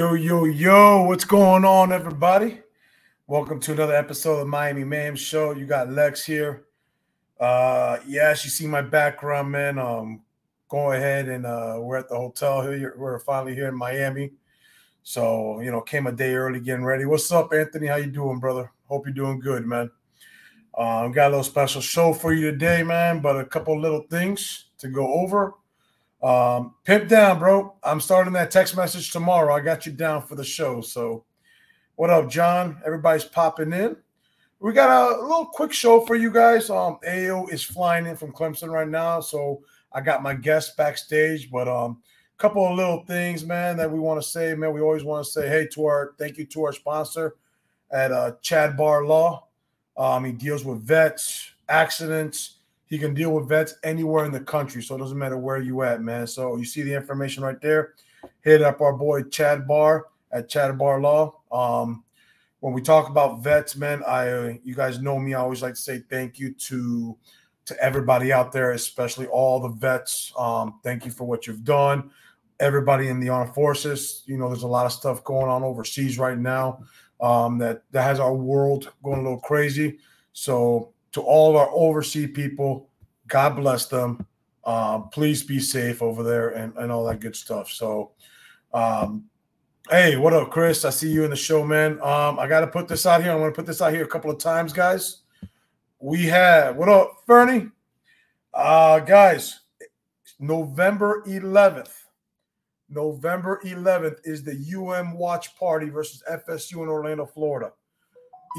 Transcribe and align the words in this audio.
Yo, 0.00 0.14
yo, 0.14 0.46
yo, 0.46 1.02
what's 1.02 1.26
going 1.26 1.62
on, 1.62 1.92
everybody? 1.92 2.58
Welcome 3.26 3.60
to 3.60 3.72
another 3.72 3.94
episode 3.94 4.40
of 4.40 4.48
Miami 4.48 4.82
Mayhem 4.82 5.14
Show. 5.14 5.50
You 5.52 5.66
got 5.66 5.90
Lex 5.90 6.24
here. 6.24 6.64
Uh, 7.38 7.98
yes, 8.06 8.42
you 8.42 8.50
see 8.50 8.66
my 8.66 8.80
background, 8.80 9.50
man. 9.50 9.78
Um, 9.78 10.22
go 10.70 10.92
ahead 10.92 11.28
and 11.28 11.44
uh, 11.44 11.76
we're 11.80 11.98
at 11.98 12.08
the 12.08 12.16
hotel 12.16 12.62
here. 12.62 12.94
We're 12.96 13.18
finally 13.18 13.54
here 13.54 13.68
in 13.68 13.76
Miami. 13.76 14.30
So, 15.02 15.60
you 15.60 15.70
know, 15.70 15.82
came 15.82 16.06
a 16.06 16.12
day 16.12 16.32
early 16.32 16.60
getting 16.60 16.86
ready. 16.86 17.04
What's 17.04 17.30
up, 17.30 17.52
Anthony? 17.52 17.88
How 17.88 17.96
you 17.96 18.06
doing, 18.06 18.38
brother? 18.38 18.72
Hope 18.86 19.04
you're 19.04 19.12
doing 19.12 19.38
good, 19.38 19.66
man. 19.66 19.90
Um, 20.78 21.12
got 21.12 21.26
a 21.26 21.36
little 21.36 21.44
special 21.44 21.82
show 21.82 22.14
for 22.14 22.32
you 22.32 22.50
today, 22.50 22.82
man, 22.82 23.20
but 23.20 23.38
a 23.38 23.44
couple 23.44 23.78
little 23.78 24.06
things 24.08 24.70
to 24.78 24.88
go 24.88 25.12
over. 25.12 25.56
Um, 26.22 26.74
pimp 26.84 27.08
down, 27.08 27.38
bro. 27.38 27.74
I'm 27.82 28.00
starting 28.00 28.32
that 28.34 28.50
text 28.50 28.76
message 28.76 29.10
tomorrow. 29.10 29.54
I 29.54 29.60
got 29.60 29.86
you 29.86 29.92
down 29.92 30.22
for 30.22 30.34
the 30.34 30.44
show. 30.44 30.80
So, 30.80 31.24
what 31.96 32.10
up, 32.10 32.28
John? 32.28 32.80
Everybody's 32.84 33.24
popping 33.24 33.72
in. 33.72 33.96
We 34.58 34.74
got 34.74 34.90
a, 34.90 35.22
little 35.22 35.46
quick 35.46 35.72
show 35.72 36.04
for 36.04 36.16
you 36.16 36.30
guys. 36.30 36.68
Um, 36.68 36.98
AO 37.08 37.46
is 37.46 37.62
flying 37.62 38.06
in 38.06 38.16
from 38.16 38.32
Clemson 38.32 38.70
right 38.70 38.88
now, 38.88 39.20
so 39.20 39.62
I 39.92 40.02
got 40.02 40.22
my 40.22 40.34
guest 40.34 40.76
backstage. 40.76 41.50
But 41.50 41.66
um, 41.66 42.02
a 42.38 42.42
couple 42.42 42.66
of 42.66 42.76
little 42.76 43.02
things, 43.06 43.44
man, 43.44 43.78
that 43.78 43.90
we 43.90 43.98
want 43.98 44.20
to 44.20 44.28
say, 44.28 44.54
man. 44.54 44.74
We 44.74 44.82
always 44.82 45.04
want 45.04 45.24
to 45.24 45.30
say, 45.30 45.48
hey, 45.48 45.66
to 45.72 45.86
our 45.86 46.14
thank 46.18 46.36
you 46.36 46.44
to 46.44 46.64
our 46.64 46.74
sponsor 46.74 47.36
at 47.90 48.12
uh, 48.12 48.32
Chad 48.42 48.76
Bar 48.76 49.06
Law. 49.06 49.46
Um, 49.96 50.26
he 50.26 50.32
deals 50.32 50.64
with 50.64 50.82
vets, 50.82 51.50
accidents 51.68 52.59
he 52.90 52.98
can 52.98 53.14
deal 53.14 53.30
with 53.32 53.48
vets 53.48 53.76
anywhere 53.84 54.24
in 54.24 54.32
the 54.32 54.40
country, 54.40 54.82
so 54.82 54.96
it 54.96 54.98
doesn't 54.98 55.16
matter 55.16 55.38
where 55.38 55.58
you 55.58 55.82
at, 55.82 56.02
man. 56.02 56.26
So 56.26 56.56
you 56.56 56.64
see 56.64 56.82
the 56.82 56.92
information 56.92 57.44
right 57.44 57.60
there. 57.60 57.94
Hit 58.42 58.62
up 58.62 58.80
our 58.80 58.92
boy 58.92 59.22
Chad 59.22 59.66
Bar 59.66 60.08
at 60.32 60.48
Chad 60.48 60.76
Bar 60.76 61.00
Law. 61.00 61.40
Um, 61.52 62.02
when 62.58 62.74
we 62.74 62.82
talk 62.82 63.08
about 63.08 63.42
vets, 63.42 63.76
man, 63.76 64.02
I 64.06 64.60
you 64.64 64.74
guys 64.74 65.00
know 65.00 65.18
me. 65.20 65.34
I 65.34 65.40
always 65.40 65.62
like 65.62 65.74
to 65.74 65.80
say 65.80 66.02
thank 66.10 66.40
you 66.40 66.52
to 66.52 67.16
to 67.66 67.82
everybody 67.82 68.32
out 68.32 68.50
there, 68.50 68.72
especially 68.72 69.28
all 69.28 69.60
the 69.60 69.68
vets. 69.68 70.32
Um, 70.36 70.80
thank 70.82 71.04
you 71.04 71.12
for 71.12 71.24
what 71.24 71.46
you've 71.46 71.64
done. 71.64 72.10
Everybody 72.58 73.06
in 73.06 73.20
the 73.20 73.28
armed 73.28 73.54
forces, 73.54 74.24
you 74.26 74.36
know, 74.36 74.48
there's 74.48 74.64
a 74.64 74.68
lot 74.68 74.84
of 74.84 74.92
stuff 74.92 75.22
going 75.22 75.48
on 75.48 75.62
overseas 75.62 76.18
right 76.18 76.36
now 76.36 76.82
um, 77.20 77.56
that 77.58 77.84
that 77.92 78.02
has 78.02 78.18
our 78.18 78.34
world 78.34 78.92
going 79.04 79.20
a 79.20 79.22
little 79.22 79.38
crazy. 79.38 79.98
So 80.32 80.92
to 81.12 81.20
all 81.20 81.50
of 81.50 81.56
our 81.56 81.70
overseas 81.72 82.30
people, 82.32 82.88
God 83.26 83.56
bless 83.56 83.86
them. 83.86 84.26
Um, 84.64 85.08
please 85.08 85.42
be 85.42 85.58
safe 85.58 86.02
over 86.02 86.22
there 86.22 86.50
and, 86.50 86.76
and 86.76 86.92
all 86.92 87.04
that 87.06 87.20
good 87.20 87.34
stuff. 87.34 87.70
So, 87.70 88.12
um, 88.72 89.24
hey, 89.88 90.16
what 90.16 90.32
up, 90.32 90.50
Chris? 90.50 90.84
I 90.84 90.90
see 90.90 91.10
you 91.10 91.24
in 91.24 91.30
the 91.30 91.36
show, 91.36 91.64
man. 91.64 91.92
Um, 92.02 92.38
I 92.38 92.46
got 92.46 92.60
to 92.60 92.66
put 92.66 92.86
this 92.86 93.06
out 93.06 93.22
here. 93.22 93.32
I'm 93.32 93.38
going 93.38 93.50
to 93.50 93.56
put 93.56 93.66
this 93.66 93.80
out 93.80 93.92
here 93.92 94.04
a 94.04 94.08
couple 94.08 94.30
of 94.30 94.38
times, 94.38 94.72
guys. 94.72 95.22
We 95.98 96.24
have 96.26 96.76
what 96.76 96.88
up, 96.88 97.16
Fernie? 97.26 97.68
Uh, 98.52 99.00
guys, 99.00 99.60
November 100.38 101.22
11th. 101.26 101.92
November 102.88 103.60
11th 103.64 104.18
is 104.24 104.42
the 104.42 104.52
UM 104.76 105.16
watch 105.16 105.56
party 105.56 105.88
versus 105.88 106.22
FSU 106.30 106.82
in 106.82 106.88
Orlando, 106.88 107.24
Florida 107.24 107.72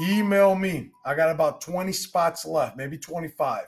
email 0.00 0.54
me. 0.54 0.90
I 1.04 1.14
got 1.14 1.30
about 1.30 1.60
20 1.60 1.92
spots 1.92 2.44
left, 2.44 2.76
maybe 2.76 2.98
25. 2.98 3.66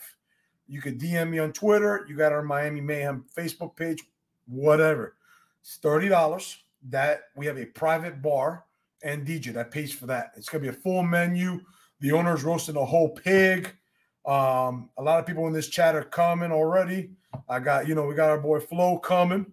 You 0.67 0.81
could 0.81 0.99
DM 0.99 1.31
me 1.31 1.39
on 1.39 1.53
Twitter. 1.53 2.07
You 2.09 2.17
got 2.17 2.33
our 2.33 2.43
Miami 2.43 2.81
Mayhem 2.81 3.25
Facebook 3.37 3.77
page, 3.77 4.03
whatever. 4.47 5.17
It's 5.61 5.79
$30. 5.83 6.57
That 6.91 7.23
we 7.35 7.47
have 7.47 7.57
a 7.57 7.65
private 7.65 8.21
bar 8.21 8.65
and 9.03 9.27
DJ 9.27 9.55
that 9.55 9.71
pays 9.71 9.91
for 9.91 10.05
that. 10.07 10.33
It's 10.37 10.51
gonna 10.51 10.63
be 10.63 10.69
a 10.69 10.73
full 10.73 11.03
menu. 11.03 11.61
The 12.01 12.13
owner's 12.13 12.45
roasting 12.45 12.77
a 12.77 12.85
whole 12.85 13.09
pig. 13.09 13.75
Um, 14.27 14.91
a 14.99 15.03
lot 15.03 15.19
of 15.19 15.27
people 15.27 15.47
in 15.47 15.55
this 15.55 15.69
chat 15.69 15.95
are 15.95 16.05
coming 16.05 16.53
already. 16.53 17.11
I 17.49 17.61
got, 17.61 17.89
you 17.89 17.95
know, 17.95 18.07
we 18.07 18.15
got 18.15 18.29
our 18.29 18.39
boy 18.39 18.61
Flo 18.61 18.99
coming. 18.99 19.47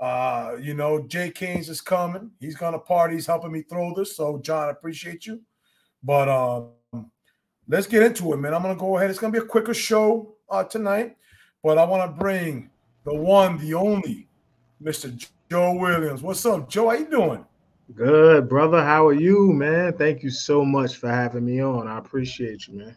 Uh, 0.00 0.56
you 0.60 0.74
know, 0.74 1.06
Jay 1.06 1.30
Keynes 1.30 1.68
is 1.68 1.80
coming. 1.80 2.32
He's 2.40 2.56
gonna 2.56 2.80
party. 2.80 3.14
He's 3.14 3.26
helping 3.26 3.52
me 3.52 3.62
throw 3.62 3.94
this. 3.94 4.16
So, 4.16 4.38
John, 4.38 4.68
I 4.68 4.70
appreciate 4.72 5.26
you. 5.26 5.40
But 6.02 6.28
um, 6.28 7.10
let's 7.68 7.86
get 7.86 8.02
into 8.02 8.32
it, 8.32 8.36
man. 8.38 8.54
I'm 8.54 8.62
gonna 8.62 8.76
go 8.76 8.96
ahead. 8.96 9.10
It's 9.10 9.18
gonna 9.18 9.32
be 9.32 9.38
a 9.38 9.44
quicker 9.44 9.74
show 9.74 10.34
uh, 10.50 10.64
tonight, 10.64 11.16
but 11.62 11.78
I 11.78 11.84
want 11.84 12.10
to 12.10 12.20
bring 12.20 12.70
the 13.04 13.14
one, 13.14 13.58
the 13.58 13.74
only, 13.74 14.28
Mr. 14.82 15.28
Joe 15.50 15.74
Williams. 15.74 16.22
What's 16.22 16.44
up, 16.46 16.68
Joe? 16.68 16.88
How 16.88 16.96
you 16.96 17.10
doing? 17.10 17.44
Good, 17.94 18.48
brother. 18.48 18.82
How 18.82 19.06
are 19.06 19.12
you, 19.12 19.52
man? 19.52 19.92
Thank 19.96 20.22
you 20.22 20.30
so 20.30 20.64
much 20.64 20.96
for 20.96 21.08
having 21.08 21.44
me 21.44 21.60
on. 21.62 21.86
I 21.86 21.98
appreciate 21.98 22.66
you, 22.66 22.74
man. 22.74 22.96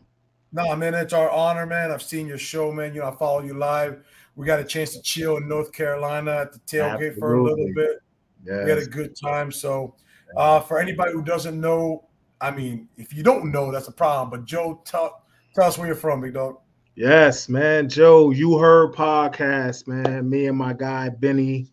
No, 0.52 0.74
man, 0.76 0.94
it's 0.94 1.12
our 1.12 1.30
honor, 1.30 1.66
man. 1.66 1.92
I've 1.92 2.02
seen 2.02 2.28
your 2.28 2.38
show, 2.38 2.72
man. 2.72 2.94
You 2.94 3.02
know, 3.02 3.10
I 3.10 3.16
follow 3.16 3.42
you 3.42 3.56
live. 3.56 4.06
We 4.36 4.46
got 4.46 4.60
a 4.60 4.64
chance 4.64 4.94
to 4.94 5.02
chill 5.02 5.38
in 5.38 5.50
North 5.50 5.72
Carolina 5.74 6.32
at 6.32 6.54
the 6.54 6.60
tailgate 6.60 7.12
Absolutely. 7.12 7.20
for 7.20 7.36
a 7.36 7.44
little 7.44 7.74
bit. 7.76 8.00
Yes. 8.46 8.64
We 8.64 8.70
had 8.70 8.80
a 8.80 8.86
good 8.86 9.16
time. 9.22 9.52
So, 9.52 9.96
uh, 10.38 10.62
for 10.62 10.80
anybody 10.80 11.12
who 11.12 11.24
doesn't 11.24 11.60
know, 11.60 12.06
I 12.46 12.52
mean, 12.52 12.88
if 12.96 13.12
you 13.12 13.24
don't 13.24 13.52
know, 13.52 13.72
that's 13.72 13.88
a 13.88 13.92
problem. 13.92 14.30
But 14.30 14.46
Joe, 14.46 14.80
tell 14.86 15.24
tell 15.56 15.66
us 15.66 15.80
where 15.80 15.88
you're 15.88 15.96
from, 15.96 16.22
big 16.22 16.36
dog. 16.36 16.60
Yes, 16.94 17.50
man. 17.50 17.90
Joe, 17.90 18.30
UHeard 18.30 18.94
podcast, 18.94 19.88
man. 19.88 20.30
Me 20.30 20.46
and 20.46 20.56
my 20.56 20.74
guy 20.74 21.10
Benny 21.10 21.72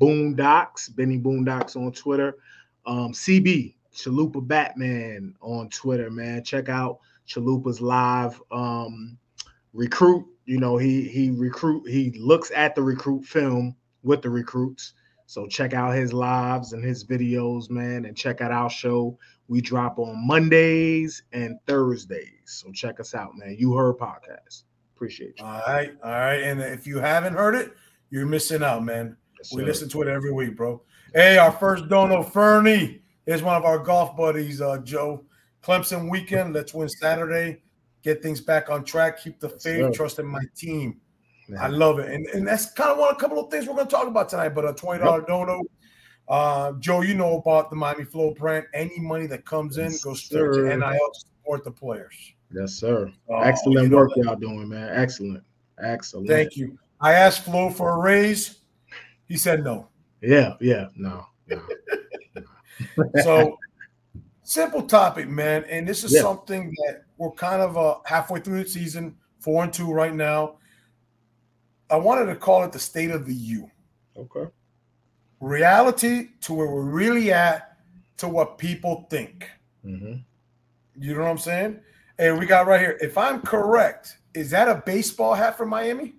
Boondocks, 0.00 0.96
Benny 0.96 1.18
Boondocks 1.18 1.76
on 1.76 1.92
Twitter. 1.92 2.38
Um, 2.86 3.12
CB 3.12 3.74
Chalupa 3.94 4.46
Batman 4.46 5.34
on 5.42 5.68
Twitter, 5.68 6.10
man. 6.10 6.42
Check 6.42 6.70
out 6.70 7.00
Chalupa's 7.28 7.82
live 7.82 8.40
um, 8.50 9.18
recruit. 9.74 10.24
You 10.46 10.58
know, 10.58 10.78
he 10.78 11.06
he 11.06 11.32
recruit 11.32 11.86
he 11.86 12.12
looks 12.18 12.50
at 12.56 12.74
the 12.74 12.82
recruit 12.82 13.26
film 13.26 13.76
with 14.02 14.22
the 14.22 14.30
recruits. 14.30 14.94
So 15.26 15.46
check 15.46 15.74
out 15.74 15.94
his 15.94 16.14
lives 16.14 16.72
and 16.72 16.82
his 16.82 17.04
videos, 17.04 17.68
man, 17.68 18.06
and 18.06 18.16
check 18.16 18.40
out 18.40 18.52
our 18.52 18.70
show 18.70 19.18
we 19.48 19.60
drop 19.60 19.98
on 19.98 20.26
Mondays 20.26 21.22
and 21.32 21.58
Thursdays. 21.66 22.30
So 22.46 22.72
check 22.72 23.00
us 23.00 23.14
out, 23.14 23.36
man. 23.36 23.56
UHeard 23.60 23.98
podcast. 23.98 24.64
Appreciate 24.94 25.38
you. 25.38 25.44
All 25.44 25.60
right. 25.66 25.94
All 26.02 26.10
right. 26.10 26.42
And 26.42 26.60
if 26.60 26.86
you 26.86 26.98
haven't 26.98 27.34
heard 27.34 27.54
it, 27.54 27.74
you're 28.10 28.26
missing 28.26 28.62
out, 28.62 28.84
man. 28.84 29.16
Yes, 29.38 29.52
we 29.52 29.64
listen 29.64 29.88
to 29.90 30.02
it 30.02 30.08
every 30.08 30.32
week, 30.32 30.56
bro. 30.56 30.80
Hey, 31.14 31.36
our 31.36 31.52
first 31.52 31.88
dono, 31.88 32.22
Fernie, 32.22 33.02
is 33.26 33.42
one 33.42 33.56
of 33.56 33.64
our 33.64 33.78
golf 33.78 34.16
buddies, 34.16 34.60
uh, 34.60 34.78
Joe. 34.78 35.24
Clemson 35.62 36.10
weekend. 36.10 36.54
Let's 36.54 36.74
win 36.74 36.88
Saturday. 36.88 37.62
Get 38.02 38.22
things 38.22 38.40
back 38.40 38.70
on 38.70 38.84
track. 38.84 39.22
Keep 39.22 39.40
the 39.40 39.48
faith. 39.48 39.78
Yes, 39.78 39.96
trust 39.96 40.18
in 40.18 40.26
my 40.26 40.42
team. 40.54 41.00
Man. 41.48 41.60
I 41.60 41.68
love 41.68 41.98
it. 41.98 42.10
And, 42.10 42.26
and 42.28 42.46
that's 42.46 42.70
kind 42.72 42.90
of 42.90 42.98
one 42.98 43.12
a 43.12 43.16
couple 43.16 43.38
of 43.38 43.50
things 43.50 43.66
we're 43.66 43.74
going 43.74 43.86
to 43.86 43.90
talk 43.90 44.06
about 44.06 44.28
tonight. 44.28 44.50
But 44.50 44.66
a 44.66 44.72
$20 44.72 45.04
yep. 45.04 45.26
dono 45.26 45.62
uh, 46.28 46.72
Joe, 46.72 47.02
you 47.02 47.14
know 47.14 47.38
about 47.38 47.70
the 47.70 47.76
Miami 47.76 48.04
Flo 48.04 48.32
brand. 48.32 48.66
Any 48.72 48.98
money 48.98 49.26
that 49.26 49.44
comes 49.44 49.78
in 49.78 49.92
goes 50.02 50.22
straight 50.22 50.54
sir. 50.54 50.70
to 50.70 50.76
NIL 50.76 50.90
to 50.90 51.20
support 51.20 51.64
the 51.64 51.70
players. 51.70 52.14
Yes, 52.50 52.74
sir. 52.74 53.12
Uh, 53.30 53.40
Excellent 53.40 53.92
work 53.92 54.12
y'all 54.16 54.36
doing, 54.36 54.68
man. 54.68 54.88
Excellent. 54.92 55.44
Excellent. 55.82 56.28
Thank 56.28 56.56
you. 56.56 56.78
I 57.00 57.12
asked 57.12 57.44
Flo 57.44 57.68
for 57.68 57.90
a 57.90 57.98
raise. 57.98 58.60
He 59.26 59.36
said 59.36 59.64
no. 59.64 59.88
Yeah, 60.22 60.54
yeah, 60.60 60.88
no. 60.96 61.26
no. 61.48 61.60
so 63.22 63.58
simple 64.42 64.82
topic, 64.82 65.28
man. 65.28 65.64
And 65.64 65.86
this 65.86 66.04
is 66.04 66.14
yeah. 66.14 66.22
something 66.22 66.74
that 66.86 67.02
we're 67.18 67.32
kind 67.32 67.60
of 67.60 67.76
uh, 67.76 67.96
halfway 68.06 68.40
through 68.40 68.62
the 68.62 68.68
season, 68.68 69.16
four 69.40 69.64
and 69.64 69.72
two 69.72 69.92
right 69.92 70.14
now. 70.14 70.56
I 71.90 71.96
wanted 71.96 72.26
to 72.26 72.36
call 72.36 72.64
it 72.64 72.72
the 72.72 72.78
state 72.78 73.10
of 73.10 73.26
the 73.26 73.34
U. 73.34 73.70
Okay 74.16 74.46
reality 75.40 76.28
to 76.42 76.54
where 76.54 76.66
we're 76.66 76.82
really 76.82 77.32
at 77.32 77.78
to 78.18 78.28
what 78.28 78.58
people 78.58 79.06
think. 79.10 79.50
Mm-hmm. 79.84 80.14
You 80.96 81.14
know 81.14 81.20
what 81.20 81.30
I'm 81.30 81.38
saying? 81.38 81.80
Hey, 82.18 82.32
we 82.32 82.46
got 82.46 82.66
right 82.66 82.80
here. 82.80 82.98
If 83.00 83.18
I'm 83.18 83.40
correct, 83.40 84.18
is 84.34 84.50
that 84.50 84.68
a 84.68 84.82
baseball 84.86 85.34
hat 85.34 85.56
for 85.56 85.66
Miami? 85.66 86.14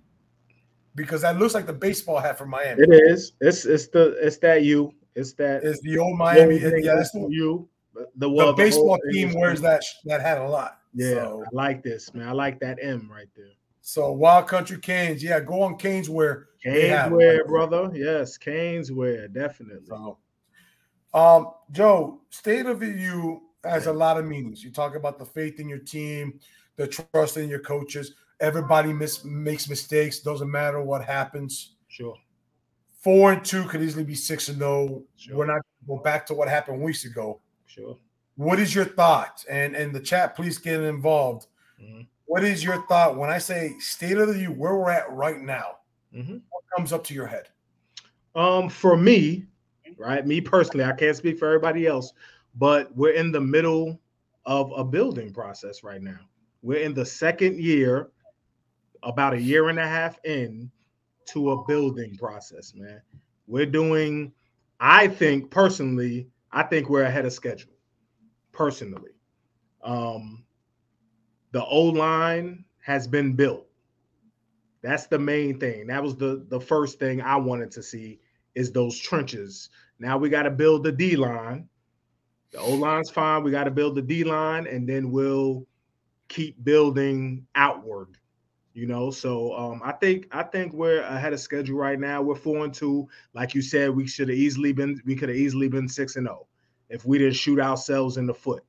Because 0.94 1.22
that 1.22 1.38
looks 1.38 1.54
like 1.54 1.66
the 1.66 1.72
baseball 1.72 2.18
hat 2.18 2.38
for 2.38 2.46
Miami. 2.46 2.82
It 2.82 2.90
is. 2.90 3.32
It's 3.40 3.64
it's 3.64 3.88
the 3.88 4.16
it's 4.20 4.38
that 4.38 4.62
you. 4.62 4.94
It's 5.14 5.32
that. 5.34 5.64
It's 5.64 5.80
the 5.80 5.98
old 5.98 6.18
Miami. 6.18 6.56
It, 6.56 6.84
yeah, 6.84 6.94
that's 6.94 7.12
the 7.12 7.26
you. 7.30 7.68
The, 7.94 8.06
the, 8.16 8.28
the 8.28 8.52
baseball 8.52 8.98
team 9.12 9.32
wears 9.34 9.60
that 9.62 9.82
that 10.04 10.20
hat 10.20 10.38
a 10.38 10.48
lot. 10.48 10.80
Yeah, 10.94 11.14
so. 11.14 11.44
I 11.46 11.48
like 11.52 11.82
this 11.82 12.12
man. 12.14 12.28
I 12.28 12.32
like 12.32 12.60
that 12.60 12.78
M 12.82 13.08
right 13.10 13.28
there. 13.34 13.52
So 13.80 14.10
Wild 14.12 14.48
Country 14.48 14.78
Canes, 14.78 15.22
yeah, 15.22 15.40
go 15.40 15.62
on 15.62 15.76
Canes 15.76 16.10
wear. 16.10 16.48
Canes 16.72 17.12
wear, 17.12 17.44
brother. 17.46 17.90
Yes, 17.94 18.36
Canes 18.36 18.90
wear, 18.92 19.28
definitely. 19.28 19.86
So, 19.86 20.18
um, 21.14 21.52
Joe, 21.70 22.20
state 22.30 22.66
of 22.66 22.80
the 22.80 22.86
you 22.88 23.42
has 23.64 23.86
a 23.86 23.92
lot 23.92 24.18
of 24.18 24.24
meanings. 24.24 24.62
You 24.64 24.70
talk 24.70 24.94
about 24.96 25.18
the 25.18 25.24
faith 25.26 25.60
in 25.60 25.68
your 25.68 25.78
team, 25.78 26.38
the 26.76 26.86
trust 26.86 27.36
in 27.36 27.48
your 27.48 27.60
coaches. 27.60 28.14
Everybody 28.40 28.92
miss, 28.92 29.24
makes 29.24 29.68
mistakes. 29.68 30.20
Doesn't 30.20 30.50
matter 30.50 30.80
what 30.82 31.04
happens. 31.04 31.76
Sure. 31.88 32.16
four 33.00 33.32
and 33.32 33.44
two 33.44 33.64
could 33.64 33.82
easily 33.82 34.04
be 34.04 34.14
six 34.14 34.48
and 34.48 34.58
no. 34.58 35.02
Sure. 35.16 35.36
We're 35.36 35.46
not 35.46 35.52
going 35.54 35.62
to 35.62 35.86
go 35.88 35.98
back 36.02 36.26
to 36.26 36.34
what 36.34 36.48
happened 36.48 36.82
weeks 36.82 37.04
ago. 37.04 37.40
Sure. 37.66 37.96
What 38.36 38.58
is 38.58 38.74
your 38.74 38.84
thought? 38.84 39.44
And 39.48 39.74
and 39.74 39.94
the 39.94 40.00
chat, 40.00 40.36
please 40.36 40.58
get 40.58 40.80
involved. 40.82 41.46
Mhm. 41.82 42.06
What 42.26 42.44
is 42.44 42.62
your 42.62 42.86
thought 42.88 43.16
when 43.16 43.30
I 43.30 43.38
say 43.38 43.74
state 43.78 44.18
of 44.18 44.28
the 44.28 44.38
U, 44.40 44.52
where 44.52 44.74
we're 44.76 44.90
at 44.90 45.10
right 45.12 45.40
now? 45.40 45.75
Mhm. 46.16 46.42
What 46.48 46.64
comes 46.74 46.92
up 46.92 47.04
to 47.04 47.14
your 47.14 47.26
head? 47.26 47.48
Um, 48.34 48.68
for 48.68 48.96
me, 48.96 49.46
right, 49.98 50.26
me 50.26 50.40
personally, 50.40 50.84
I 50.84 50.92
can't 50.92 51.16
speak 51.16 51.38
for 51.38 51.46
everybody 51.46 51.86
else, 51.86 52.12
but 52.54 52.94
we're 52.96 53.12
in 53.12 53.32
the 53.32 53.40
middle 53.40 54.00
of 54.46 54.72
a 54.76 54.84
building 54.84 55.32
process 55.32 55.82
right 55.82 56.02
now. 56.02 56.20
We're 56.62 56.80
in 56.80 56.94
the 56.94 57.04
second 57.04 57.60
year, 57.60 58.10
about 59.02 59.34
a 59.34 59.40
year 59.40 59.68
and 59.68 59.78
a 59.78 59.86
half 59.86 60.18
in 60.24 60.70
to 61.26 61.52
a 61.52 61.64
building 61.66 62.16
process, 62.16 62.74
man. 62.74 63.00
We're 63.46 63.66
doing, 63.66 64.32
I 64.80 65.08
think 65.08 65.50
personally, 65.50 66.28
I 66.50 66.62
think 66.62 66.88
we're 66.88 67.02
ahead 67.04 67.26
of 67.26 67.32
schedule. 67.32 67.72
Personally. 68.52 69.12
Um, 69.82 70.44
the 71.52 71.64
O 71.64 71.82
line 71.82 72.64
has 72.80 73.06
been 73.06 73.34
built. 73.34 73.66
That's 74.86 75.08
the 75.08 75.18
main 75.18 75.58
thing. 75.58 75.88
That 75.88 76.00
was 76.00 76.16
the 76.16 76.46
the 76.48 76.60
first 76.60 77.00
thing 77.00 77.20
I 77.20 77.34
wanted 77.34 77.72
to 77.72 77.82
see 77.82 78.20
is 78.54 78.70
those 78.70 78.96
trenches. 78.96 79.68
Now 79.98 80.16
we 80.16 80.28
got 80.28 80.44
to 80.44 80.50
build 80.50 80.84
the 80.84 80.92
D 80.92 81.16
line. 81.16 81.68
The 82.52 82.60
O 82.60 82.74
line's 82.74 83.10
fine. 83.10 83.42
We 83.42 83.50
got 83.50 83.64
to 83.64 83.72
build 83.72 83.96
the 83.96 84.02
D 84.02 84.22
line, 84.22 84.68
and 84.68 84.88
then 84.88 85.10
we'll 85.10 85.66
keep 86.28 86.62
building 86.62 87.48
outward. 87.56 88.16
You 88.74 88.86
know, 88.86 89.10
so 89.10 89.56
um, 89.56 89.80
I 89.84 89.90
think 89.90 90.28
I 90.30 90.44
think 90.44 90.72
we're 90.72 91.02
ahead 91.02 91.32
of 91.32 91.40
schedule 91.40 91.78
right 91.78 91.98
now. 91.98 92.22
We're 92.22 92.36
four 92.36 92.64
and 92.64 92.72
two. 92.72 93.08
Like 93.34 93.56
you 93.56 93.62
said, 93.62 93.90
we 93.90 94.06
should 94.06 94.28
have 94.28 94.38
easily 94.38 94.72
been. 94.72 95.02
We 95.04 95.16
could 95.16 95.30
have 95.30 95.38
easily 95.38 95.66
been 95.66 95.88
six 95.88 96.14
and 96.14 96.28
zero 96.28 96.46
if 96.90 97.04
we 97.04 97.18
didn't 97.18 97.34
shoot 97.34 97.58
ourselves 97.58 98.18
in 98.18 98.26
the 98.26 98.34
foot. 98.34 98.62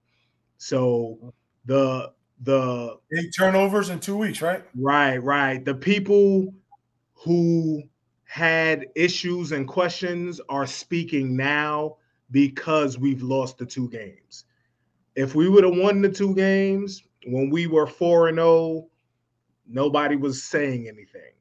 So 0.58 1.34
the 1.66 2.12
the 2.42 2.98
Eight 3.18 3.34
turnovers 3.38 3.90
in 3.90 4.00
two 4.00 4.18
weeks, 4.18 4.42
right? 4.42 4.64
Right, 4.76 5.18
right. 5.18 5.64
The 5.64 5.74
people 5.74 6.54
who 7.14 7.84
had 8.26 8.88
issues 8.96 9.52
and 9.52 9.68
questions 9.68 10.40
are 10.50 10.68
speaking 10.68 11.36
now 11.36 11.98
because 12.32 12.98
we've 12.98 13.24
lost 13.24 13.58
the 13.58 13.66
two 13.66 13.90
games. 13.90 14.46
If 15.16 15.34
we 15.34 15.50
would 15.50 15.64
have 15.64 15.76
won 15.76 16.02
the 16.02 16.10
two 16.10 16.36
games 16.36 17.04
when 17.26 17.50
we 17.50 17.68
were 17.68 17.88
4 17.88 18.30
and 18.30 18.38
0, 18.38 18.88
nobody 19.68 20.16
was 20.16 20.44
saying 20.44 20.88
anything. 20.88 21.34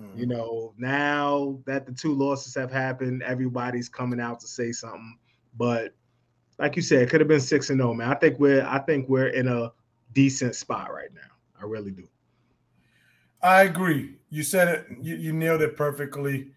Mm-hmm. 0.00 0.18
You 0.18 0.26
know, 0.26 0.74
now 0.76 1.58
that 1.66 1.86
the 1.86 1.92
two 1.92 2.14
losses 2.14 2.54
have 2.54 2.70
happened, 2.70 3.22
everybody's 3.22 3.88
coming 3.88 4.20
out 4.20 4.40
to 4.40 4.48
say 4.48 4.72
something. 4.72 5.18
But 5.56 5.94
like 6.58 6.76
you 6.76 6.82
said, 6.82 7.02
it 7.02 7.10
could 7.10 7.20
have 7.20 7.28
been 7.28 7.40
6 7.40 7.70
and 7.70 7.78
0, 7.78 7.94
man. 7.94 8.10
I 8.10 8.14
think 8.14 8.38
we're 8.38 8.64
I 8.66 8.78
think 8.80 9.08
we're 9.08 9.28
in 9.28 9.48
a 9.48 9.72
decent 10.16 10.56
spot 10.56 10.90
right 10.92 11.12
now. 11.14 11.30
I 11.60 11.64
really 11.66 11.90
do. 11.90 12.08
I 13.42 13.62
agree. 13.64 14.16
You 14.30 14.42
said 14.42 14.66
it. 14.68 14.86
You, 15.00 15.14
you 15.16 15.32
nailed 15.34 15.60
it 15.60 15.76
perfectly. 15.76 16.52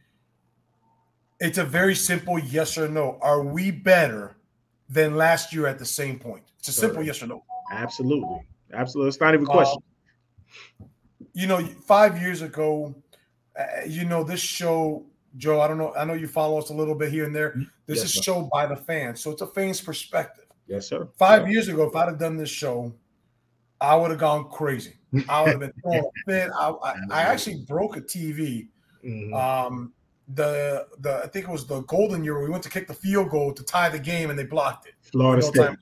It's 1.41 1.57
a 1.57 1.65
very 1.65 1.94
simple 1.94 2.39
yes 2.39 2.77
or 2.77 2.88
no. 2.88 3.19
Are 3.21 3.44
we 3.44 3.69
better 3.69 4.38
than 4.89 5.15
last 5.15 5.53
year 5.53 5.67
at 5.67 5.77
the 5.77 5.85
same 5.85 6.17
point? 6.17 6.44
It's 6.57 6.69
a 6.69 6.71
simple 6.71 7.03
yes 7.03 7.21
or 7.21 7.27
no. 7.27 7.44
Absolutely. 7.71 8.39
Absolutely. 8.73 9.09
It's 9.09 9.19
not 9.19 9.33
even 9.33 9.45
a 9.45 9.50
Uh, 9.50 9.53
question. 9.53 9.83
You 11.33 11.47
know, 11.47 11.59
five 11.85 12.19
years 12.21 12.41
ago, 12.41 12.95
uh, 13.57 13.63
you 13.85 14.06
know, 14.06 14.23
this 14.23 14.39
show, 14.39 15.06
Joe, 15.38 15.59
I 15.61 15.67
don't 15.67 15.77
know. 15.77 15.94
I 15.95 16.06
know 16.06 16.13
you 16.13 16.27
follow 16.27 16.57
us 16.57 16.69
a 16.69 16.73
little 16.73 16.95
bit 16.95 17.11
here 17.11 17.25
and 17.25 17.35
there. 17.35 17.56
This 17.85 18.00
Yes, 18.00 18.06
is 18.06 18.13
sir. 18.15 18.21
show 18.23 18.50
by 18.51 18.65
the 18.67 18.75
fans. 18.77 19.19
So 19.21 19.31
it's 19.31 19.41
a 19.41 19.47
fan's 19.47 19.81
perspective. 19.81 20.45
yes, 20.65 20.88
sir. 20.88 21.07
Five 21.17 21.50
years 21.51 21.67
ago, 21.67 21.83
if 21.89 21.95
I'd 21.95 22.07
have 22.07 22.19
done 22.19 22.38
this 22.38 22.50
show, 22.50 22.94
I 23.81 23.95
would 23.95 24.11
have 24.11 24.19
gone 24.19 24.49
crazy. 24.49 24.95
I 25.27 25.41
would 25.41 25.51
have 25.51 25.59
been 25.59 25.73
throwing 25.81 25.99
a 26.03 26.31
fit. 26.31 26.49
I, 26.57 26.69
I, 26.69 26.95
I 27.11 27.21
actually 27.23 27.63
broke 27.67 27.97
a 27.97 28.01
TV. 28.01 28.67
Mhm. 29.05 29.33
Um, 29.33 29.93
the 30.35 30.85
the 30.99 31.21
I 31.23 31.27
think 31.27 31.47
it 31.47 31.51
was 31.51 31.65
the 31.65 31.81
golden 31.83 32.23
year. 32.23 32.43
We 32.43 32.49
went 32.49 32.61
to 32.63 32.69
kick 32.69 32.87
the 32.87 32.93
field 32.93 33.29
goal 33.29 33.53
to 33.53 33.63
tie 33.63 33.89
the 33.89 33.97
game, 33.99 34.29
and 34.29 34.37
they 34.37 34.43
blocked 34.43 34.85
it. 34.87 34.93
Florida 35.01 35.41
State. 35.41 35.65
time- 35.65 35.77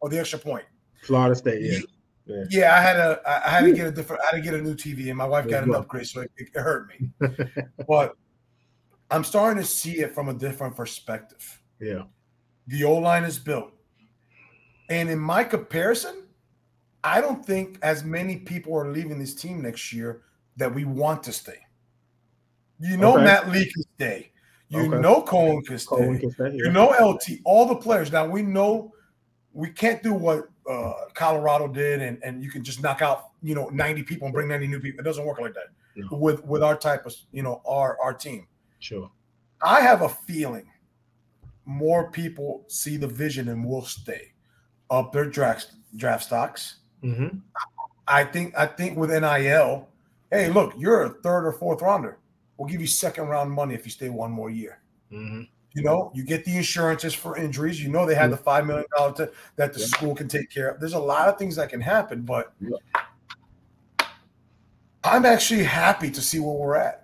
or 0.00 0.08
the 0.08 0.18
extra 0.18 0.38
point. 0.38 0.64
Florida 1.02 1.34
State. 1.34 1.62
Yeah. 2.26 2.44
Yeah, 2.50 2.76
I 2.76 2.80
had 2.80 2.96
a 2.96 3.20
I 3.26 3.50
had 3.50 3.64
to 3.64 3.72
get 3.72 3.86
a 3.88 3.90
different. 3.90 4.22
I 4.22 4.26
had 4.36 4.36
to 4.36 4.42
get 4.42 4.54
a 4.54 4.62
new 4.62 4.74
TV, 4.74 5.08
and 5.08 5.18
my 5.18 5.26
wife 5.26 5.48
got 5.48 5.64
an 5.64 5.74
upgrade, 5.74 6.06
so 6.06 6.20
it, 6.22 6.30
it 6.36 6.48
hurt 6.54 6.88
me. 6.88 7.10
but 7.88 8.14
I'm 9.10 9.24
starting 9.24 9.60
to 9.62 9.68
see 9.68 9.98
it 9.98 10.14
from 10.14 10.28
a 10.28 10.34
different 10.34 10.76
perspective. 10.76 11.60
Yeah. 11.80 12.04
The 12.68 12.84
O 12.84 12.94
line 12.94 13.24
is 13.24 13.38
built, 13.40 13.72
and 14.88 15.10
in 15.10 15.18
my 15.18 15.42
comparison, 15.44 16.21
I 17.04 17.20
don't 17.20 17.44
think 17.44 17.78
as 17.82 18.04
many 18.04 18.36
people 18.36 18.76
are 18.76 18.90
leaving 18.90 19.18
this 19.18 19.34
team 19.34 19.62
next 19.62 19.92
year 19.92 20.22
that 20.56 20.72
we 20.72 20.84
want 20.84 21.22
to 21.24 21.32
stay. 21.32 21.58
You 22.80 22.96
know, 22.96 23.14
Okay. 23.14 23.24
Matt 23.24 23.48
Lee 23.50 23.70
can 23.70 23.82
stay. 23.96 24.32
You 24.68 24.86
Okay. 24.86 24.98
know, 25.00 25.22
Cohen 25.22 25.62
can 25.62 25.78
stay. 25.78 25.88
Cohen 25.88 26.18
can 26.18 26.30
stay, 26.30 26.50
You 26.54 26.70
know, 26.70 26.88
LT, 26.90 27.40
all 27.44 27.66
the 27.66 27.76
players. 27.76 28.10
Now 28.10 28.26
we 28.26 28.42
know 28.42 28.92
we 29.52 29.70
can't 29.70 30.02
do 30.02 30.14
what 30.14 30.48
uh, 30.68 30.92
Colorado 31.14 31.68
did, 31.68 32.00
and, 32.00 32.18
and 32.22 32.42
you 32.42 32.50
can 32.50 32.64
just 32.64 32.82
knock 32.82 33.02
out 33.02 33.30
you 33.42 33.54
know 33.54 33.68
90 33.68 34.02
people 34.04 34.26
and 34.26 34.32
bring 34.34 34.48
90 34.48 34.68
new 34.68 34.80
people. 34.80 35.00
It 35.00 35.04
doesn't 35.04 35.24
work 35.24 35.40
like 35.40 35.54
that 35.54 35.66
No. 35.96 36.16
with 36.16 36.44
with 36.44 36.62
our 36.62 36.76
type 36.76 37.04
of 37.04 37.14
you 37.32 37.42
know 37.42 37.60
our 37.66 37.98
our 38.00 38.14
team. 38.14 38.46
Sure. 38.78 39.10
I 39.60 39.80
have 39.80 40.02
a 40.02 40.08
feeling 40.08 40.68
more 41.64 42.10
people 42.10 42.64
see 42.68 42.96
the 42.96 43.06
vision 43.06 43.48
and 43.48 43.64
will 43.64 43.84
stay 43.84 44.32
up 44.90 45.12
their 45.12 45.26
draft 45.26 45.72
draft 45.96 46.24
stocks. 46.24 46.76
Mm-hmm. 47.02 47.38
I 48.08 48.24
think 48.24 48.54
I 48.56 48.66
think 48.66 48.96
with 48.96 49.10
NIL, 49.10 49.88
hey, 50.30 50.48
look, 50.50 50.74
you're 50.76 51.02
a 51.02 51.08
third 51.10 51.46
or 51.46 51.52
fourth 51.52 51.82
rounder. 51.82 52.18
We'll 52.56 52.68
give 52.68 52.80
you 52.80 52.86
second 52.86 53.26
round 53.28 53.50
money 53.50 53.74
if 53.74 53.84
you 53.84 53.90
stay 53.90 54.08
one 54.08 54.30
more 54.30 54.50
year. 54.50 54.78
Mm-hmm. 55.12 55.42
You 55.74 55.82
know, 55.82 56.10
you 56.14 56.22
get 56.22 56.44
the 56.44 56.56
insurances 56.56 57.14
for 57.14 57.36
injuries. 57.38 57.82
You 57.82 57.88
know, 57.90 58.04
they 58.04 58.14
have 58.14 58.30
the 58.30 58.36
five 58.36 58.66
million 58.66 58.84
dollars 58.96 59.30
that 59.56 59.72
the 59.72 59.80
Yeah. 59.80 59.86
school 59.86 60.14
can 60.14 60.28
take 60.28 60.50
care 60.50 60.68
of. 60.70 60.80
There's 60.80 60.92
a 60.92 60.98
lot 60.98 61.28
of 61.28 61.38
things 61.38 61.56
that 61.56 61.70
can 61.70 61.80
happen, 61.80 62.22
but 62.22 62.52
Yeah. 62.60 62.76
I'm 65.04 65.24
actually 65.26 65.64
happy 65.64 66.10
to 66.10 66.20
see 66.20 66.38
where 66.38 66.54
we're 66.54 66.76
at. 66.76 66.98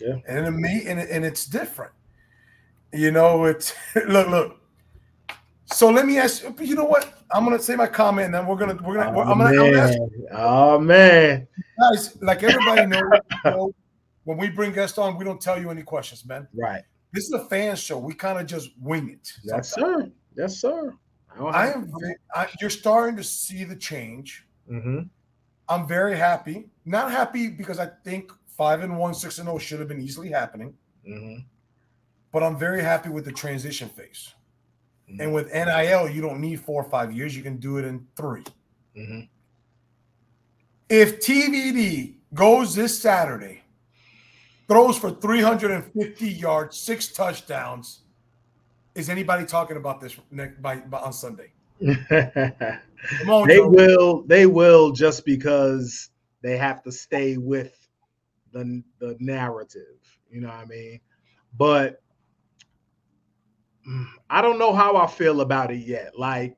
Yeah. 0.00 0.16
and 0.26 0.46
in 0.46 0.60
me, 0.60 0.84
and, 0.86 0.98
and 0.98 1.24
it's 1.24 1.46
different. 1.46 1.92
You 2.92 3.10
know, 3.12 3.44
it's 3.44 3.72
look, 4.08 4.28
look. 4.28 4.60
So 5.66 5.90
let 5.90 6.06
me 6.06 6.18
ask 6.18 6.42
you. 6.42 6.54
You 6.60 6.74
know 6.74 6.84
what? 6.84 7.24
I'm 7.32 7.44
gonna 7.44 7.58
say 7.58 7.74
my 7.76 7.86
comment, 7.86 8.26
and 8.26 8.34
then 8.34 8.46
we're 8.46 8.56
gonna 8.56 8.74
we're 8.84 8.94
gonna. 8.94 9.16
Oh, 9.16 9.22
I'm 9.22 9.38
gonna, 9.38 9.56
gonna 9.56 9.76
ask 9.78 9.98
man. 9.98 10.10
oh 10.32 10.78
man. 10.78 11.48
guys. 11.80 12.16
Like 12.20 12.42
everybody 12.42 12.86
knows, 12.86 13.02
you 13.44 13.50
know, 13.50 13.74
when 14.24 14.36
we 14.38 14.50
bring 14.50 14.72
guests 14.72 14.98
on, 14.98 15.16
we 15.18 15.24
don't 15.24 15.40
tell 15.40 15.58
you 15.60 15.70
any 15.70 15.82
questions, 15.82 16.24
man. 16.26 16.46
Right. 16.54 16.82
This 17.12 17.24
is 17.24 17.32
a 17.32 17.44
fan 17.46 17.76
show. 17.76 17.98
We 17.98 18.12
kind 18.14 18.38
of 18.38 18.46
just 18.46 18.70
wing 18.80 19.08
it. 19.10 19.32
Yes, 19.44 19.70
sometimes. 19.70 20.04
sir. 20.04 20.12
Yes, 20.36 20.56
sir. 20.58 20.94
don't 21.38 21.54
I 21.54 21.72
am. 21.72 21.90
I, 22.34 22.48
you're 22.60 22.70
starting 22.70 23.16
to 23.16 23.24
see 23.24 23.64
the 23.64 23.76
change. 23.76 24.46
Mhm. 24.70 25.08
I'm 25.68 25.88
very 25.88 26.16
happy. 26.16 26.66
Not 26.84 27.10
happy 27.10 27.48
because 27.48 27.78
I 27.78 27.86
think 28.04 28.30
five 28.48 28.82
and 28.82 28.98
one, 28.98 29.14
six 29.14 29.38
and 29.38 29.46
zero 29.46 29.58
should 29.58 29.78
have 29.78 29.88
been 29.88 30.00
easily 30.02 30.28
happening, 30.28 30.74
Mhm. 31.08 31.44
but 32.32 32.42
I'm 32.42 32.58
very 32.58 32.82
happy 32.82 33.08
with 33.08 33.24
the 33.24 33.32
transition 33.32 33.88
phase. 33.88 34.34
Mhm. 35.10 35.20
And 35.20 35.34
with 35.34 35.52
NIL, 35.52 36.08
you 36.08 36.20
don't 36.22 36.40
need 36.40 36.60
four 36.60 36.82
or 36.82 36.88
five 36.88 37.12
years. 37.12 37.36
You 37.36 37.42
can 37.42 37.56
do 37.58 37.76
it 37.78 37.84
in 37.84 38.06
three. 38.16 38.44
Mhm. 38.96 39.28
If 40.88 41.20
TVD 41.20 42.16
goes 42.32 42.74
this 42.74 42.98
Saturday, 43.00 43.62
throws 44.68 44.98
for 44.98 45.10
350 45.10 46.28
yards, 46.28 46.78
six 46.78 47.08
touchdowns, 47.08 48.00
is 48.94 49.08
anybody 49.08 49.44
talking 49.44 49.76
about 49.76 50.00
this 50.00 50.16
next 50.30 50.60
by, 50.62 50.76
by 50.76 50.98
on 51.00 51.12
Sunday? 51.12 51.52
Come 51.80 53.30
on, 53.30 53.48
they 53.48 53.56
Joe. 53.56 53.68
will. 53.68 54.22
They 54.22 54.46
will 54.46 54.92
just 54.92 55.24
because 55.24 56.10
they 56.42 56.56
have 56.56 56.82
to 56.84 56.92
stay 56.92 57.36
with 57.36 57.88
the 58.52 58.82
the 59.00 59.16
narrative. 59.20 59.98
You 60.30 60.40
know 60.42 60.48
what 60.48 60.58
I 60.58 60.64
mean? 60.66 61.00
But 61.58 62.00
I 64.30 64.40
don't 64.40 64.58
know 64.58 64.72
how 64.72 64.96
I 64.96 65.06
feel 65.06 65.40
about 65.40 65.70
it 65.70 65.86
yet. 65.86 66.18
Like 66.18 66.56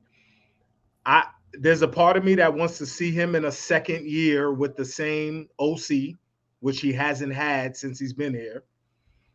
I 1.05 1.25
there's 1.53 1.81
a 1.81 1.87
part 1.87 2.17
of 2.17 2.23
me 2.23 2.35
that 2.35 2.53
wants 2.53 2.77
to 2.77 2.85
see 2.85 3.11
him 3.11 3.35
in 3.35 3.45
a 3.45 3.51
second 3.51 4.05
year 4.07 4.53
with 4.53 4.75
the 4.75 4.85
same 4.85 5.47
OC, 5.59 6.15
which 6.59 6.81
he 6.81 6.93
hasn't 6.93 7.33
had 7.33 7.75
since 7.75 7.99
he's 7.99 8.13
been 8.13 8.33
here. 8.33 8.63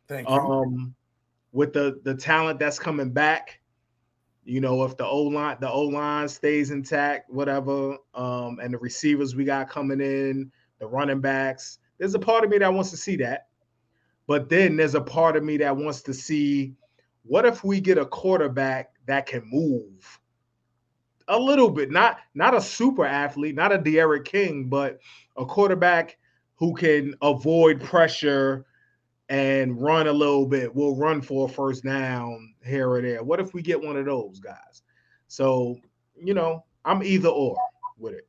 Thank 0.08 0.28
you. 0.28 0.34
Um, 0.34 0.94
with 1.52 1.72
the 1.72 2.00
the 2.04 2.14
talent 2.14 2.58
that's 2.58 2.78
coming 2.78 3.10
back, 3.10 3.60
you 4.44 4.60
know, 4.60 4.84
if 4.84 4.96
the 4.96 5.06
O 5.06 5.22
line 5.22 5.56
the 5.60 5.70
O 5.70 5.82
line 5.82 6.28
stays 6.28 6.70
intact, 6.70 7.30
whatever, 7.30 7.96
um, 8.14 8.58
and 8.62 8.74
the 8.74 8.78
receivers 8.78 9.34
we 9.34 9.44
got 9.44 9.68
coming 9.68 10.00
in, 10.00 10.50
the 10.78 10.86
running 10.86 11.20
backs, 11.20 11.78
there's 11.98 12.14
a 12.14 12.18
part 12.18 12.44
of 12.44 12.50
me 12.50 12.58
that 12.58 12.72
wants 12.72 12.90
to 12.90 12.96
see 12.96 13.16
that. 13.16 13.48
But 14.26 14.48
then 14.48 14.76
there's 14.76 14.94
a 14.94 15.00
part 15.00 15.36
of 15.36 15.44
me 15.44 15.56
that 15.58 15.76
wants 15.76 16.02
to 16.02 16.14
see 16.14 16.74
what 17.24 17.46
if 17.46 17.64
we 17.64 17.80
get 17.80 17.98
a 17.98 18.06
quarterback 18.06 18.90
that 19.06 19.26
can 19.26 19.42
move 19.46 20.20
a 21.28 21.38
little 21.38 21.70
bit, 21.70 21.90
not 21.90 22.18
not 22.34 22.54
a 22.54 22.60
super 22.60 23.04
athlete, 23.04 23.54
not 23.54 23.72
a 23.72 23.78
D'Eriq 23.78 24.24
King, 24.24 24.68
but 24.68 24.98
a 25.36 25.46
quarterback 25.46 26.18
who 26.56 26.74
can 26.74 27.14
avoid 27.22 27.80
pressure 27.80 28.66
and 29.28 29.80
run 29.80 30.06
a 30.08 30.12
little 30.12 30.46
bit. 30.46 30.74
We'll 30.74 30.96
run 30.96 31.22
for 31.22 31.48
a 31.48 31.50
first 31.50 31.84
down 31.84 32.54
here 32.64 32.90
or 32.90 33.00
there. 33.00 33.22
What 33.22 33.40
if 33.40 33.54
we 33.54 33.62
get 33.62 33.80
one 33.80 33.96
of 33.96 34.04
those 34.04 34.40
guys? 34.40 34.82
So, 35.28 35.78
you 36.14 36.34
know, 36.34 36.64
I'm 36.84 37.02
either 37.02 37.28
or 37.28 37.56
with 37.98 38.14
it. 38.14 38.28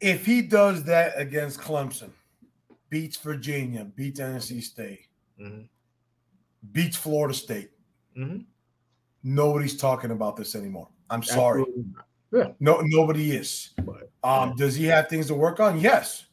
If 0.00 0.24
he 0.24 0.42
does 0.42 0.82
that 0.84 1.12
against 1.16 1.60
Clemson, 1.60 2.10
beats 2.88 3.16
Virginia, 3.18 3.84
beats 3.84 4.18
NC 4.18 4.62
State, 4.62 5.06
mm-hmm. 5.40 5.62
Beats 6.70 6.96
Florida 6.96 7.34
State, 7.34 7.70
mm-hmm. 8.16 8.38
nobody's 9.24 9.76
talking 9.76 10.12
about 10.12 10.36
this 10.36 10.54
anymore. 10.54 10.88
I'm 11.10 11.22
sorry. 11.22 11.64
Yeah. 12.32 12.52
No, 12.60 12.80
nobody 12.82 13.32
is. 13.32 13.70
But, 13.84 14.10
um, 14.24 14.50
yeah. 14.50 14.54
Does 14.56 14.74
he 14.74 14.86
have 14.86 15.08
things 15.08 15.26
to 15.26 15.34
work 15.34 15.60
on? 15.60 15.78
Yes. 15.80 16.26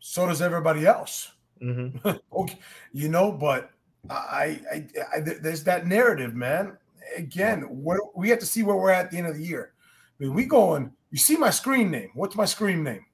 So 0.00 0.26
does 0.26 0.42
everybody 0.42 0.86
else. 0.86 1.32
Mm-hmm. 1.62 2.08
okay, 2.36 2.58
you 2.92 3.08
know, 3.08 3.30
but 3.30 3.70
I, 4.10 4.60
I, 4.72 4.86
I, 5.14 5.20
there's 5.20 5.62
that 5.64 5.86
narrative, 5.86 6.34
man. 6.34 6.76
Again, 7.16 7.66
we 8.14 8.28
have 8.30 8.38
to 8.40 8.46
see 8.46 8.62
where 8.62 8.76
we're 8.76 8.90
at, 8.90 9.06
at 9.06 9.10
the 9.10 9.18
end 9.18 9.28
of 9.28 9.36
the 9.36 9.44
year. 9.44 9.72
I 10.18 10.24
mean, 10.24 10.34
we 10.34 10.44
going. 10.44 10.90
You 11.10 11.18
see 11.18 11.36
my 11.36 11.50
screen 11.50 11.90
name? 11.90 12.10
What's 12.14 12.34
my 12.34 12.44
screen 12.44 12.82
name? 12.82 13.04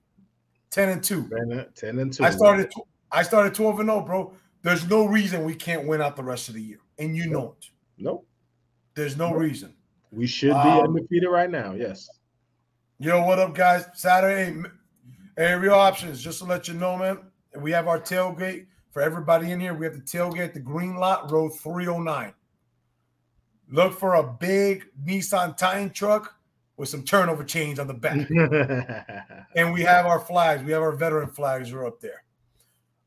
Ten 0.70 0.88
and 0.90 1.02
two. 1.02 1.28
10 1.74 1.98
and 1.98 2.12
two. 2.12 2.24
I 2.24 2.30
started. 2.30 2.72
I 3.10 3.22
started 3.22 3.54
twelve 3.54 3.80
and 3.80 3.88
zero, 3.88 4.02
bro. 4.02 4.32
There's 4.62 4.88
no 4.88 5.06
reason 5.06 5.44
we 5.44 5.54
can't 5.54 5.86
win 5.86 6.02
out 6.02 6.16
the 6.16 6.24
rest 6.24 6.48
of 6.48 6.54
the 6.54 6.62
year, 6.62 6.80
and 6.98 7.16
you 7.16 7.26
know 7.26 7.56
it. 7.58 7.70
Nope. 7.96 8.26
There's 8.94 9.16
no 9.16 9.30
nope. 9.30 9.40
reason. 9.40 9.74
We 10.10 10.26
should 10.26 10.48
be 10.48 10.54
um, 10.54 10.80
undefeated 10.80 11.28
right 11.28 11.50
now. 11.50 11.74
Yes. 11.74 12.08
Yo, 12.98 13.22
what 13.24 13.38
up, 13.38 13.54
guys? 13.54 13.86
Saturday, 13.94 14.60
hey, 15.36 15.54
real 15.54 15.74
options. 15.74 16.20
Just 16.20 16.40
to 16.40 16.44
let 16.44 16.66
you 16.66 16.74
know, 16.74 16.96
man, 16.96 17.18
we 17.60 17.70
have 17.70 17.86
our 17.86 18.00
tailgate 18.00 18.66
for 18.90 19.02
everybody 19.02 19.52
in 19.52 19.60
here. 19.60 19.74
We 19.74 19.86
have 19.86 19.94
the 19.94 20.00
tailgate 20.00 20.54
the 20.54 20.60
Green 20.60 20.96
Lot, 20.96 21.30
row 21.30 21.48
309. 21.48 22.32
Look 23.70 23.92
for 23.92 24.14
a 24.14 24.22
big 24.24 24.86
Nissan 25.04 25.56
Titan 25.56 25.90
truck 25.90 26.34
with 26.76 26.88
some 26.88 27.02
turnover 27.02 27.44
chains 27.44 27.78
on 27.78 27.86
the 27.86 27.94
back. 27.94 28.28
and 29.56 29.72
we 29.72 29.82
have 29.82 30.06
our 30.06 30.20
flags. 30.20 30.62
We 30.62 30.72
have 30.72 30.82
our 30.82 30.92
veteran 30.92 31.28
flags 31.28 31.70
are 31.72 31.86
up 31.86 32.00
there. 32.00 32.24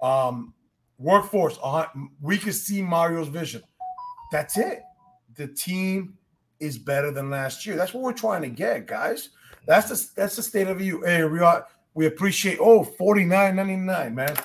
Um, 0.02 0.54
workforce, 1.02 1.58
uh, 1.64 1.86
we 2.22 2.38
can 2.38 2.54
see 2.54 2.82
Mario's 2.82 3.28
vision. 3.28 3.64
That's 4.32 4.58
it. 4.58 4.84
The 5.36 5.48
team 5.48 6.18
is 6.60 6.78
better 6.78 7.12
than 7.12 7.30
last 7.30 7.66
year. 7.66 7.76
That's 7.76 7.94
what 7.94 8.04
we're 8.04 8.14
trying 8.14 8.44
to 8.44 8.50
get, 8.50 8.88
guys. 8.88 9.30
That's 9.66 9.90
the 9.90 10.22
that's 10.22 10.36
the 10.36 10.44
state 10.44 10.68
of 10.68 10.82
you. 10.82 11.02
Hey, 11.02 11.24
we 11.26 11.40
are 11.40 11.68
we 11.94 12.06
appreciate 12.06 12.60
oh 12.60 12.84
49.99, 13.00 14.14
man. 14.14 14.36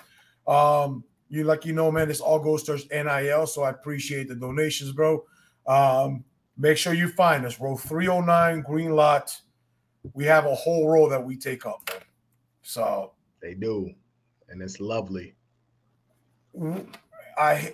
Um, 0.46 1.04
you 1.28 1.44
like 1.44 1.64
you 1.64 1.72
know, 1.72 1.90
man, 1.90 2.08
this 2.08 2.20
all 2.20 2.38
goes 2.38 2.62
towards 2.62 2.88
NIL, 2.90 3.46
so 3.46 3.62
I 3.62 3.70
appreciate 3.70 4.28
the 4.28 4.34
donations, 4.34 4.92
bro. 4.92 5.24
Um, 5.66 6.24
make 6.56 6.78
sure 6.78 6.94
you 6.94 7.08
find 7.08 7.44
us, 7.44 7.60
row 7.60 7.76
309, 7.76 8.62
green 8.62 8.90
lot. 8.90 9.36
We 10.12 10.24
have 10.24 10.46
a 10.46 10.54
whole 10.54 10.88
row 10.88 11.08
that 11.08 11.24
we 11.24 11.36
take 11.36 11.66
up, 11.66 11.88
man. 11.90 12.02
So 12.62 13.12
they 13.42 13.54
do, 13.54 13.90
and 14.48 14.62
it's 14.62 14.80
lovely. 14.80 15.34
I 17.38 17.72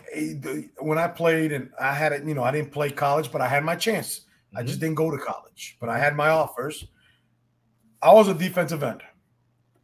when 0.78 0.98
I 0.98 1.08
played 1.08 1.52
and 1.52 1.70
I 1.80 1.94
had 1.94 2.12
it, 2.12 2.24
you 2.24 2.34
know, 2.34 2.42
I 2.42 2.50
didn't 2.50 2.72
play 2.72 2.90
college, 2.90 3.30
but 3.30 3.40
I 3.40 3.48
had 3.48 3.64
my 3.64 3.76
chance. 3.76 4.20
Mm-hmm. 4.20 4.58
I 4.58 4.62
just 4.62 4.80
didn't 4.80 4.96
go 4.96 5.10
to 5.10 5.18
college, 5.18 5.76
but 5.80 5.88
I 5.88 5.98
had 5.98 6.16
my 6.16 6.28
offers. 6.28 6.86
I 8.00 8.12
was 8.12 8.28
a 8.28 8.34
defensive 8.34 8.82
end. 8.82 9.02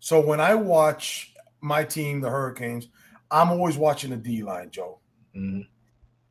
So 0.00 0.21
when 0.21 0.40
I 0.40 0.55
watch 0.55 1.35
my 1.61 1.85
team, 1.85 2.21
the 2.21 2.31
Hurricanes, 2.31 2.88
I'm 3.31 3.50
always 3.50 3.76
watching 3.76 4.11
the 4.11 4.17
D 4.17 4.43
line, 4.43 4.71
Joe. 4.71 4.99
Mm-hmm. 5.37 5.62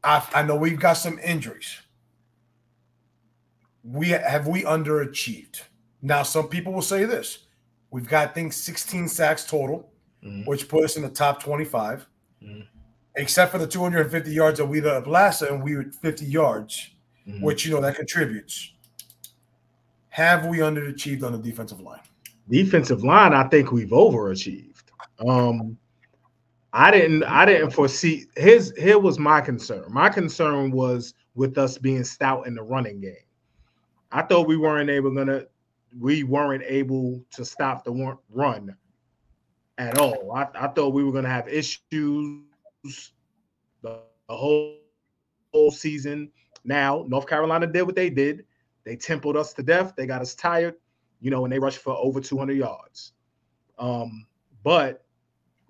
I, 0.04 0.28
I 0.34 0.44
know 0.44 0.56
we've 0.56 0.80
got 0.80 0.94
some 0.94 1.20
injuries. 1.20 1.78
We 3.84 4.10
have 4.10 4.48
we 4.48 4.64
underachieved. 4.64 5.62
Now, 6.02 6.24
some 6.24 6.50
people 6.50 6.74
will 6.74 6.82
say 6.82 7.06
this: 7.06 7.40
we've 7.92 8.08
got 8.08 8.30
I 8.30 8.32
think 8.34 8.52
16 8.54 9.08
sacks 9.08 9.46
total, 9.46 9.90
mm-hmm. 10.24 10.44
which 10.50 10.68
put 10.68 10.84
us 10.84 10.98
in 10.98 11.04
the 11.04 11.10
top 11.10 11.42
25. 11.42 12.06
Mm-hmm. 12.44 12.62
Except 13.16 13.52
for 13.52 13.58
the 13.58 13.68
250 13.68 14.32
yards 14.32 14.60
that 14.60 14.66
we 14.66 14.80
did 14.80 14.92
up 14.92 15.08
last, 15.08 15.42
and 15.42 15.64
we 15.64 15.76
were 15.76 15.86
50 15.86 16.26
yards, 16.26 16.92
mm-hmm. 17.28 17.42
which 17.42 17.66
you 17.66 17.74
know 17.74 17.82
that 17.82 17.96
contributes. 17.96 18.74
Have 20.10 20.46
we 20.46 20.60
underachieved 20.60 21.24
on 21.24 21.32
the 21.32 21.38
defensive 21.40 21.80
line? 21.80 22.02
defensive 22.50 23.04
line, 23.04 23.34
I 23.34 23.48
think 23.48 23.72
we've 23.72 23.90
overachieved. 23.90 24.84
Um, 25.28 25.78
I 26.74 26.92
didn't 26.92 27.24
I 27.24 27.46
didn't 27.46 27.72
foresee 27.72 28.26
his 28.36 28.74
here 28.78 29.00
was 29.00 29.18
my 29.18 29.42
concern. 29.42 29.86
My 29.90 30.10
concern 30.10 30.72
was 30.72 31.14
with 31.36 31.58
us 31.58 31.78
being 31.78 32.04
stout 32.04 32.46
in 32.46 32.56
the 32.56 32.62
running 32.62 33.00
game. 33.00 33.16
I 34.12 34.22
thought 34.22 34.48
we 34.48 34.58
weren't 34.58 34.90
able 34.90 35.12
gonna 35.12 35.44
we 36.00 36.24
weren't 36.24 36.64
able 36.66 37.24
to 37.32 37.46
stop 37.46 37.84
the 37.84 38.18
run 38.30 38.76
at 39.78 39.98
all. 39.98 40.32
I, 40.32 40.48
I 40.56 40.68
thought 40.68 40.94
we 40.94 41.04
were 41.04 41.12
gonna 41.12 41.30
have 41.30 41.48
issues 41.48 41.82
the, 42.84 43.02
the 43.82 44.02
whole 44.36 44.80
whole 45.54 45.72
season. 45.72 46.32
Now 46.64 47.06
North 47.08 47.28
Carolina 47.28 47.68
did 47.68 47.84
what 47.84 47.96
they 47.96 48.10
did. 48.10 48.46
They 48.84 48.96
templed 48.96 49.36
us 49.36 49.54
to 49.54 49.64
death. 49.64 49.94
They 49.96 50.06
got 50.06 50.22
us 50.22 50.36
tired 50.36 50.76
you 51.20 51.32
know, 51.32 51.46
and 51.46 51.52
they 51.52 51.60
rushed 51.60 51.80
for 51.80 51.96
over 51.96 52.20
200 52.20 52.54
yards. 52.54 53.14
Um, 53.80 54.26
but 54.64 55.04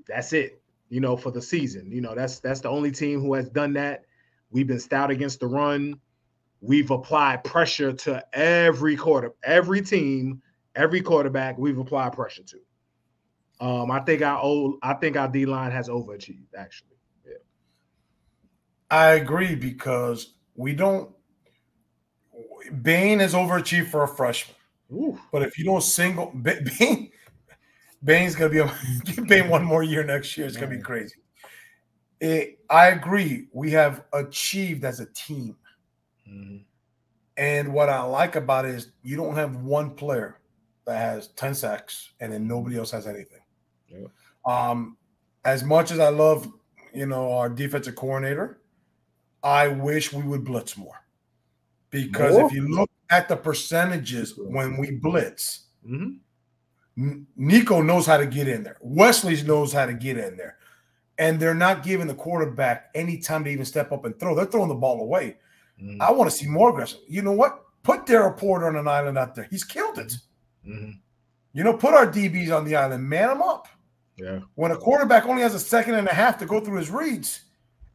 that's 0.07 0.33
it, 0.33 0.61
you 0.89 0.99
know, 0.99 1.15
for 1.17 1.31
the 1.31 1.41
season. 1.41 1.91
You 1.91 2.01
know, 2.01 2.15
that's 2.15 2.39
that's 2.39 2.61
the 2.61 2.69
only 2.69 2.91
team 2.91 3.21
who 3.21 3.33
has 3.33 3.49
done 3.49 3.73
that. 3.73 4.03
We've 4.49 4.67
been 4.67 4.79
stout 4.79 5.11
against 5.11 5.39
the 5.39 5.47
run. 5.47 5.99
We've 6.61 6.89
applied 6.89 7.43
pressure 7.43 7.93
to 7.93 8.25
every 8.33 8.95
quarter, 8.95 9.33
every 9.43 9.81
team, 9.81 10.41
every 10.75 11.01
quarterback. 11.01 11.57
We've 11.57 11.77
applied 11.77 12.13
pressure 12.13 12.43
to. 12.43 12.57
Um, 13.59 13.89
I 13.89 13.99
think 14.01 14.21
our 14.21 14.39
old, 14.39 14.75
I 14.83 14.93
think 14.93 15.17
our 15.17 15.27
D 15.27 15.45
line 15.45 15.71
has 15.71 15.89
overachieved. 15.89 16.53
Actually, 16.55 16.97
yeah. 17.25 17.37
I 18.91 19.13
agree 19.13 19.55
because 19.55 20.33
we 20.55 20.73
don't. 20.73 21.11
Bain 22.81 23.21
is 23.21 23.33
overachieved 23.33 23.87
for 23.87 24.03
a 24.03 24.07
freshman. 24.07 24.55
Ooh. 24.91 25.19
But 25.31 25.41
if 25.41 25.57
you 25.57 25.65
don't 25.65 25.81
single 25.81 26.31
Bain, 26.35 27.11
Bain's 28.03 28.35
gonna 28.35 28.49
be 28.49 28.59
a, 28.59 29.21
Bain 29.23 29.49
one 29.49 29.63
more 29.63 29.83
year 29.83 30.03
next 30.03 30.37
year. 30.37 30.45
It's 30.45 30.57
gonna 30.57 30.75
be 30.75 30.81
crazy. 30.81 31.15
It, 32.19 32.59
I 32.69 32.87
agree. 32.87 33.47
We 33.51 33.71
have 33.71 34.03
achieved 34.13 34.83
as 34.83 34.99
a 34.99 35.05
team. 35.07 35.55
Mm-hmm. 36.29 36.57
And 37.37 37.71
what 37.71 37.89
I 37.89 38.01
like 38.01 38.35
about 38.35 38.65
it 38.65 38.73
is 38.73 38.91
you 39.03 39.15
don't 39.15 39.35
have 39.35 39.57
one 39.57 39.91
player 39.91 40.39
that 40.85 40.97
has 40.97 41.27
10 41.29 41.53
sacks 41.53 42.13
and 42.19 42.33
then 42.33 42.47
nobody 42.47 42.77
else 42.77 42.91
has 42.91 43.05
anything. 43.05 43.41
Yeah. 43.89 44.07
Um, 44.45 44.97
as 45.45 45.63
much 45.63 45.91
as 45.91 45.99
I 45.99 46.09
love, 46.09 46.51
you 46.93 47.05
know, 47.05 47.31
our 47.33 47.49
defensive 47.49 47.95
coordinator, 47.95 48.59
I 49.43 49.67
wish 49.67 50.11
we 50.11 50.23
would 50.23 50.43
blitz 50.43 50.77
more. 50.77 51.03
Because 51.89 52.33
more? 52.33 52.47
if 52.47 52.51
you 52.51 52.67
look 52.67 52.89
at 53.09 53.29
the 53.29 53.35
percentages 53.35 54.37
when 54.37 54.77
we 54.77 54.91
blitz. 54.91 55.67
Mm-hmm. 55.87 57.21
Nico 57.35 57.81
knows 57.81 58.05
how 58.05 58.17
to 58.17 58.25
get 58.25 58.47
in 58.47 58.63
there. 58.63 58.77
Wesley 58.81 59.41
knows 59.43 59.71
how 59.71 59.85
to 59.85 59.93
get 59.93 60.17
in 60.17 60.35
there. 60.35 60.57
And 61.19 61.39
they're 61.39 61.53
not 61.55 61.83
giving 61.83 62.07
the 62.07 62.13
quarterback 62.13 62.89
any 62.93 63.17
time 63.19 63.43
to 63.43 63.49
even 63.49 63.65
step 63.65 63.91
up 63.91 64.05
and 64.05 64.19
throw. 64.19 64.35
They're 64.35 64.45
throwing 64.45 64.69
the 64.69 64.75
ball 64.75 65.01
away. 65.01 65.37
Mm-hmm. 65.81 66.01
I 66.01 66.11
want 66.11 66.29
to 66.29 66.35
see 66.35 66.47
more 66.47 66.71
aggressive. 66.71 66.99
You 67.07 67.21
know 67.21 67.31
what? 67.31 67.63
Put 67.83 68.05
Daryl 68.05 68.35
Porter 68.35 68.67
on 68.67 68.75
an 68.75 68.87
island 68.87 69.17
out 69.17 69.35
there. 69.35 69.47
He's 69.49 69.63
killed 69.63 69.99
it. 69.99 70.13
Mm-hmm. 70.67 70.91
You 71.53 71.63
know, 71.63 71.73
put 71.73 71.93
our 71.93 72.05
DBs 72.05 72.55
on 72.55 72.65
the 72.65 72.75
island, 72.75 73.07
man 73.07 73.29
them 73.29 73.41
up. 73.41 73.67
Yeah. 74.17 74.39
When 74.55 74.71
a 74.71 74.77
quarterback 74.77 75.25
only 75.25 75.43
has 75.43 75.53
a 75.53 75.59
second 75.59 75.95
and 75.95 76.07
a 76.07 76.13
half 76.13 76.37
to 76.39 76.45
go 76.45 76.59
through 76.59 76.77
his 76.77 76.89
reads 76.89 77.41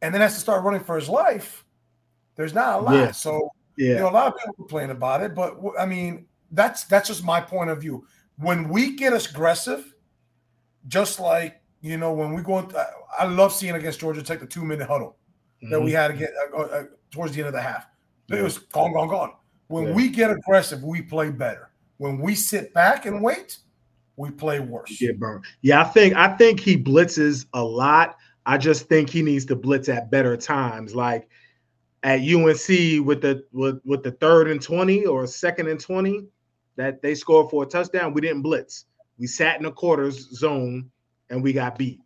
and 0.01 0.13
then 0.13 0.21
has 0.21 0.35
to 0.35 0.39
start 0.39 0.63
running 0.63 0.83
for 0.83 0.95
his 0.95 1.09
life, 1.09 1.65
there's 2.35 2.53
not 2.53 2.79
a 2.79 2.81
lot. 2.81 2.93
Yeah. 2.95 3.11
So 3.11 3.51
yeah. 3.77 3.89
You 3.89 3.95
know, 3.95 4.09
a 4.09 4.11
lot 4.11 4.27
of 4.27 4.37
people 4.37 4.53
complain 4.53 4.89
about 4.91 5.21
it, 5.21 5.33
but 5.33 5.57
I 5.79 5.85
mean, 5.85 6.27
that's 6.51 6.83
that's 6.85 7.07
just 7.07 7.23
my 7.23 7.41
point 7.41 7.69
of 7.69 7.81
view. 7.81 8.05
When 8.37 8.69
we 8.69 8.95
get 8.95 9.13
aggressive, 9.13 9.93
just 10.87 11.19
like 11.19 11.61
you 11.81 11.97
know, 11.97 12.13
when 12.13 12.33
we 12.33 12.41
go, 12.41 12.59
into, 12.59 12.81
I 13.19 13.25
love 13.25 13.51
seeing 13.51 13.75
against 13.75 13.99
Georgia 13.99 14.23
Tech 14.23 14.39
the 14.39 14.45
two 14.45 14.63
minute 14.63 14.87
huddle 14.87 15.17
mm-hmm. 15.61 15.71
that 15.71 15.81
we 15.81 15.91
mm-hmm. 15.91 15.97
had 15.97 16.07
to 16.09 16.13
get 16.13 16.29
uh, 16.53 16.61
uh, 16.61 16.83
towards 17.11 17.33
the 17.33 17.39
end 17.39 17.47
of 17.47 17.53
the 17.53 17.61
half. 17.61 17.87
It 18.29 18.41
was 18.41 18.57
gone, 18.57 18.93
gone, 18.93 19.09
gone. 19.09 19.33
When 19.67 19.87
yeah. 19.87 19.93
we 19.93 20.09
get 20.09 20.31
aggressive, 20.31 20.81
we 20.83 21.01
play 21.01 21.29
better. 21.29 21.71
When 21.97 22.19
we 22.19 22.35
sit 22.35 22.73
back 22.73 23.05
and 23.05 23.21
wait, 23.21 23.57
we 24.15 24.31
play 24.31 24.59
worse. 24.59 24.97
Get 24.97 25.19
burned. 25.19 25.45
Yeah, 25.61 25.81
I 25.81 25.85
think 25.85 26.15
I 26.15 26.35
think 26.35 26.59
he 26.59 26.77
blitzes 26.77 27.45
a 27.53 27.63
lot. 27.63 28.17
I 28.45 28.57
just 28.57 28.87
think 28.87 29.09
he 29.09 29.21
needs 29.21 29.45
to 29.45 29.55
blitz 29.55 29.89
at 29.89 30.11
better 30.11 30.35
times, 30.37 30.93
like 30.93 31.29
at 32.03 32.19
UNC 32.19 33.05
with 33.05 33.21
the 33.21 33.45
with, 33.51 33.79
with 33.85 34.03
the 34.03 34.11
third 34.11 34.49
and 34.49 34.61
20 34.61 35.05
or 35.05 35.25
second 35.25 35.67
and 35.67 35.79
20 35.79 36.25
that 36.75 37.01
they 37.01 37.15
scored 37.15 37.49
for 37.49 37.63
a 37.63 37.65
touchdown. 37.65 38.13
We 38.13 38.21
didn't 38.21 38.41
blitz. 38.41 38.85
We 39.17 39.27
sat 39.27 39.57
in 39.57 39.63
the 39.63 39.71
quarters 39.71 40.29
zone 40.31 40.89
and 41.29 41.41
we 41.41 41.53
got 41.53 41.77
beat. 41.77 42.01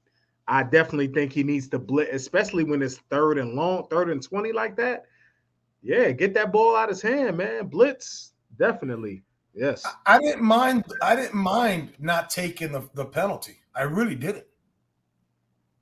I 0.48 0.64
definitely 0.64 1.08
think 1.08 1.34
he 1.34 1.44
needs 1.44 1.68
to 1.70 1.80
blitz, 1.80 2.14
especially 2.14 2.64
when 2.64 2.82
it's 2.82 2.98
third 3.10 3.38
and 3.38 3.54
long, 3.54 3.88
third 3.90 4.10
and 4.10 4.22
20 4.22 4.54
like 4.54 4.78
that. 4.78 5.06
Yeah, 5.82 6.12
get 6.12 6.34
that 6.36 6.52
ball 6.52 6.76
out 6.76 6.90
of 6.90 6.96
his 6.96 7.02
hand, 7.02 7.38
man. 7.38 7.68
Blitz, 7.68 8.34
definitely. 8.58 9.24
Yes. 9.58 9.84
I 10.06 10.20
didn't 10.20 10.44
mind. 10.44 10.86
I 11.02 11.16
didn't 11.16 11.34
mind 11.34 11.94
not 12.00 12.30
taking 12.30 12.72
the, 12.72 12.88
the 12.94 13.06
penalty. 13.06 13.58
I 13.76 13.84
really 13.84 14.16
didn't. 14.16 14.46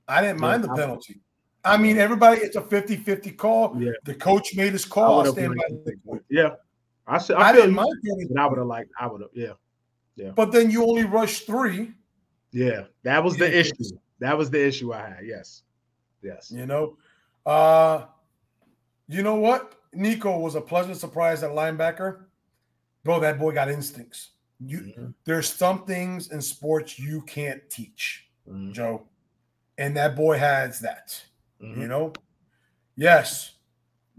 I 0.08 0.22
didn't 0.22 0.40
mind 0.40 0.64
the 0.64 0.68
penalty. 0.74 1.20
I 1.64 1.76
mean, 1.76 1.98
everybody, 1.98 2.40
it's 2.40 2.56
a 2.56 2.62
50 2.62 2.96
50 2.96 3.32
call. 3.32 3.76
Yeah. 3.80 3.90
The 4.04 4.14
coach 4.14 4.54
made 4.54 4.72
his 4.72 4.84
call. 4.84 5.26
I 5.26 5.30
stand 5.30 5.56
by 5.56 5.64
the 5.84 6.20
Yeah. 6.30 6.50
I, 7.08 7.18
said, 7.18 7.36
I, 7.36 7.48
I 7.48 7.52
didn't 7.52 7.74
mind. 7.74 7.88
But 8.02 8.40
I 8.40 8.46
would 8.46 8.58
have 8.58 8.66
liked, 8.66 8.90
I 8.98 9.06
would 9.06 9.20
have, 9.20 9.30
yeah. 9.34 9.52
Yeah. 10.14 10.30
But 10.30 10.52
then 10.52 10.70
you 10.70 10.82
only 10.84 11.04
rush 11.04 11.40
three. 11.40 11.92
Yeah. 12.52 12.84
That 13.02 13.22
was 13.22 13.36
the 13.36 13.58
issue. 13.58 13.72
That 14.20 14.38
was 14.38 14.48
the 14.48 14.64
issue 14.64 14.94
I 14.94 15.08
had. 15.08 15.26
Yes. 15.26 15.62
Yes. 16.22 16.50
You 16.50 16.66
know, 16.66 16.96
uh, 17.44 18.06
you 19.08 19.22
know 19.22 19.34
what? 19.34 19.74
Nico 19.92 20.38
was 20.38 20.54
a 20.54 20.60
pleasant 20.60 20.96
surprise 20.96 21.42
at 21.42 21.50
linebacker. 21.50 22.25
Bro, 23.06 23.20
that 23.20 23.38
boy 23.38 23.52
got 23.52 23.70
instincts. 23.70 24.30
You 24.58 24.80
mm-hmm. 24.80 25.06
there's 25.24 25.48
some 25.48 25.84
things 25.84 26.32
in 26.32 26.42
sports 26.42 26.98
you 26.98 27.22
can't 27.22 27.62
teach, 27.70 28.26
mm-hmm. 28.50 28.72
Joe. 28.72 29.04
And 29.78 29.96
that 29.96 30.16
boy 30.16 30.38
has 30.38 30.80
that. 30.80 31.22
Mm-hmm. 31.62 31.82
You 31.82 31.88
know? 31.88 32.12
Yes, 32.96 33.52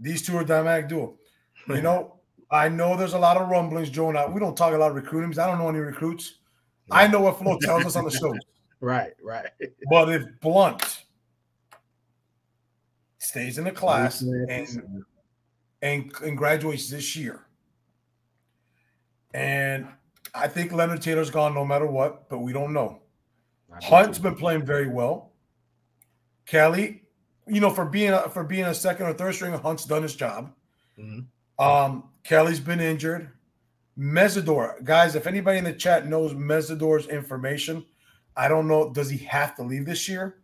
these 0.00 0.22
two 0.22 0.38
are 0.38 0.44
dynamic 0.44 0.88
duo. 0.88 1.14
You 1.68 1.82
know, 1.82 2.14
I 2.50 2.70
know 2.70 2.96
there's 2.96 3.12
a 3.12 3.18
lot 3.18 3.36
of 3.36 3.50
rumblings, 3.50 3.90
Joe. 3.90 4.10
Now 4.10 4.28
we 4.28 4.40
don't 4.40 4.56
talk 4.56 4.72
a 4.72 4.78
lot 4.78 4.88
of 4.88 4.96
recruiting 4.96 5.28
because 5.28 5.38
I 5.38 5.46
don't 5.46 5.58
know 5.58 5.68
any 5.68 5.80
recruits. 5.80 6.36
I 6.90 7.06
know 7.06 7.20
what 7.20 7.38
Flo 7.38 7.58
tells 7.60 7.84
us 7.84 7.94
on 7.94 8.04
the 8.04 8.10
show. 8.10 8.34
Right, 8.80 9.10
right. 9.20 9.48
But 9.90 10.08
if 10.08 10.22
Blunt 10.40 11.02
stays 13.18 13.58
in 13.58 13.64
the 13.64 13.72
class 13.72 14.20
and, 14.20 14.80
and, 15.82 16.12
and 16.22 16.38
graduates 16.38 16.88
this 16.88 17.16
year, 17.16 17.47
and 19.34 19.86
I 20.34 20.48
think 20.48 20.72
Leonard 20.72 21.02
Taylor's 21.02 21.30
gone 21.30 21.54
no 21.54 21.64
matter 21.64 21.86
what, 21.86 22.28
but 22.28 22.38
we 22.38 22.52
don't 22.52 22.72
know. 22.72 23.02
Hunt's 23.82 24.18
been 24.18 24.34
playing 24.34 24.64
very 24.64 24.88
well. 24.88 25.32
Kelly, 26.46 27.02
you 27.46 27.60
know, 27.60 27.70
for 27.70 27.84
being 27.84 28.10
a, 28.10 28.28
for 28.28 28.44
being 28.44 28.64
a 28.64 28.74
second 28.74 29.06
or 29.06 29.12
third 29.12 29.34
string, 29.34 29.52
Hunt's 29.52 29.84
done 29.84 30.02
his 30.02 30.14
job. 30.14 30.52
Mm-hmm. 30.98 31.64
Um, 31.64 32.04
Kelly's 32.24 32.60
been 32.60 32.80
injured. 32.80 33.30
Mesidor, 33.98 34.82
guys, 34.84 35.16
if 35.16 35.26
anybody 35.26 35.58
in 35.58 35.64
the 35.64 35.72
chat 35.72 36.06
knows 36.06 36.32
Mesidor's 36.32 37.08
information, 37.08 37.84
I 38.36 38.46
don't 38.46 38.68
know. 38.68 38.92
Does 38.92 39.10
he 39.10 39.18
have 39.26 39.56
to 39.56 39.62
leave 39.62 39.84
this 39.84 40.08
year, 40.08 40.38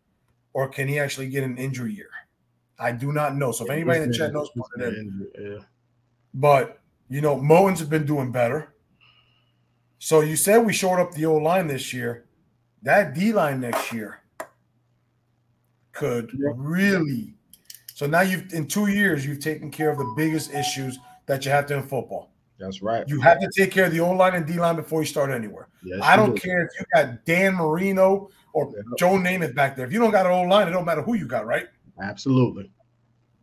or 0.53 0.69
can 0.69 0.89
he 0.89 0.99
actually 0.99 1.29
get 1.29 1.45
an 1.45 1.57
injury 1.57 1.95
year? 1.95 2.11
I 2.79 2.91
do 2.91 3.13
not 3.13 3.37
know. 3.37 3.53
So 3.53 3.65
if 3.65 3.71
anybody 3.71 4.01
in 4.03 4.11
the 4.11 4.17
chat 4.17 4.33
knows, 4.33 4.51
put 4.51 4.83
it 4.83 4.95
in. 4.95 5.65
But 6.35 6.81
you 7.09 7.21
know, 7.21 7.37
Moen's 7.37 7.79
has 7.79 7.89
been 7.89 8.05
doing 8.05 8.33
better. 8.33 8.74
So 9.99 10.21
you 10.21 10.37
said 10.37 10.59
we 10.59 10.73
showed 10.73 11.01
up 11.01 11.13
the 11.13 11.27
old 11.27 11.43
line 11.43 11.67
this 11.67 11.93
year. 11.93 12.27
That 12.83 13.15
D 13.15 13.33
line 13.33 13.61
next 13.61 13.93
year 13.93 14.21
could 15.93 16.31
yeah. 16.37 16.51
really. 16.57 17.35
So 17.95 18.07
now 18.07 18.21
you've 18.21 18.53
in 18.53 18.67
two 18.67 18.89
years 18.89 19.25
you've 19.25 19.41
taken 19.41 19.71
care 19.71 19.91
of 19.91 19.99
the 19.99 20.13
biggest 20.17 20.53
issues 20.53 20.99
that 21.27 21.45
you 21.45 21.51
have 21.51 21.67
to 21.67 21.77
in 21.77 21.83
football. 21.83 22.31
That's 22.59 22.83
right. 22.83 23.09
You 23.09 23.21
have 23.21 23.41
to 23.41 23.51
take 23.57 23.73
care 23.73 23.87
of 23.87 23.93
the 23.93 24.01
O 24.01 24.13
line 24.13 24.35
and 24.35 24.47
D 24.47 24.55
line 24.55 24.77
before 24.77 25.01
you 25.01 25.07
start 25.07 25.31
anywhere. 25.31 25.69
Yes, 25.83 26.01
I 26.03 26.17
don't 26.17 26.41
care 26.41 26.65
if 26.65 26.71
you 26.79 26.87
got 26.95 27.25
Dan 27.25 27.55
Marino 27.55 28.31
or 28.53 28.73
yeah. 28.75 28.83
Joe 28.99 29.13
Namath 29.13 29.55
back 29.55 29.77
there. 29.77 29.87
If 29.87 29.93
you 29.93 29.99
don't 29.99 30.11
got 30.11 30.27
an 30.27 30.33
O 30.33 30.43
line, 30.43 30.69
it 30.69 30.71
don't 30.71 30.85
matter 30.85 31.03
who 31.03 31.15
you 31.15 31.27
got, 31.27 31.47
right? 31.47 31.67
Absolutely. 32.01 32.71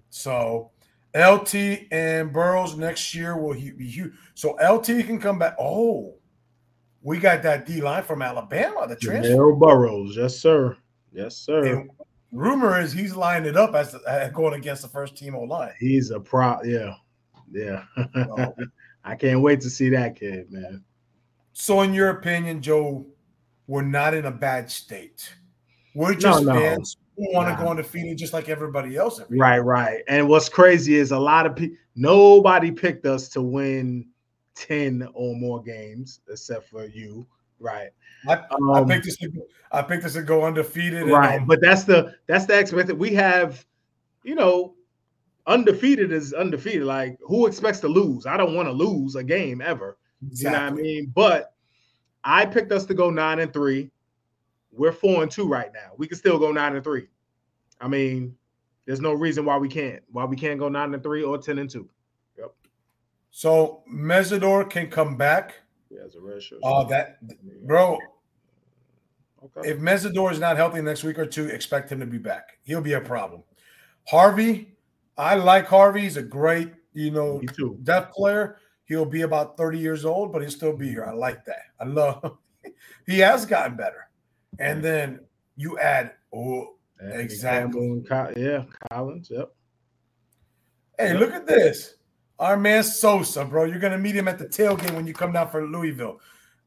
So 0.10 0.72
LT 1.16 1.88
and 1.92 2.32
Burrows 2.32 2.78
next 2.78 3.14
year 3.14 3.38
will 3.38 3.54
be 3.54 3.88
huge. 3.88 4.14
So 4.34 4.52
LT 4.52 4.86
can 5.06 5.20
come 5.20 5.40
back. 5.40 5.56
Oh, 5.60 6.16
we 7.04 7.20
got 7.20 7.44
that 7.44 7.66
D 7.66 7.82
line 7.82 8.04
from 8.04 8.22
Alabama, 8.22 8.88
the 8.88 8.96
transfer. 8.96 9.54
Burrows, 9.54 10.16
yes, 10.18 10.40
sir. 10.40 10.78
Yes, 11.12 11.36
sir. 11.36 11.66
And 11.66 11.90
rumor 12.32 12.80
is 12.80 12.94
he's 12.94 13.16
lined 13.16 13.46
it 13.46 13.58
up 13.58 13.76
as 13.76 13.92
the, 13.92 14.32
going 14.34 14.54
against 14.54 14.82
the 14.82 14.88
first 14.88 15.18
team 15.18 15.36
O 15.36 15.42
line. 15.42 15.74
He's 15.80 16.12
a 16.12 16.20
pro, 16.20 16.62
yeah, 16.64 16.94
yeah. 17.52 17.84
I 19.04 19.16
can't 19.16 19.42
wait 19.42 19.62
to 19.62 19.70
see 19.70 19.90
that 19.90 20.16
kid, 20.16 20.52
man. 20.52 20.84
So, 21.54 21.82
in 21.82 21.94
your 21.94 22.10
opinion, 22.10 22.62
Joe, 22.62 23.06
we're 23.68 23.82
not 23.82 24.14
in 24.14 24.26
a 24.26 24.32
bad 24.32 24.70
state. 24.70 25.34
We're 25.96 26.14
just 26.14 26.44
no, 26.44 26.54
no. 26.54 26.60
fans 26.60 26.98
who 27.18 27.34
want 27.34 27.50
to 27.50 27.54
nah. 27.54 27.64
go 27.64 27.70
undefeated 27.72 28.18
just 28.18 28.32
like 28.32 28.48
everybody 28.48 28.96
else. 28.96 29.20
Every 29.20 29.38
right, 29.38 29.60
right. 29.60 30.04
And 30.08 30.30
what's 30.30 30.50
crazy 30.50 30.96
is 30.96 31.12
a 31.12 31.20
lot 31.20 31.46
of 31.46 31.56
people, 31.56 31.76
nobody 31.96 32.72
picked 32.72 33.06
us 33.06 33.28
to 33.30 33.42
win 33.42 34.06
10 34.68 35.08
or 35.14 35.36
more 35.36 35.62
games 35.62 36.20
except 36.30 36.70
for 36.70 36.86
you. 36.86 37.26
Right. 37.60 37.90
I, 38.28 38.34
um, 38.34 38.72
I 38.72 38.84
picked 38.84 39.06
this. 39.06 39.18
To, 39.18 39.32
I 39.72 39.82
picked 39.82 40.04
this 40.04 40.14
to 40.14 40.22
go 40.22 40.46
undefeated. 40.46 41.08
Right, 41.08 41.34
and, 41.34 41.42
um, 41.42 41.48
but 41.48 41.62
that's 41.62 41.84
the 41.84 42.16
that's 42.28 42.46
the 42.46 42.60
expected. 42.60 42.98
We 42.98 43.14
have, 43.14 43.66
you 44.24 44.36
know, 44.36 44.76
undefeated 45.48 46.12
is 46.12 46.34
undefeated. 46.34 46.84
Like, 46.84 47.18
who 47.22 47.48
expects 47.48 47.80
to 47.82 47.88
lose? 47.88 48.26
I 48.26 48.38
don't 48.38 48.56
want 48.56 48.68
to 48.68 48.72
lose 48.72 49.16
a 49.16 49.24
game 49.24 49.62
ever. 49.62 49.98
Exactly. 50.26 50.44
You 50.44 50.58
know 50.58 50.64
what 50.64 50.80
I 50.80 50.84
mean? 50.84 51.12
But 51.16 51.54
I 52.24 52.46
picked 52.46 52.72
us 52.72 52.86
to 52.86 52.94
go 52.94 53.10
nine 53.10 53.40
and 53.40 53.52
three. 53.52 53.90
We're 54.72 54.92
four 54.92 55.24
and 55.24 55.32
two 55.32 55.48
right 55.48 55.72
now. 55.74 55.92
We 55.98 56.08
can 56.08 56.18
still 56.18 56.40
go 56.40 56.52
nine 56.52 56.76
and 56.76 56.84
three. 56.84 57.08
I 57.80 57.88
mean, 57.88 58.36
there's 58.86 59.02
no 59.02 59.14
reason 59.14 59.46
why 59.46 59.58
we 59.58 59.68
can't. 59.68 60.02
Why 60.12 60.26
we 60.26 60.36
can't 60.36 60.60
go 60.60 60.70
nine 60.70 60.94
and 60.94 61.04
three 61.04 61.24
or 61.24 61.38
ten 61.38 61.58
and 61.58 61.70
two. 61.70 61.90
So 63.32 63.84
Mesidor 63.92 64.70
can 64.70 64.90
come 64.90 65.18
back. 65.18 65.56
Yeah, 65.90 66.02
as 66.06 66.16
a 66.16 66.22
red 66.22 66.44
shirt. 66.44 66.60
Oh, 66.64 66.82
uh, 66.82 66.84
that 66.86 67.18
bro. 67.66 67.98
Okay. 69.44 69.70
If 69.70 69.80
Mesidor 69.80 70.32
is 70.32 70.40
not 70.40 70.58
healthy 70.58 70.82
next 70.82 71.04
week 71.04 71.18
or 71.18 71.26
two, 71.26 71.48
expect 71.48 71.92
him 71.92 72.00
to 72.00 72.06
be 72.06 72.20
back. 72.20 72.60
He'll 72.64 72.82
be 72.82 72.94
a 72.94 73.02
problem. 73.02 73.42
Harvey, 74.08 74.76
I 75.18 75.36
like 75.36 75.66
Harvey. 75.66 76.02
He's 76.02 76.18
a 76.18 76.22
great, 76.22 76.72
you 76.94 77.12
know, 77.12 77.42
deaf 77.84 78.12
player. 78.12 78.58
He'll 78.86 79.06
be 79.06 79.22
about 79.22 79.58
30 79.58 79.80
years 79.80 80.06
old, 80.06 80.32
but 80.32 80.42
he'll 80.42 80.52
still 80.52 80.76
be 80.76 80.90
here. 80.90 81.06
I 81.06 81.14
like 81.14 81.46
that. 81.46 81.64
I 81.80 81.86
love 81.86 82.38
he 83.08 83.20
has 83.20 83.46
gotten 83.46 83.76
better. 83.76 84.10
And 84.60 84.84
then 84.84 85.22
you 85.56 85.80
add 85.80 86.12
oh 86.34 86.76
exactly. 87.00 88.04
yeah, 88.36 88.66
Collins. 88.92 89.32
Yep. 89.32 89.52
Hey, 91.00 91.12
yep. 91.12 91.20
look 91.20 91.32
at 91.32 91.48
this. 91.48 91.96
Our 92.42 92.58
man 92.58 92.84
Sosa, 92.84 93.46
bro. 93.46 93.66
You're 93.66 93.80
gonna 93.80 94.00
meet 94.00 94.16
him 94.16 94.28
at 94.28 94.40
the 94.40 94.48
tailgate 94.48 94.96
when 94.96 95.06
you 95.06 95.14
come 95.14 95.32
down 95.32 95.50
for 95.50 95.66
Louisville. 95.66 96.20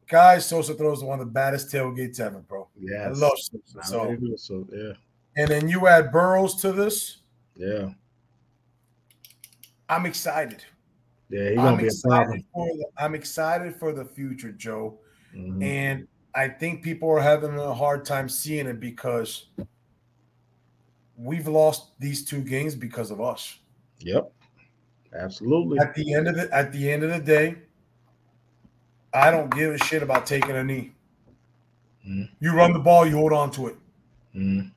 Guys, 0.08 0.46
Sosa 0.46 0.72
throws 0.74 1.02
one 1.02 1.18
of 1.18 1.26
the 1.26 1.32
baddest 1.32 1.72
tailgates 1.72 2.20
ever, 2.20 2.38
bro. 2.38 2.68
Yeah, 2.78 3.06
I 3.06 3.08
love 3.08 3.32
Sosa. 3.36 3.84
So, 3.86 4.16
so 4.36 4.68
yeah. 4.72 4.92
And 5.36 5.50
then 5.50 5.68
you 5.68 5.88
add 5.88 6.12
Burrows 6.12 6.54
to 6.62 6.70
this. 6.70 7.18
Yeah. 7.56 7.90
I'm 9.88 10.06
excited. 10.06 10.64
Yeah, 11.28 11.48
he's 11.48 11.56
gonna 11.56 11.70
I'm 11.70 11.76
be 11.76 11.88
a 11.88 12.08
problem. 12.08 12.44
The, 12.54 12.84
I'm 12.96 13.14
excited 13.16 13.74
for 13.74 13.92
the 13.92 14.04
future, 14.04 14.52
Joe. 14.52 15.00
Mm-hmm. 15.34 15.60
And 15.60 16.08
I 16.36 16.48
think 16.48 16.84
people 16.84 17.10
are 17.10 17.20
having 17.20 17.58
a 17.58 17.74
hard 17.74 18.04
time 18.04 18.28
seeing 18.28 18.68
it 18.68 18.78
because 18.78 19.48
we've 21.16 21.48
lost 21.48 21.98
these 21.98 22.24
two 22.24 22.42
games 22.42 22.76
because 22.76 23.10
of 23.10 23.20
us. 23.20 23.58
Yep. 23.98 24.30
Absolutely. 25.14 25.78
At 25.78 25.94
the 25.94 26.14
end 26.14 26.28
of 26.28 26.36
the 26.36 26.52
at 26.52 26.72
the 26.72 26.90
end 26.90 27.04
of 27.04 27.10
the 27.10 27.20
day, 27.20 27.56
I 29.12 29.30
don't 29.30 29.54
give 29.54 29.72
a 29.72 29.78
shit 29.78 30.02
about 30.02 30.26
taking 30.26 30.52
a 30.52 30.64
knee. 30.64 30.92
Mm-hmm. 32.06 32.24
You 32.40 32.52
run 32.52 32.72
the 32.72 32.80
ball, 32.80 33.06
you 33.06 33.16
hold 33.16 33.32
on 33.32 33.50
to 33.52 33.68
it. 33.68 33.76
Mm-hmm. 34.34 34.68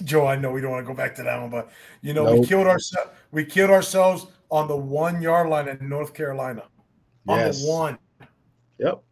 Joe, 0.04 0.26
I 0.26 0.36
know 0.36 0.50
we 0.50 0.60
don't 0.60 0.70
want 0.70 0.84
to 0.84 0.90
go 0.90 0.96
back 0.96 1.14
to 1.16 1.22
that 1.22 1.40
one, 1.40 1.50
but 1.50 1.70
you 2.00 2.14
know, 2.14 2.24
nope. 2.24 2.40
we 2.40 2.46
killed 2.46 2.66
ourselves. 2.66 3.10
We 3.30 3.44
killed 3.44 3.70
ourselves 3.70 4.26
on 4.50 4.68
the 4.68 4.76
one 4.76 5.20
yard 5.20 5.48
line 5.48 5.68
in 5.68 5.88
North 5.88 6.14
Carolina. 6.14 6.64
On 7.28 7.38
yes. 7.38 7.62
the 7.62 7.70
one. 7.70 7.98
Yep. 8.78 9.02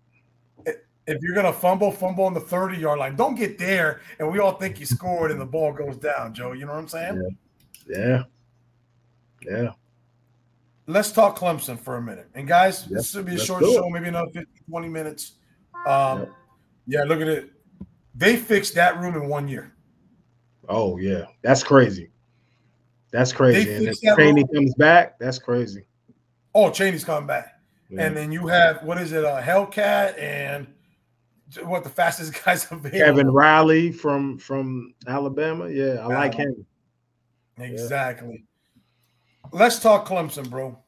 If 1.06 1.18
you're 1.22 1.34
gonna 1.34 1.52
fumble, 1.52 1.90
fumble 1.90 2.24
on 2.24 2.34
the 2.34 2.40
30 2.40 2.76
yard 2.76 2.98
line. 2.98 3.16
Don't 3.16 3.34
get 3.34 3.58
there, 3.58 4.00
and 4.18 4.30
we 4.30 4.38
all 4.38 4.52
think 4.52 4.78
you 4.78 4.86
scored, 4.86 5.30
and 5.30 5.40
the 5.40 5.46
ball 5.46 5.72
goes 5.72 5.96
down, 5.96 6.32
Joe. 6.32 6.52
You 6.52 6.66
know 6.66 6.72
what 6.72 6.78
I'm 6.78 6.88
saying? 6.88 7.36
Yeah. 7.88 7.98
Yeah. 7.98 8.22
Yeah. 9.46 9.72
Let's 10.86 11.12
talk 11.12 11.38
Clemson 11.38 11.78
for 11.78 11.96
a 11.96 12.02
minute. 12.02 12.28
And 12.34 12.48
guys, 12.48 12.82
yep. 12.82 12.98
this 12.98 13.14
will 13.14 13.22
be 13.22 13.32
a 13.32 13.34
Let's 13.34 13.46
short 13.46 13.62
show, 13.62 13.88
maybe 13.90 14.08
another 14.08 14.30
50, 14.32 14.48
20 14.68 14.88
minutes. 14.88 15.34
Um, 15.86 16.20
yep. 16.20 16.32
yeah, 16.86 17.04
look 17.04 17.20
at 17.20 17.28
it. 17.28 17.50
They 18.14 18.36
fixed 18.36 18.74
that 18.74 19.00
room 19.00 19.14
in 19.14 19.28
one 19.28 19.46
year. 19.48 19.72
Oh 20.68 20.98
yeah, 20.98 21.24
that's 21.42 21.62
crazy. 21.62 22.10
That's 23.12 23.32
crazy. 23.32 23.72
And 23.72 23.88
if 23.88 24.00
Chaney 24.00 24.44
comes 24.54 24.74
back, 24.74 25.18
that's 25.18 25.38
crazy. 25.38 25.84
Oh, 26.54 26.70
Chaney's 26.70 27.04
coming 27.04 27.26
back. 27.26 27.60
Yeah. 27.88 28.02
And 28.02 28.16
then 28.16 28.30
you 28.30 28.46
have 28.46 28.82
what 28.84 28.98
is 28.98 29.12
it, 29.12 29.24
a 29.24 29.30
uh, 29.30 29.42
Hellcat 29.42 30.18
and 30.18 30.66
what 31.64 31.82
the 31.82 31.90
fastest 31.90 32.32
guys 32.44 32.66
available. 32.70 32.90
Kevin 32.90 33.30
Riley 33.30 33.90
from 33.90 34.38
from 34.38 34.94
Alabama. 35.06 35.68
Yeah, 35.68 35.94
I 36.00 36.06
like 36.06 36.34
him. 36.34 36.64
Exactly. 37.58 38.44
Let's 39.52 39.80
talk 39.80 40.06
Clemson, 40.06 40.48
bro. 40.48 40.78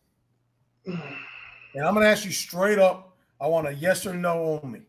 And 0.86 1.84
I'm 1.84 1.94
gonna 1.94 2.06
ask 2.06 2.24
you 2.24 2.30
straight 2.30 2.78
up. 2.78 3.16
I 3.40 3.46
want 3.46 3.66
a 3.66 3.74
yes 3.74 4.06
or 4.06 4.14
no 4.14 4.60
only. 4.62 4.82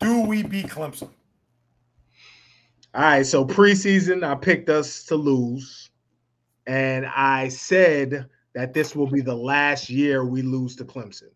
Do 0.00 0.20
we 0.22 0.42
beat 0.42 0.66
Clemson? 0.66 1.10
All 2.94 3.02
right, 3.02 3.26
so 3.26 3.44
preseason, 3.44 4.24
I 4.24 4.34
picked 4.34 4.70
us 4.70 5.02
to 5.04 5.16
lose, 5.16 5.90
and 6.66 7.06
I 7.06 7.48
said 7.48 8.28
that 8.54 8.72
this 8.72 8.94
will 8.94 9.08
be 9.08 9.20
the 9.20 9.34
last 9.34 9.90
year 9.90 10.24
we 10.24 10.42
lose 10.42 10.76
to 10.76 10.84
Clemson. 10.84 11.32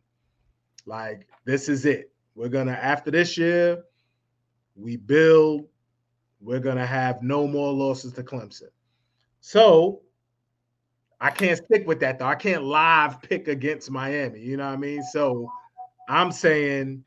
Like, 0.87 1.26
this 1.44 1.68
is 1.68 1.84
it. 1.84 2.12
We're 2.34 2.48
gonna 2.48 2.72
after 2.72 3.11
this 3.11 3.37
year, 3.37 3.82
we 4.76 4.96
build. 4.96 5.66
We're 6.40 6.61
gonna 6.61 6.87
have 6.87 7.22
no 7.22 7.46
more 7.46 7.72
losses 7.72 8.12
to 8.14 8.22
Clemson. 8.22 8.70
So 9.40 10.02
I 11.20 11.31
can't 11.31 11.59
stick 11.59 11.87
with 11.87 12.00
that 12.00 12.18
though. 12.18 12.26
I 12.26 12.37
can't 12.37 12.64
live 12.64 13.20
pick 13.22 13.48
against 13.48 13.90
Miami. 13.90 14.40
You 14.40 14.57
know 14.57 14.66
what 14.66 14.74
I 14.74 14.76
mean? 14.76 15.02
So 15.02 15.50
I'm 16.09 16.31
saying 16.31 17.04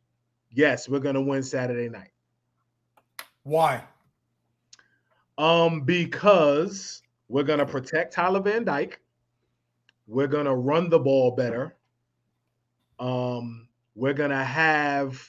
yes, 0.52 0.90
we're 0.90 1.00
gonna 1.00 1.22
win 1.22 1.44
Saturday 1.44 1.90
night. 1.90 2.12
Why? 3.44 3.84
Um, 5.38 5.82
because 5.82 7.02
we're 7.28 7.44
gonna 7.44 7.66
protect 7.66 8.14
Tyler 8.14 8.42
Van 8.42 8.64
Dyke. 8.64 9.00
We're 10.08 10.28
gonna 10.28 10.56
run 10.56 10.90
the 10.90 11.00
ball 11.00 11.32
better. 11.32 11.76
Um, 13.00 13.68
we're 13.96 14.14
gonna 14.14 14.44
have 14.44 15.22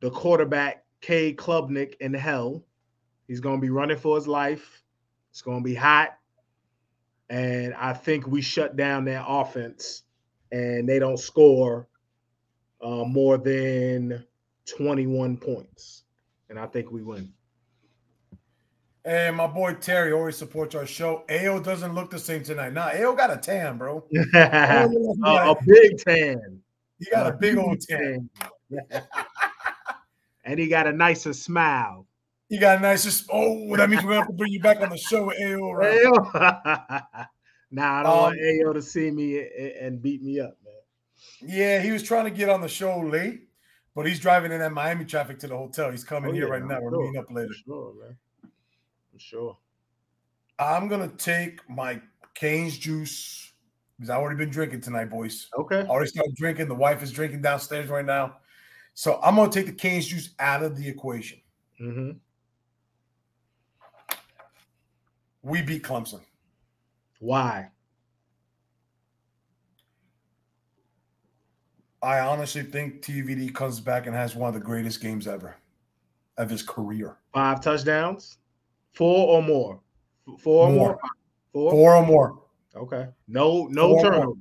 the 0.00 0.10
quarterback 0.10 0.84
K 1.00 1.32
Klubnik 1.32 1.94
in 2.00 2.12
hell. 2.12 2.64
He's 3.28 3.40
gonna 3.40 3.60
be 3.60 3.70
running 3.70 3.98
for 3.98 4.16
his 4.16 4.26
life. 4.26 4.82
It's 5.30 5.42
gonna 5.42 5.62
be 5.62 5.74
hot, 5.74 6.18
and 7.30 7.72
I 7.74 7.92
think 7.92 8.26
we 8.26 8.42
shut 8.42 8.76
down 8.76 9.04
their 9.04 9.24
offense, 9.26 10.02
and 10.50 10.88
they 10.88 10.98
don't 10.98 11.18
score 11.18 11.88
uh, 12.82 13.04
more 13.04 13.38
than 13.38 14.24
21 14.66 15.36
points, 15.36 16.02
and 16.48 16.58
I 16.58 16.66
think 16.66 16.90
we 16.90 17.02
win. 17.02 17.32
Hey, 19.04 19.30
my 19.30 19.46
boy 19.46 19.74
Terry 19.74 20.12
always 20.12 20.36
supports 20.36 20.74
our 20.74 20.84
show. 20.84 21.24
AO 21.30 21.60
doesn't 21.60 21.94
look 21.94 22.10
the 22.10 22.18
same 22.18 22.42
tonight. 22.42 22.74
Nah, 22.74 22.90
AO 22.90 23.14
got 23.14 23.32
a 23.32 23.36
tan, 23.36 23.78
bro. 23.78 24.04
uh, 24.34 24.88
a 25.24 25.56
big 25.66 25.98
tan. 25.98 26.60
He 26.98 27.06
got 27.10 27.28
a 27.28 27.32
big 27.32 27.56
old 27.56 27.80
tan. 27.80 28.28
and 30.44 30.58
he 30.58 30.68
got 30.68 30.86
a 30.86 30.92
nicer 30.92 31.32
smile. 31.32 32.06
He 32.50 32.58
got 32.58 32.78
a 32.78 32.80
nice. 32.80 33.04
Just, 33.04 33.30
Oh, 33.32 33.76
that 33.76 33.88
means 33.88 34.02
we're 34.02 34.10
gonna 34.10 34.22
have 34.22 34.26
to 34.26 34.34
bring 34.34 34.52
you 34.52 34.60
back 34.60 34.80
on 34.80 34.90
the 34.90 34.98
show 34.98 35.26
with 35.26 35.40
AO. 35.40 35.72
Right? 35.72 36.04
AO. 36.04 37.24
nah, 37.70 38.00
I 38.00 38.02
don't 38.02 38.12
um, 38.12 38.18
want 38.18 38.38
AO 38.40 38.72
to 38.72 38.82
see 38.82 39.10
me 39.10 39.46
and 39.80 40.02
beat 40.02 40.20
me 40.20 40.40
up, 40.40 40.56
man. 40.64 40.74
Yeah, 41.48 41.80
he 41.80 41.92
was 41.92 42.02
trying 42.02 42.24
to 42.24 42.30
get 42.30 42.48
on 42.48 42.60
the 42.60 42.68
show 42.68 42.98
late, 42.98 43.48
but 43.94 44.04
he's 44.04 44.18
driving 44.18 44.50
in 44.50 44.58
that 44.58 44.72
Miami 44.72 45.04
traffic 45.04 45.38
to 45.38 45.46
the 45.46 45.56
hotel. 45.56 45.92
He's 45.92 46.02
coming 46.02 46.32
oh, 46.32 46.34
here 46.34 46.48
yeah, 46.48 46.52
right 46.54 46.64
now. 46.64 46.80
We're 46.80 46.90
meeting 46.90 47.18
up 47.18 47.30
later. 47.30 47.48
For 47.48 47.54
sure, 47.54 47.94
man. 48.02 48.16
For 49.12 49.18
sure. 49.18 49.58
I'm 50.58 50.88
gonna 50.88 51.08
take 51.08 51.60
my 51.70 52.02
Cane's 52.34 52.76
juice 52.76 53.52
because 53.96 54.10
I 54.10 54.16
already 54.16 54.38
been 54.38 54.50
drinking 54.50 54.80
tonight, 54.80 55.08
boys. 55.08 55.48
Okay. 55.56 55.82
I 55.82 55.86
already 55.86 56.10
started 56.10 56.34
drinking. 56.34 56.66
The 56.66 56.74
wife 56.74 57.00
is 57.00 57.12
drinking 57.12 57.42
downstairs 57.42 57.88
right 57.88 58.04
now. 58.04 58.38
So 58.94 59.20
I'm 59.22 59.36
gonna 59.36 59.52
take 59.52 59.66
the 59.66 59.72
Cane's 59.72 60.08
juice 60.08 60.30
out 60.40 60.64
of 60.64 60.76
the 60.76 60.88
equation. 60.88 61.38
Mm-hmm. 61.80 62.10
We 65.42 65.62
beat 65.62 65.82
Clemson. 65.82 66.20
Why? 67.18 67.70
I 72.02 72.20
honestly 72.20 72.62
think 72.62 73.02
TVD 73.02 73.54
comes 73.54 73.80
back 73.80 74.06
and 74.06 74.14
has 74.14 74.34
one 74.34 74.48
of 74.48 74.54
the 74.54 74.60
greatest 74.60 75.02
games 75.02 75.26
ever 75.26 75.56
of 76.38 76.48
his 76.48 76.62
career. 76.62 77.18
Five 77.34 77.60
touchdowns, 77.60 78.38
four 78.94 79.28
or 79.28 79.42
more, 79.42 79.80
four 80.38 80.68
or 80.68 80.72
more, 80.72 80.76
more. 80.76 80.98
Four? 81.52 81.70
four 81.72 81.94
or 81.94 82.06
more. 82.06 82.42
Okay. 82.74 83.08
No, 83.28 83.66
no 83.66 84.00
turnovers. 84.02 84.38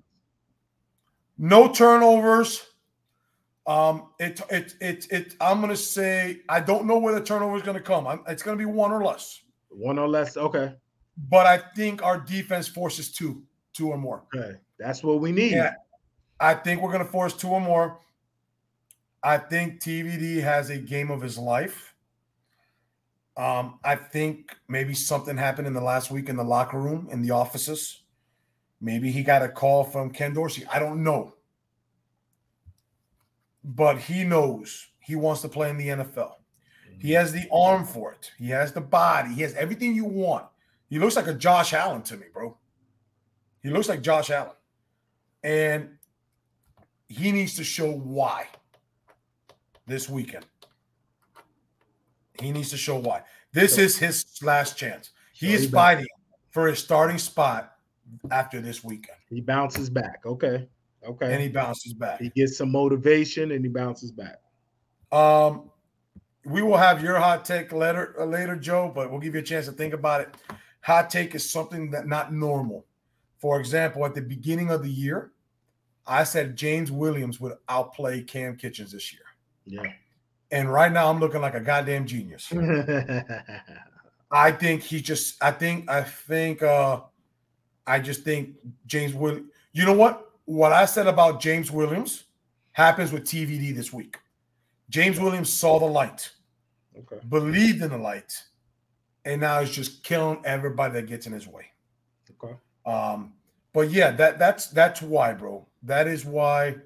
No 1.38 1.72
turnovers. 1.72 2.66
Um, 3.68 4.10
it, 4.20 4.42
it, 4.50 4.76
it, 4.82 5.08
it, 5.12 5.36
I'm 5.42 5.62
gonna 5.62 5.76
say 5.76 6.42
I 6.48 6.60
don't 6.62 6.86
know 6.86 6.98
where 6.98 7.14
the 7.14 7.24
turnover 7.24 7.58
is 7.58 7.64
gonna 7.64 7.82
come. 7.82 8.08
I'm, 8.08 8.22
it's 8.28 8.42
gonna 8.42 8.58
be 8.58 8.66
one 8.66 8.92
or 8.92 9.04
less. 9.04 9.42
One 9.70 10.00
or 10.00 10.08
less. 10.08 10.38
Okay. 10.38 10.74
But 11.28 11.46
I 11.46 11.58
think 11.76 12.02
our 12.02 12.20
defense 12.20 12.68
forces 12.68 13.12
two, 13.12 13.44
two 13.74 13.90
or 13.90 13.98
more. 13.98 14.24
Okay, 14.34 14.58
that's 14.78 15.04
what 15.04 15.20
we 15.20 15.32
need. 15.32 15.52
Yeah, 15.52 15.74
I 16.40 16.54
think 16.54 16.82
we're 16.82 16.92
gonna 16.92 17.06
force 17.06 17.34
two 17.34 17.50
or 17.50 17.62
more. 17.62 18.00
I 19.22 19.38
think 19.38 19.82
TVD 19.82 20.42
has 20.42 20.70
a 20.70 20.78
game 20.78 21.12
of 21.12 21.22
his 21.22 21.38
life. 21.38 21.94
Um, 23.36 23.80
I 23.84 23.96
think 23.96 24.56
maybe 24.68 24.94
something 24.94 25.38
happened 25.38 25.68
in 25.68 25.74
the 25.74 25.82
last 25.82 26.12
week 26.12 26.30
in 26.30 26.36
the 26.36 26.44
locker 26.44 26.80
room, 26.80 27.08
in 27.12 27.22
the 27.22 27.32
offices. 27.32 28.02
Maybe 28.82 29.12
he 29.12 29.24
got 29.24 29.42
a 29.42 29.50
call 29.50 29.84
from 29.84 30.12
Ken 30.12 30.34
Dorsey. 30.34 30.66
I 30.72 30.80
don't 30.80 31.04
know. 31.04 31.34
But 33.64 33.98
he 33.98 34.24
knows 34.24 34.88
he 35.00 35.16
wants 35.16 35.42
to 35.42 35.50
play 35.50 35.70
in 35.70 35.78
the 35.78 35.88
NFL. 35.88 36.34
He 36.98 37.12
has 37.12 37.32
the 37.32 37.48
arm 37.52 37.86
for 37.86 38.12
it. 38.12 38.32
He 38.38 38.50
has 38.50 38.74
the 38.74 38.82
body. 38.82 39.34
He 39.34 39.42
has 39.42 39.54
everything 39.56 39.96
you 39.96 40.06
want. 40.06 40.46
He 40.90 41.00
looks 41.00 41.16
like 41.16 41.28
a 41.28 41.34
Josh 41.34 41.74
Allen 41.74 42.02
to 42.04 42.18
me, 42.18 42.28
bro. 42.34 42.58
He 43.62 43.70
looks 43.70 43.90
like 43.90 44.02
Josh 44.02 44.30
Allen. 44.30 44.52
And 45.44 45.98
he 47.08 47.32
needs 47.32 47.56
to 47.56 47.64
show 47.64 47.92
why 47.92 48.48
this 49.88 50.10
weekend. 50.10 50.46
He 52.40 52.52
needs 52.52 52.70
to 52.70 52.78
show 52.78 52.98
why. 52.98 53.24
This 53.52 53.76
so, 53.76 53.82
is 53.82 53.98
his 53.98 54.26
last 54.42 54.78
chance. 54.78 55.12
He 55.34 55.54
is 55.54 55.70
fighting 55.70 56.08
for 56.52 56.68
his 56.68 56.80
starting 56.80 57.18
spot 57.18 57.74
after 58.32 58.62
this 58.62 58.84
weekend. 58.84 59.18
He 59.30 59.42
bounces 59.42 59.90
back. 59.90 60.22
Okay. 60.26 60.68
Okay. 61.06 61.34
And 61.34 61.42
he 61.42 61.50
bounces 61.50 61.94
back. 61.94 62.20
He 62.20 62.30
gets 62.30 62.58
some 62.58 62.72
motivation 62.72 63.52
and 63.52 63.64
he 63.64 63.70
bounces 63.70 64.12
back. 64.12 64.40
Um, 65.12 65.70
we 66.46 66.62
will 66.62 66.78
have 66.78 67.04
your 67.04 67.18
hot 67.20 67.46
take 67.46 67.72
later, 67.72 68.16
later, 68.26 68.56
Joe, 68.56 68.92
but 68.94 69.10
we'll 69.10 69.20
give 69.20 69.34
you 69.34 69.42
a 69.42 69.44
chance 69.44 69.66
to 69.66 69.72
think 69.72 69.94
about 69.94 70.22
it. 70.22 70.36
Hot 70.82 71.10
take 71.10 71.36
is 71.36 71.50
something 71.50 71.92
that 71.92 72.08
not 72.08 72.34
normal. 72.34 72.86
For 73.38 73.60
example, 73.60 74.06
at 74.06 74.16
the 74.16 74.22
beginning 74.22 74.70
of 74.70 74.84
the 74.84 74.90
year, 74.90 75.32
I 76.06 76.24
said 76.24 76.56
James 76.56 76.92
Williams 76.92 77.40
would 77.40 77.54
outplay 77.68 78.22
Kam 78.22 78.58
Kinchens 78.58 78.92
this 78.92 79.14
year. 79.14 79.22
Yeah. 79.66 79.92
And 80.52 80.72
right 80.72 80.92
now, 80.92 81.10
I'm 81.10 81.20
looking 81.20 81.42
like 81.42 81.54
a 81.54 81.60
goddamn 81.60 82.06
genius. 82.06 82.52
I 84.32 84.52
think 84.52 84.82
he 84.82 85.02
just. 85.02 85.42
I 85.44 85.52
think. 85.52 85.90
I 85.90 86.02
think. 86.02 86.64
uh 86.64 87.02
I 87.86 88.00
just 88.00 88.24
think 88.24 88.56
James 88.86 89.14
Will. 89.14 89.42
You 89.74 89.86
know 89.86 89.94
what? 89.94 90.32
What 90.46 90.72
I 90.72 90.86
said 90.86 91.08
about 91.08 91.40
James 91.40 91.72
Williams 91.72 92.26
happens 92.72 93.12
with 93.12 93.24
TVD 93.24 93.76
this 93.76 93.92
week. 93.92 94.18
James 94.90 95.20
Williams 95.20 95.52
saw 95.52 95.80
the 95.80 95.86
light, 95.86 96.32
okay. 96.98 97.24
believed 97.30 97.84
in 97.84 97.90
the 97.90 97.98
light, 97.98 98.44
and 99.30 99.42
now 99.42 99.62
he's 99.62 99.70
just 99.70 100.04
killing 100.04 100.42
everybody 100.44 100.94
that 100.94 101.06
gets 101.06 101.28
in 101.28 101.34
his 101.34 101.48
way. 101.48 101.66
Okay. 102.44 102.56
Um, 102.86 103.34
but 103.74 103.92
yeah, 103.92 104.10
that 104.12 104.40
that's 104.40 104.68
that's 104.68 105.02
why, 105.04 105.34
bro. 105.34 105.68
That 105.84 106.08
is 106.08 106.26
why 106.26 106.78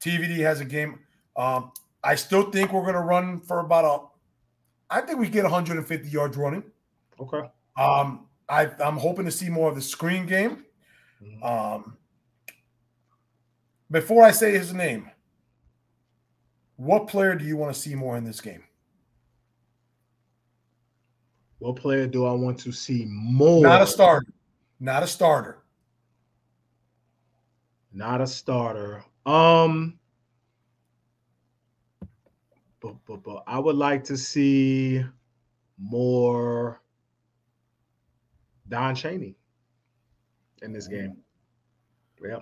TVD 0.00 0.36
has 0.38 0.60
a 0.60 0.64
game. 0.64 1.00
Um, 1.36 1.72
I 2.04 2.14
still 2.14 2.50
think 2.50 2.72
we're 2.72 2.86
gonna 2.86 3.02
run 3.02 3.40
for 3.40 3.58
about 3.58 3.84
a. 3.84 4.94
I 4.94 5.00
think 5.00 5.18
we 5.18 5.28
get 5.28 5.42
150 5.42 6.08
yards 6.08 6.36
running. 6.36 6.62
Okay. 7.18 7.48
Um, 7.76 8.26
I, 8.48 8.70
I'm 8.80 8.96
hoping 8.96 9.24
to 9.24 9.30
see 9.30 9.48
more 9.48 9.68
of 9.68 9.74
the 9.74 9.82
screen 9.82 10.26
game. 10.26 10.64
Mm-hmm. 11.22 11.42
Um, 11.42 11.96
before 13.90 14.24
I 14.24 14.30
say 14.30 14.52
his 14.52 14.72
name, 14.72 15.10
what 16.76 17.06
player 17.06 17.34
do 17.34 17.44
you 17.44 17.56
want 17.56 17.74
to 17.74 17.80
see 17.80 17.94
more 17.94 18.16
in 18.16 18.24
this 18.24 18.40
game? 18.40 18.64
What 21.60 21.76
player 21.76 22.06
do 22.06 22.24
I 22.24 22.32
want 22.32 22.58
to 22.60 22.72
see 22.72 23.04
more? 23.06 23.62
Not 23.62 23.82
a 23.82 23.86
starter. 23.86 24.32
Not 24.80 25.02
a 25.02 25.06
starter. 25.06 25.58
Not 27.92 28.20
a 28.22 28.26
starter. 28.26 29.04
Um 29.26 29.98
but, 32.80 32.94
but, 33.06 33.22
but 33.22 33.44
I 33.46 33.58
would 33.58 33.76
like 33.76 34.02
to 34.04 34.16
see 34.16 35.04
more 35.78 36.80
Don 38.70 38.94
Chaney 38.94 39.36
in 40.62 40.72
this 40.72 40.88
game. 40.88 41.18
Yeah. 42.24 42.38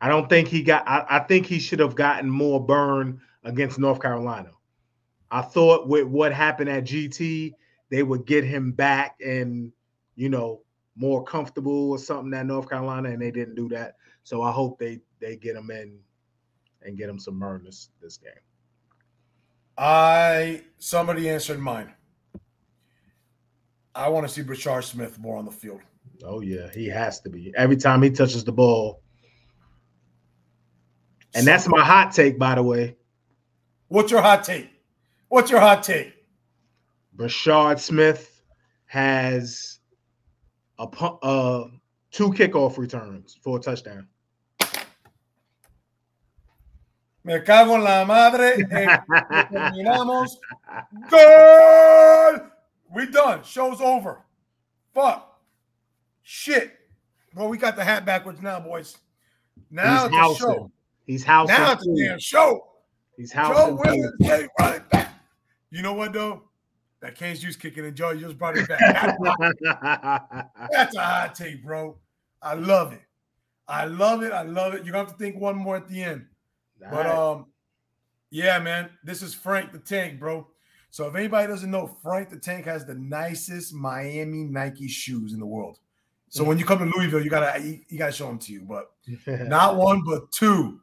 I 0.00 0.08
don't 0.08 0.30
think 0.30 0.48
he 0.48 0.62
got 0.62 0.88
I, 0.88 1.04
I 1.10 1.18
think 1.20 1.44
he 1.44 1.58
should 1.58 1.78
have 1.80 1.94
gotten 1.94 2.30
more 2.30 2.64
burn 2.64 3.20
against 3.44 3.78
North 3.78 4.00
Carolina. 4.00 4.50
I 5.30 5.42
thought 5.42 5.88
with 5.88 6.06
what 6.06 6.32
happened 6.32 6.70
at 6.70 6.84
GT, 6.84 7.52
they 7.90 8.02
would 8.02 8.26
get 8.26 8.44
him 8.44 8.72
back 8.72 9.16
and 9.24 9.72
you 10.14 10.28
know 10.28 10.62
more 10.96 11.22
comfortable 11.22 11.90
or 11.90 11.98
something 11.98 12.32
at 12.34 12.46
North 12.46 12.68
Carolina, 12.68 13.10
and 13.10 13.20
they 13.20 13.30
didn't 13.30 13.54
do 13.54 13.68
that. 13.68 13.96
So 14.24 14.42
I 14.42 14.50
hope 14.50 14.78
they 14.78 15.00
they 15.20 15.36
get 15.36 15.56
him 15.56 15.70
in 15.70 15.98
and 16.82 16.96
get 16.96 17.08
him 17.08 17.18
some 17.18 17.38
burn 17.38 17.64
this 17.64 17.90
this 18.00 18.16
game. 18.16 18.32
I 19.78 20.62
somebody 20.78 21.28
answered 21.28 21.58
mine. 21.58 21.92
I 23.94 24.08
want 24.08 24.26
to 24.26 24.32
see 24.32 24.42
Brashard 24.42 24.84
Smith 24.84 25.18
more 25.18 25.36
on 25.36 25.44
the 25.44 25.50
field. 25.50 25.80
Oh 26.24 26.40
yeah, 26.40 26.70
he 26.72 26.86
has 26.88 27.20
to 27.20 27.30
be. 27.30 27.52
Every 27.56 27.76
time 27.76 28.02
he 28.02 28.10
touches 28.10 28.44
the 28.44 28.52
ball. 28.52 29.02
And 31.34 31.46
that's 31.46 31.68
my 31.68 31.84
hot 31.84 32.12
take, 32.12 32.38
by 32.38 32.54
the 32.54 32.62
way. 32.62 32.96
What's 33.88 34.10
your 34.10 34.22
hot 34.22 34.42
take? 34.42 34.70
What's 35.28 35.50
your 35.50 35.60
hot 35.60 35.82
take? 35.82 36.15
Brashard 37.16 37.80
Smith 37.80 38.42
has 38.86 39.78
a 40.78 40.84
uh, 40.84 41.64
two 42.10 42.30
kickoff 42.30 42.78
returns 42.78 43.38
for 43.42 43.58
a 43.58 43.60
touchdown. 43.60 44.06
Me 47.24 47.40
cago 47.40 47.74
en 47.74 47.82
la 47.82 48.04
madre. 48.04 48.56
terminamos. 49.50 50.36
Good. 51.10 52.42
We 52.94 53.06
done. 53.06 53.42
Show's 53.42 53.80
over. 53.80 54.22
Fuck. 54.94 55.40
Shit. 56.22 56.72
Well, 57.34 57.48
we 57.48 57.58
got 57.58 57.74
the 57.74 57.82
hat 57.82 58.06
backwards 58.06 58.40
now, 58.40 58.60
boys. 58.60 58.96
Now 59.70 60.08
He's 60.08 60.16
it's 60.16 60.40
a 60.40 60.44
show. 60.44 60.70
He's 61.04 61.24
house. 61.24 61.48
Now 61.48 61.72
it's 61.72 61.86
a 61.86 61.96
damn 61.96 62.18
show. 62.20 62.68
He's 63.16 63.32
house. 63.32 63.56
Joe 63.56 63.74
Williams, 63.74 64.12
hey, 64.20 64.46
running 64.60 64.82
back. 64.90 65.12
You 65.70 65.82
know 65.82 65.94
what 65.94 66.12
though? 66.12 66.45
That 67.06 67.14
Canes 67.14 67.38
juice 67.38 67.54
kicking 67.54 67.84
and 67.84 67.94
Joe. 67.94 68.16
Just 68.16 68.36
brought 68.36 68.56
it 68.56 68.66
back. 68.66 68.80
That's 70.72 70.96
a 70.96 71.00
hot 71.00 71.36
take, 71.36 71.62
bro. 71.62 71.96
I 72.42 72.54
love 72.54 72.92
it. 72.92 73.02
I 73.68 73.84
love 73.84 74.24
it. 74.24 74.32
I 74.32 74.42
love 74.42 74.74
it. 74.74 74.84
You're 74.84 74.90
gonna 74.90 75.06
have 75.06 75.16
to 75.16 75.24
think 75.24 75.40
one 75.40 75.56
more 75.56 75.76
at 75.76 75.86
the 75.86 76.02
end. 76.02 76.26
All 76.84 76.90
But 76.90 77.06
um, 77.06 77.46
yeah, 78.30 78.58
man, 78.58 78.90
this 79.04 79.22
is 79.22 79.34
Frank 79.34 79.70
the 79.70 79.78
Tank, 79.78 80.18
bro. 80.18 80.48
So 80.90 81.06
if 81.06 81.14
anybody 81.14 81.46
doesn't 81.46 81.70
know, 81.70 81.86
Frank 82.02 82.28
the 82.28 82.40
Tank 82.40 82.64
has 82.64 82.84
the 82.84 82.96
nicest 82.96 83.72
Miami 83.72 84.42
Nike 84.42 84.88
shoes 84.88 85.32
in 85.32 85.38
the 85.38 85.46
world. 85.46 85.78
So 86.28 86.42
when 86.42 86.58
you 86.58 86.64
come 86.64 86.80
to 86.80 86.86
Louisville, 86.86 87.22
you 87.22 87.30
gotta 87.30 87.62
you, 87.62 87.82
you 87.88 87.98
gotta 87.98 88.10
show 88.10 88.26
them 88.26 88.40
to 88.40 88.52
you. 88.52 88.62
But 88.62 88.90
not 89.46 89.76
one, 89.76 90.02
but 90.04 90.32
two. 90.32 90.80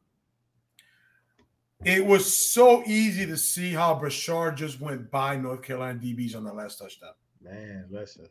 It 1.86 2.06
was 2.06 2.38
so 2.38 2.84
easy 2.86 3.26
to 3.26 3.38
see 3.38 3.72
how 3.74 3.96
Brashard 4.00 4.56
just 4.56 4.80
went 4.80 5.12
by 5.12 5.36
North 5.36 5.62
Carolina 5.62 6.00
DBs 6.00 6.36
on 6.36 6.44
that 6.46 6.56
last 6.56 6.80
touchdown. 6.80 7.12
man, 7.42 7.86
listen. 7.90 8.28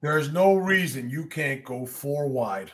There's 0.00 0.30
no 0.32 0.54
reason 0.54 1.10
you 1.10 1.26
can't 1.26 1.64
go 1.64 1.84
four 1.86 2.28
wide, 2.28 2.70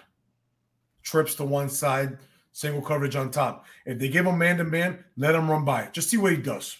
trips 1.03 1.35
to 1.37 1.45
one 1.45 1.71
side, 1.71 2.19
single 2.53 2.83
coverage 2.83 3.17
on 3.17 3.31
top. 3.31 3.65
If 3.87 3.99
they 3.99 4.09
give 4.09 4.27
him 4.27 4.39
man 4.39 4.59
to 4.59 4.65
man, 4.65 5.03
let 5.17 5.35
him 5.35 5.51
run 5.51 5.65
by. 5.65 5.89
Just 5.93 6.11
see 6.11 6.17
what 6.17 6.33
he 6.33 6.39
does. 6.39 6.77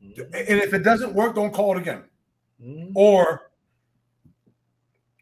And 0.00 0.24
if 0.32 0.72
it 0.72 0.82
doesn't 0.82 1.14
work, 1.14 1.34
don't 1.34 1.52
call 1.52 1.76
it 1.76 1.80
again. 1.80 2.04
Mhm. 2.62 2.92
Or, 2.94 3.50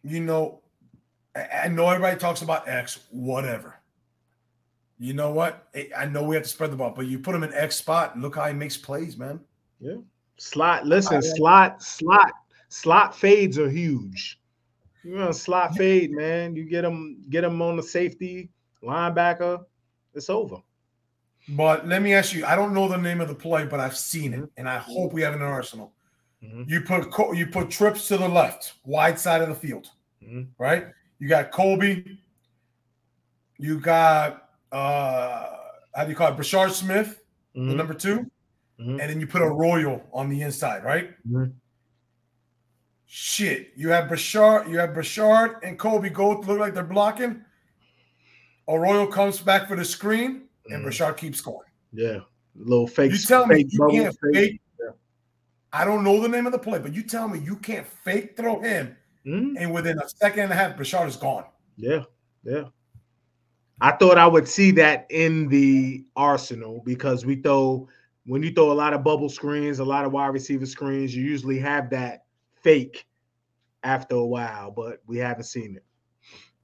you 0.03 0.21
know, 0.21 0.61
I 1.35 1.69
know 1.69 1.89
everybody 1.89 2.19
talks 2.19 2.43
about 2.43 2.69
X, 2.69 3.01
whatever. 3.11 3.81
You 5.05 5.13
know 5.13 5.31
what? 5.31 5.69
I- 5.75 5.91
I 5.95 6.07
know 6.07 6.23
we 6.23 6.35
have 6.35 6.45
to 6.45 6.49
spread 6.49 6.71
the 6.73 6.77
ball, 6.77 6.91
but 6.97 7.07
you 7.07 7.19
put 7.19 7.35
him 7.35 7.43
in 7.43 7.53
X 7.53 7.77
spot, 7.77 8.19
look 8.19 8.37
how 8.37 8.47
he 8.47 8.55
makes 8.55 8.79
plays, 8.79 9.19
man. 9.19 9.39
Yeah. 9.79 9.97
Slot, 10.39 10.87
listen, 10.87 11.19
I- 11.19 11.21
slot, 11.21 11.83
slot, 11.83 12.33
slot 12.71 13.15
fades 13.15 13.59
are 13.59 13.69
huge. 13.69 14.41
You 15.03 15.17
know, 15.17 15.31
slot 15.31 15.77
fade, 15.77 16.11
man. 16.11 16.57
You 16.57 16.65
get 16.65 16.81
them, 16.83 17.19
get 17.29 17.43
them 17.43 17.61
on 17.61 17.77
the 17.77 17.83
safety 17.83 18.49
linebacker. 18.83 19.67
It's 20.15 20.31
over. 20.31 20.63
But 21.51 21.87
let 21.87 22.01
me 22.01 22.15
ask 22.15 22.33
you, 22.33 22.47
I 22.47 22.57
don't 22.57 22.73
know 22.73 22.89
the 22.89 22.97
name 22.97 23.21
of 23.21 23.29
the 23.29 23.35
play, 23.35 23.67
but 23.67 23.81
I've 23.81 23.99
seen 23.99 24.33
it, 24.33 24.49
and 24.57 24.67
I 24.67 24.79
hope 24.79 25.13
we 25.13 25.21
have 25.21 25.35
it 25.35 25.37
in 25.37 25.43
our 25.43 25.53
arsenal. 25.53 25.93
Mhm. 26.43 26.67
You 26.67 26.81
put 26.81 27.37
you 27.37 27.47
put 27.47 27.69
trips 27.69 28.09
to 28.09 28.17
the 28.17 28.27
left, 28.27 28.73
wide 28.87 29.19
side 29.19 29.43
of 29.43 29.51
the 29.51 29.55
field, 29.55 29.89
Mhm. 30.23 30.47
right? 30.57 30.87
You 31.19 31.29
got 31.29 31.53
Colbie, 31.53 32.17
you 33.59 33.79
got 33.79 34.44
uh 34.75 35.51
how 35.95 36.03
do 36.05 36.11
you 36.11 36.17
call 36.17 36.33
it? 36.33 36.37
Brashard 36.37 36.71
Smith, 36.73 37.21
the 37.55 37.61
Mhm. 37.61 37.77
number 37.77 37.95
2 37.95 38.19
Mhm. 38.81 39.01
and 39.01 39.01
then 39.01 39.21
you 39.21 39.27
put 39.29 39.41
Arroyo 39.43 40.03
on 40.13 40.29
the 40.29 40.43
inside, 40.43 40.83
right? 40.83 41.11
Mhm. 41.31 41.53
Shit, 43.07 43.73
you 43.77 43.91
have 43.91 44.11
Brashard, 44.11 44.69
you 44.69 44.79
have 44.79 44.91
Brashard 44.91 45.61
and 45.63 45.79
Kobe 45.79 46.09
go 46.11 46.31
look 46.41 46.59
like 46.59 46.75
they're 46.75 46.83
blocking. 46.83 47.45
Arroyo 48.69 49.07
comes 49.07 49.39
back 49.41 49.69
for 49.69 49.77
the 49.77 49.85
screen, 49.85 50.49
and 50.69 50.83
Mhm. 50.85 50.89
Brashard 50.89 51.17
keeps 51.17 51.41
going. 51.41 51.69
Yeah, 51.93 52.21
little 52.57 52.89
fake. 52.89 53.13
You 53.13 53.19
tell 53.19 53.47
me 53.47 53.67
you 53.69 53.79
bubble, 53.79 53.93
can't 53.93 54.17
fake- 54.21 54.35
fake. 54.35 54.61
yeah. 54.81 54.91
I 55.73 55.85
don't 55.85 56.03
know 56.03 56.21
the 56.21 56.29
name 56.29 56.47
of 56.47 56.53
the 56.53 56.59
play, 56.59 56.81
but 56.81 56.93
you 56.95 57.03
tell 57.05 57.29
me 57.29 57.39
you 57.39 57.57
can't 57.57 57.87
fake 57.87 58.37
throw 58.37 58.61
him, 58.61 58.97
Mhm. 59.25 59.55
and 59.59 59.73
within 59.73 59.99
a 60.01 60.09
second 60.09 60.45
and 60.45 60.53
a 60.53 60.57
half, 60.57 60.77
Brashard 60.77 61.07
is 61.07 61.17
gone. 61.17 61.45
Yeah, 61.77 62.05
yeah. 62.43 62.65
I 63.81 63.93
thought 63.93 64.19
I 64.19 64.27
would 64.27 64.49
see 64.49 64.71
that 64.73 65.07
in 65.11 65.49
the 65.49 66.05
arsenal 66.17 66.83
because 66.85 67.27
we 67.27 67.37
throw 67.37 67.89
when 68.27 68.43
you 68.43 68.53
throw 68.53 68.73
a 68.73 68.75
lot 68.75 68.95
of 68.95 69.05
bubble 69.05 69.29
screens, 69.29 69.79
a 69.79 69.85
lot 69.85 70.05
of 70.05 70.13
wide 70.13 70.29
receiver 70.29 70.67
screens, 70.67 71.15
you 71.15 71.23
usually 71.23 71.59
have 71.59 71.91
that 71.91 72.25
fake 72.63 73.07
after 73.83 74.15
a 74.15 74.25
while, 74.25 74.71
but 74.71 75.03
we 75.07 75.19
haven't 75.19 75.45
seen 75.45 75.77
it. 75.77 75.85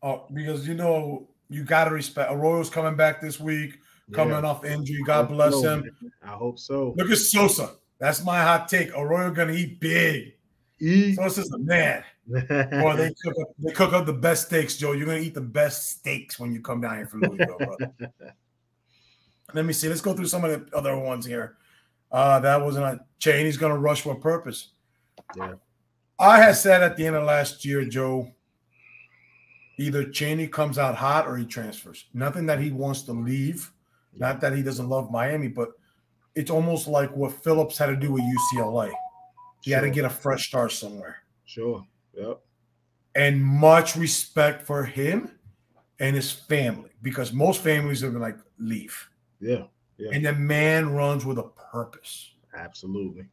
Oh, 0.03 0.27
because 0.33 0.67
you 0.67 0.75
know 0.75 1.29
you 1.51 1.65
got 1.65 1.85
to 1.85 1.91
respect. 1.91 2.33
Arroyo's 2.33 2.71
coming 2.71 2.97
back 2.97 3.21
this 3.21 3.39
week, 3.39 3.81
coming 4.13 4.35
Yeah. 4.43 4.49
off 4.49 4.65
injury. 4.65 5.03
God 5.05 5.29
bless 5.29 5.53
so, 5.53 5.63
him. 5.63 5.81
man. 5.83 6.13
I 6.23 6.29
hope 6.29 6.59
so. 6.59 6.95
Look 6.97 7.11
at 7.11 7.19
Sosa. 7.19 7.73
That's 7.99 8.25
my 8.25 8.41
hot 8.43 8.69
take. 8.69 8.97
Arroyo 8.97 9.31
gonna 9.31 9.53
eat 9.53 9.79
big. 9.81 10.33
Eat. 10.79 11.17
Sosa's 11.17 11.53
a 11.53 11.59
man. 11.59 12.03
Boy, 12.31 12.97
they 12.97 13.15
cook 13.25 13.35
up, 13.41 13.49
they 13.59 13.73
cook 13.73 13.93
up 13.93 14.07
the 14.07 14.13
best 14.13 14.47
steaks, 14.47 14.77
Joe. 14.77 14.93
You're 14.93 15.07
gonna 15.07 15.19
eat 15.19 15.35
the 15.35 15.41
best 15.41 15.91
steaks 15.91 16.39
when 16.39 16.53
you 16.53 16.61
come 16.61 16.81
down 16.81 16.97
here 16.97 17.07
from 17.07 17.21
Louisville, 17.21 17.59
bro. 17.59 17.77
Let 19.55 19.65
me 19.65 19.73
see. 19.73 19.89
Let's 19.89 20.01
go 20.01 20.15
through 20.15 20.27
some 20.27 20.45
of 20.45 20.51
the 20.51 20.77
other 20.77 20.97
ones 20.97 21.27
here. 21.27 21.57
Uh, 22.13 22.39
that 22.41 22.61
wasn't 22.61 22.85
a 22.85 23.01
Chaney's 23.19 23.57
gonna 23.57 23.79
rush 23.79 24.03
for 24.03 24.13
a 24.15 24.21
purpose. 24.21 24.71
Yeah. 25.37 25.55
I 26.19 26.41
had 26.41 26.57
said 26.57 26.83
at 26.83 26.97
the 26.97 27.07
end 27.07 27.17
of 27.17 27.25
last 27.25 27.65
year, 27.65 27.85
Joe, 27.85 28.31
either 29.79 30.05
Chaney 30.11 30.47
comes 30.47 30.79
out 30.79 30.95
hot 30.95 31.27
or 31.27 31.37
he 31.37 31.47
transfers. 31.47 32.07
Nothing 32.13 32.47
that 32.47 32.61
he 32.61 32.71
wants 32.71 33.03
to 33.03 33.13
leave, 33.13 33.73
not 34.17 34.41
that 34.43 34.55
he 34.55 34.63
doesn't 34.63 34.89
love 34.89 35.11
Miami, 35.11 35.49
but 35.49 35.71
it's 36.35 36.51
almost 36.51 36.87
like 36.87 37.15
what 37.17 37.33
Phillips 37.43 37.79
had 37.79 37.87
to 37.87 37.97
do 37.97 38.13
with 38.13 38.23
UCLA. 38.23 38.93
He 39.63 39.71
had 39.71 39.81
to 39.81 39.91
get 39.91 40.05
a 40.05 40.11
fresh 40.11 40.49
start 40.49 40.73
somewhere 40.73 41.17
Sure. 41.51 41.85
Yep. 42.15 42.41
and 43.15 43.43
much 43.43 43.97
respect 43.97 44.67
for 44.67 44.85
him 44.85 45.31
and 45.99 46.17
his 46.17 46.31
family 46.33 46.91
because 47.03 47.33
most 47.33 47.61
families 47.63 48.01
have 48.01 48.13
been 48.13 48.21
like 48.23 48.39
leave 48.59 49.09
Yeah. 49.41 49.65
Yeah. 49.99 50.11
and 50.13 50.25
the 50.27 50.33
man 50.33 50.91
runs 50.93 51.25
with 51.25 51.39
a 51.39 51.45
purpose 51.73 52.33
Absolutely. 52.55 53.27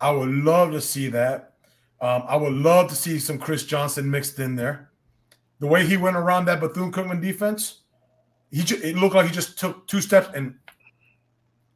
i 0.00 0.10
would 0.10 0.28
love 0.30 0.72
to 0.72 0.80
see 0.80 1.08
that 1.08 1.54
um, 2.00 2.22
i 2.28 2.36
would 2.36 2.52
love 2.54 2.88
to 2.88 2.94
see 2.94 3.18
some 3.18 3.38
chris 3.38 3.64
johnson 3.64 4.10
mixed 4.10 4.38
in 4.38 4.56
there 4.56 4.90
the 5.60 5.66
way 5.66 5.86
he 5.86 5.96
went 5.96 6.16
around 6.16 6.44
that 6.46 6.60
bethune-cookman 6.60 7.20
defense 7.20 7.82
he 8.50 8.62
ju- 8.62 8.80
it 8.82 8.96
looked 8.96 9.14
like 9.14 9.26
he 9.26 9.32
just 9.32 9.58
took 9.58 9.86
two 9.86 10.00
steps 10.00 10.28
and 10.34 10.54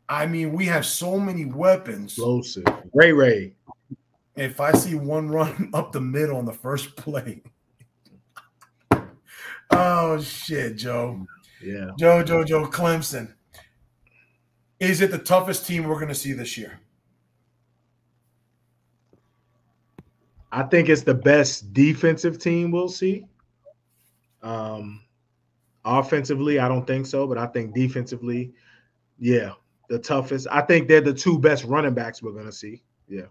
i 0.09 0.25
mean 0.27 0.53
we 0.53 0.65
have 0.67 0.87
so 0.87 1.19
many 1.19 1.45
weapons 1.45 2.13
Explosive. 2.13 2.65
Ray 2.95 3.13
Ray. 3.13 3.56
If 4.37 4.61
I 4.61 4.73
see 4.73 4.95
one 4.95 5.29
run 5.29 5.71
up 5.75 5.93
the 5.93 6.01
middle 6.01 6.37
on 6.37 6.45
the 6.45 6.53
first 6.53 6.95
play, 6.97 7.43
oh 9.71 10.21
shit, 10.21 10.77
Joe, 10.77 11.27
Yeah. 11.63 11.91
Joe, 11.99 12.23
Joe, 12.23 12.45
Joe, 12.45 12.67
Clemson. 12.67 13.33
Is 14.79 15.01
it 15.01 15.11
the 15.11 15.19
toughest 15.19 15.67
team 15.67 15.85
we're 15.85 15.95
going 15.95 16.09
to 16.09 16.15
see 16.15 16.33
this 16.33 16.59
year? 16.59 16.81
I 20.53 20.63
think 20.63 20.89
it's 20.89 21.03
the 21.03 21.15
best 21.15 21.73
defensive 21.73 22.39
team 22.39 22.71
we'll 22.71 22.89
see. 22.89 23.25
Um, 24.43 25.03
offensively, 25.85 26.59
I 26.59 26.69
don't 26.69 26.87
think 26.87 27.07
so, 27.07 27.27
but 27.27 27.37
I 27.37 27.47
think 27.47 27.75
defensively, 27.75 28.53
yeah, 29.19 29.53
the 29.89 29.99
toughest. 29.99 30.47
I 30.51 30.61
think 30.61 30.89
they're 30.89 31.01
the 31.01 31.13
two 31.13 31.39
best 31.39 31.65
running 31.65 31.95
backs 31.95 32.23
we're 32.23 32.33
gonna 32.33 32.53
see. 32.53 32.83
Yeah. 33.09 33.27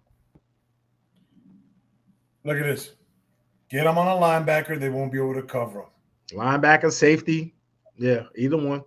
Look 2.45 2.57
at 2.57 2.63
this. 2.63 2.91
Get 3.69 3.83
them 3.83 3.97
on 3.97 4.07
a 4.07 4.21
linebacker, 4.21 4.79
they 4.79 4.89
won't 4.89 5.11
be 5.11 5.17
able 5.17 5.33
to 5.33 5.41
cover 5.41 5.79
them. 5.79 6.39
Linebacker, 6.39 6.91
safety, 6.91 7.55
yeah, 7.97 8.23
either 8.37 8.57
one. 8.57 8.83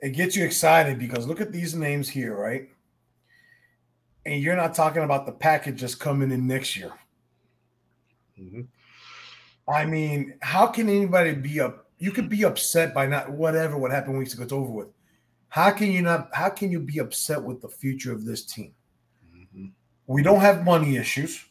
It 0.00 0.10
gets 0.10 0.36
you 0.36 0.44
excited 0.44 0.98
because 0.98 1.26
look 1.26 1.40
at 1.40 1.52
these 1.52 1.74
names 1.74 2.08
here, 2.08 2.36
right? 2.36 2.68
And 4.26 4.42
you're 4.42 4.56
not 4.56 4.74
talking 4.74 5.02
about 5.02 5.24
the 5.24 5.32
package 5.32 5.80
just 5.80 5.98
coming 5.98 6.30
in 6.30 6.46
next 6.46 6.76
year. 6.76 6.92
Mm-hmm. 8.38 8.62
I 9.68 9.86
mean, 9.86 10.34
how 10.42 10.66
can 10.66 10.88
anybody 10.88 11.32
be 11.34 11.60
up? 11.60 11.86
You 11.98 12.12
could 12.12 12.28
be 12.28 12.44
upset 12.44 12.92
by 12.92 13.06
not 13.06 13.30
whatever 13.30 13.78
what 13.78 13.90
happened 13.90 14.18
weeks 14.18 14.34
ago. 14.34 14.42
It's 14.42 14.52
over 14.52 14.70
with. 14.70 14.88
How 15.48 15.70
can 15.70 15.90
you 15.90 16.02
not? 16.02 16.28
How 16.32 16.50
can 16.50 16.70
you 16.70 16.80
be 16.80 16.98
upset 16.98 17.42
with 17.42 17.62
the 17.62 17.68
future 17.68 18.12
of 18.12 18.26
this 18.26 18.44
team? 18.44 18.74
Mm-hmm. 19.34 19.66
We 20.06 20.22
don't 20.22 20.40
have 20.40 20.64
money 20.64 20.96
issues. 20.96 21.45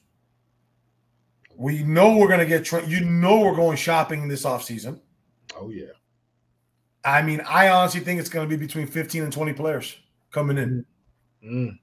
We 1.58 1.84
know 1.84 2.18
we're 2.18 2.28
gonna 2.28 2.46
get. 2.46 2.66
Tra- 2.66 2.86
you 2.86 3.02
know 3.02 3.40
we're 3.40 3.56
going 3.56 3.78
shopping 3.78 4.28
this 4.28 4.44
offseason. 4.44 5.00
Oh 5.60 5.70
yeah. 5.70 5.86
I 7.06 7.22
mean, 7.22 7.42
I 7.48 7.70
honestly 7.70 8.02
think 8.02 8.20
it's 8.20 8.30
going 8.30 8.50
to 8.50 8.58
be 8.58 8.60
between 8.60 8.88
15 8.88 9.24
and 9.24 9.32
20 9.32 9.54
players 9.54 9.96
coming 10.32 10.58
in. 10.58 10.86
Mm. 11.46 11.78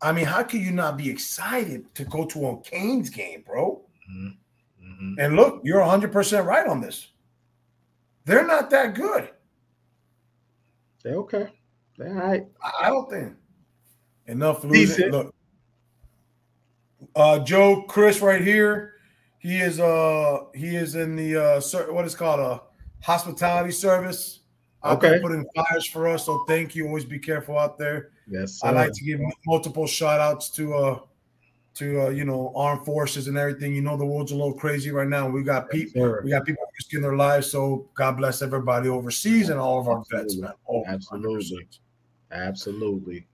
I 0.00 0.12
mean, 0.12 0.26
how 0.26 0.44
can 0.44 0.60
you 0.60 0.70
not 0.70 0.96
be 0.96 1.10
excited 1.10 1.92
to 1.96 2.04
go 2.04 2.24
to 2.26 2.46
a 2.46 2.60
Canes 2.60 3.10
game, 3.10 3.42
bro? 3.44 3.82
Mm-hmm. 4.10 5.14
And 5.18 5.36
look, 5.36 5.60
you're 5.64 5.80
100% 5.80 6.44
right 6.44 6.66
on 6.66 6.80
this. 6.80 7.08
They're 8.24 8.46
not 8.46 8.70
that 8.70 8.94
good. 8.94 9.30
They're 11.02 11.16
okay. 11.16 11.48
They're 11.98 12.08
all 12.08 12.28
right. 12.28 12.46
I 12.80 12.88
don't 12.88 13.10
think. 13.10 13.34
Enough 14.26 14.62
losing. 14.64 15.10
Look, 15.10 15.34
uh, 17.16 17.40
Joe 17.40 17.82
Chris 17.88 18.20
right 18.20 18.42
here. 18.42 18.89
He 19.40 19.58
is 19.58 19.80
uh 19.80 20.44
he 20.54 20.76
is 20.76 20.94
in 20.94 21.16
the 21.16 21.36
uh 21.36 21.60
ser- 21.60 21.92
what 21.92 22.04
is 22.04 22.14
called 22.14 22.40
a 22.40 22.62
hospitality 23.02 23.72
service. 23.72 24.40
Okay. 24.84 25.18
putting 25.20 25.44
fires 25.54 25.86
for 25.86 26.08
us. 26.08 26.24
So 26.24 26.44
thank 26.46 26.74
you. 26.74 26.86
Always 26.86 27.04
be 27.04 27.18
careful 27.18 27.58
out 27.58 27.76
there. 27.78 28.12
Yes. 28.26 28.60
I 28.62 28.70
like 28.70 28.92
to 28.92 29.04
give 29.04 29.20
multiple 29.46 29.86
shout 29.86 30.20
outs 30.20 30.50
to 30.50 30.74
uh 30.74 30.98
to 31.74 32.06
uh, 32.06 32.08
you 32.10 32.24
know 32.24 32.52
armed 32.54 32.84
forces 32.84 33.28
and 33.28 33.36
everything. 33.36 33.74
You 33.74 33.80
know 33.80 33.96
the 33.96 34.04
world's 34.04 34.32
a 34.32 34.36
little 34.36 34.54
crazy 34.54 34.90
right 34.90 35.08
now. 35.08 35.28
We 35.28 35.42
got 35.42 35.70
people 35.70 36.02
sir. 36.02 36.20
we 36.22 36.30
got 36.30 36.44
people 36.44 36.64
risking 36.78 37.00
their 37.00 37.16
lives. 37.16 37.50
So 37.50 37.88
God 37.94 38.18
bless 38.18 38.42
everybody 38.42 38.88
overseas 38.88 39.48
and 39.48 39.58
all 39.58 39.80
of 39.80 39.88
our 39.88 40.02
vets, 40.10 40.36
man. 40.36 40.52
All 40.66 40.84
Absolutely. 40.86 41.66
100%. 41.66 41.78
Absolutely. 42.32 43.26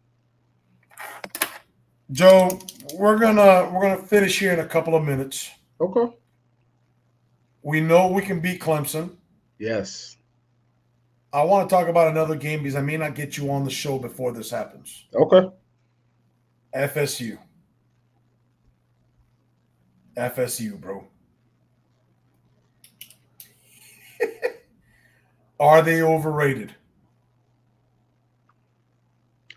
Joe, 2.13 2.59
we're 2.95 3.19
gonna 3.19 3.69
we're 3.73 3.83
gonna 3.83 4.07
finish 4.07 4.39
here 4.39 4.53
in 4.53 4.61
a 4.61 4.67
couple 4.67 4.95
of 4.95 5.05
minutes. 5.05 5.51
Okay. 5.81 6.15
We 7.63 7.81
know 7.81 8.09
we 8.09 8.23
can 8.23 8.41
beat 8.41 8.61
Clemson. 8.61 9.17
Yes. 9.59 10.17
I 11.33 11.43
want 11.43 11.69
to 11.69 11.75
talk 11.75 11.89
about 11.89 12.09
another 12.09 12.35
game 12.35 12.63
because 12.63 12.77
I 12.77 12.81
may 12.81 12.97
not 12.97 13.15
get 13.15 13.37
you 13.37 13.51
on 13.51 13.65
the 13.65 13.71
show 13.71 13.99
before 13.99 14.33
this 14.33 14.51
happens. 14.51 15.07
Okay. 15.15 15.49
FSU. 16.75 17.39
FSU, 20.17 20.81
bro. 20.81 21.07
Are 25.61 25.83
they 25.83 26.03
overrated? 26.03 26.75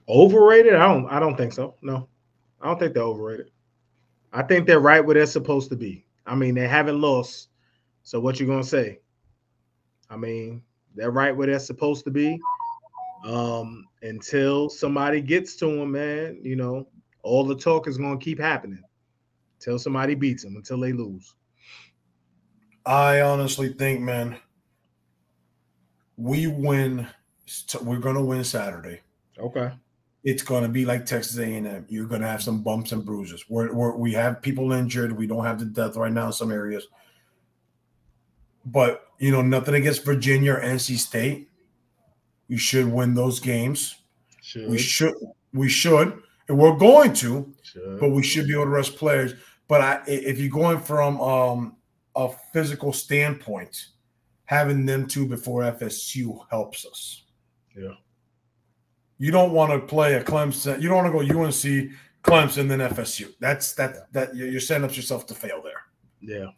Overrated? 0.07 0.73
I 0.75 0.87
don't. 0.87 1.07
I 1.07 1.19
don't 1.19 1.37
think 1.37 1.53
so. 1.53 1.75
No, 1.81 2.09
I 2.61 2.67
don't 2.67 2.79
think 2.79 2.93
they're 2.93 3.03
overrated. 3.03 3.51
I 4.33 4.43
think 4.43 4.65
they're 4.67 4.79
right 4.79 5.05
where 5.05 5.13
they're 5.13 5.25
supposed 5.25 5.69
to 5.69 5.75
be. 5.75 6.05
I 6.29 6.35
mean, 6.35 6.53
they 6.53 6.67
haven't 6.67 7.01
lost. 7.01 7.49
So 8.03 8.19
what 8.19 8.39
you 8.39 8.45
gonna 8.45 8.63
say? 8.63 8.99
I 10.11 10.15
mean, 10.15 10.61
they're 10.95 11.11
right 11.11 11.35
where 11.35 11.47
they're 11.47 11.59
supposed 11.59 12.05
to 12.05 12.11
be. 12.11 12.39
Um, 13.25 13.87
until 14.03 14.69
somebody 14.69 15.21
gets 15.21 15.55
to 15.57 15.65
them, 15.65 15.91
man. 15.91 16.39
You 16.43 16.55
know, 16.55 16.87
all 17.23 17.43
the 17.43 17.55
talk 17.55 17.87
is 17.87 17.97
gonna 17.97 18.19
keep 18.19 18.39
happening 18.39 18.83
until 19.59 19.79
somebody 19.79 20.13
beats 20.13 20.43
them, 20.43 20.55
until 20.55 20.79
they 20.79 20.93
lose. 20.93 21.33
I 22.85 23.21
honestly 23.21 23.73
think, 23.73 23.99
man, 23.99 24.37
we 26.15 26.45
win. 26.45 27.07
We're 27.81 27.97
gonna 27.97 28.23
win 28.23 28.43
Saturday. 28.43 29.01
Okay. 29.39 29.71
It's 30.23 30.43
gonna 30.43 30.67
be 30.67 30.85
like 30.85 31.05
Texas 31.05 31.37
A&M. 31.37 31.85
You're 31.87 32.07
gonna 32.07 32.27
have 32.27 32.43
some 32.43 32.61
bumps 32.61 32.91
and 32.91 33.05
bruises. 33.05 33.45
We're, 33.49 33.73
we're 33.73 33.95
we 33.95 34.13
have 34.13 34.41
people 34.41 34.73
injured. 34.73 35.17
We 35.17 35.27
don't 35.27 35.45
have 35.45 35.59
the 35.59 35.65
death 35.65 35.95
right 35.95 36.11
now 36.11 36.27
in 36.27 36.33
some 36.33 36.51
areas. 36.51 36.87
But 38.65 39.05
you 39.19 39.31
know, 39.31 39.41
nothing 39.41 39.75
against 39.75 40.03
Virginia 40.03 40.53
or 40.53 40.61
NC 40.61 40.97
State. 40.97 41.49
You 42.47 42.57
should 42.57 42.91
win 42.91 43.13
those 43.13 43.39
games. 43.39 43.95
Should. 44.41 44.69
We 44.69 44.77
should. 44.77 45.13
We 45.53 45.69
should, 45.69 46.21
and 46.47 46.57
we're 46.57 46.75
going 46.75 47.13
to. 47.13 47.53
Should. 47.61 47.99
But 47.99 48.09
we 48.09 48.23
should 48.23 48.47
be 48.47 48.53
able 48.53 48.65
to 48.65 48.69
rest 48.69 48.97
players. 48.97 49.33
But 49.67 49.81
I, 49.81 50.01
if 50.07 50.39
you're 50.39 50.49
going 50.49 50.79
from 50.79 51.21
um, 51.21 51.75
a 52.15 52.29
physical 52.51 52.91
standpoint, 52.91 53.87
having 54.45 54.85
them 54.85 55.07
two 55.07 55.27
before 55.27 55.61
FSU 55.61 56.39
helps 56.49 56.85
us. 56.85 57.23
Yeah. 57.77 57.93
You 59.19 59.31
don't 59.31 59.51
want 59.51 59.71
to 59.73 59.79
play 59.85 60.13
a 60.15 60.23
Clemson. 60.23 60.81
You 60.81 60.87
don't 60.87 61.03
want 61.03 61.27
to 61.27 61.33
go 61.33 61.41
UNC, 61.41 61.91
Clemson, 62.23 62.69
then 62.69 62.79
FSU. 62.79 63.33
That's 63.39 63.73
that 63.73 64.11
that 64.13 64.35
you're 64.35 64.59
setting 64.61 64.85
up 64.85 64.95
yourself 64.95 65.25
to 65.27 65.35
fail 65.35 65.61
there. 65.61 65.83
yeah. 66.21 66.51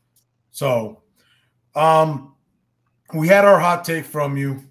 So, 0.51 1.01
um, 1.75 2.35
we 3.13 3.27
had 3.27 3.45
our 3.45 3.59
hot 3.59 3.83
take 3.83 4.05
from 4.05 4.37
you. 4.37 4.63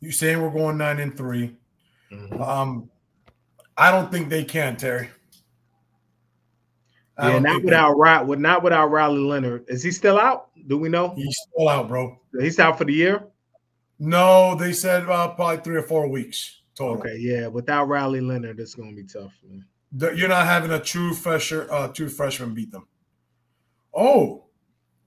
You 0.00 0.12
saying 0.12 0.42
we're 0.42 0.50
going 0.50 0.78
nine 0.78 0.98
and 0.98 1.16
three. 1.16 1.56
Mhm. 2.10 2.40
Um, 2.40 2.90
I 3.76 3.90
don't 3.90 4.10
think 4.10 4.28
they 4.28 4.44
can, 4.44 4.76
Terry. 4.76 5.08
I 7.16 7.32
Yeah, 7.32 7.38
not 7.38 7.62
without. 7.62 8.26
With 8.26 8.38
not 8.40 8.62
without 8.62 8.86
Riley 8.86 9.20
Leonard. 9.20 9.66
Is 9.68 9.82
he 9.82 9.90
still 9.90 10.18
out? 10.18 10.48
Do 10.66 10.78
we 10.78 10.88
know? 10.88 11.14
He's 11.14 11.36
still 11.52 11.68
out, 11.68 11.88
bro. 11.88 12.18
He's 12.40 12.58
out 12.58 12.78
for 12.78 12.84
the 12.84 12.94
year. 12.94 13.24
No, 13.98 14.54
they 14.54 14.72
said 14.72 15.08
uh, 15.08 15.28
probably 15.34 15.58
three 15.58 15.76
or 15.76 15.82
four 15.82 16.08
weeks 16.08 16.59
total. 16.74 16.98
Okay, 16.98 17.16
yeah. 17.18 17.46
Without 17.46 17.88
Riley 17.88 18.20
Leonard, 18.20 18.60
it's 18.60 18.74
gonna 18.74 18.92
be 18.92 19.04
tough. 19.04 19.32
Man. 19.42 19.64
You're 20.16 20.28
not 20.28 20.46
having 20.46 20.70
a 20.70 20.80
true 20.80 21.14
fresher, 21.14 21.66
uh, 21.70 21.88
true 21.88 22.08
freshman 22.08 22.54
beat 22.54 22.70
them. 22.70 22.86
Oh, 23.92 24.44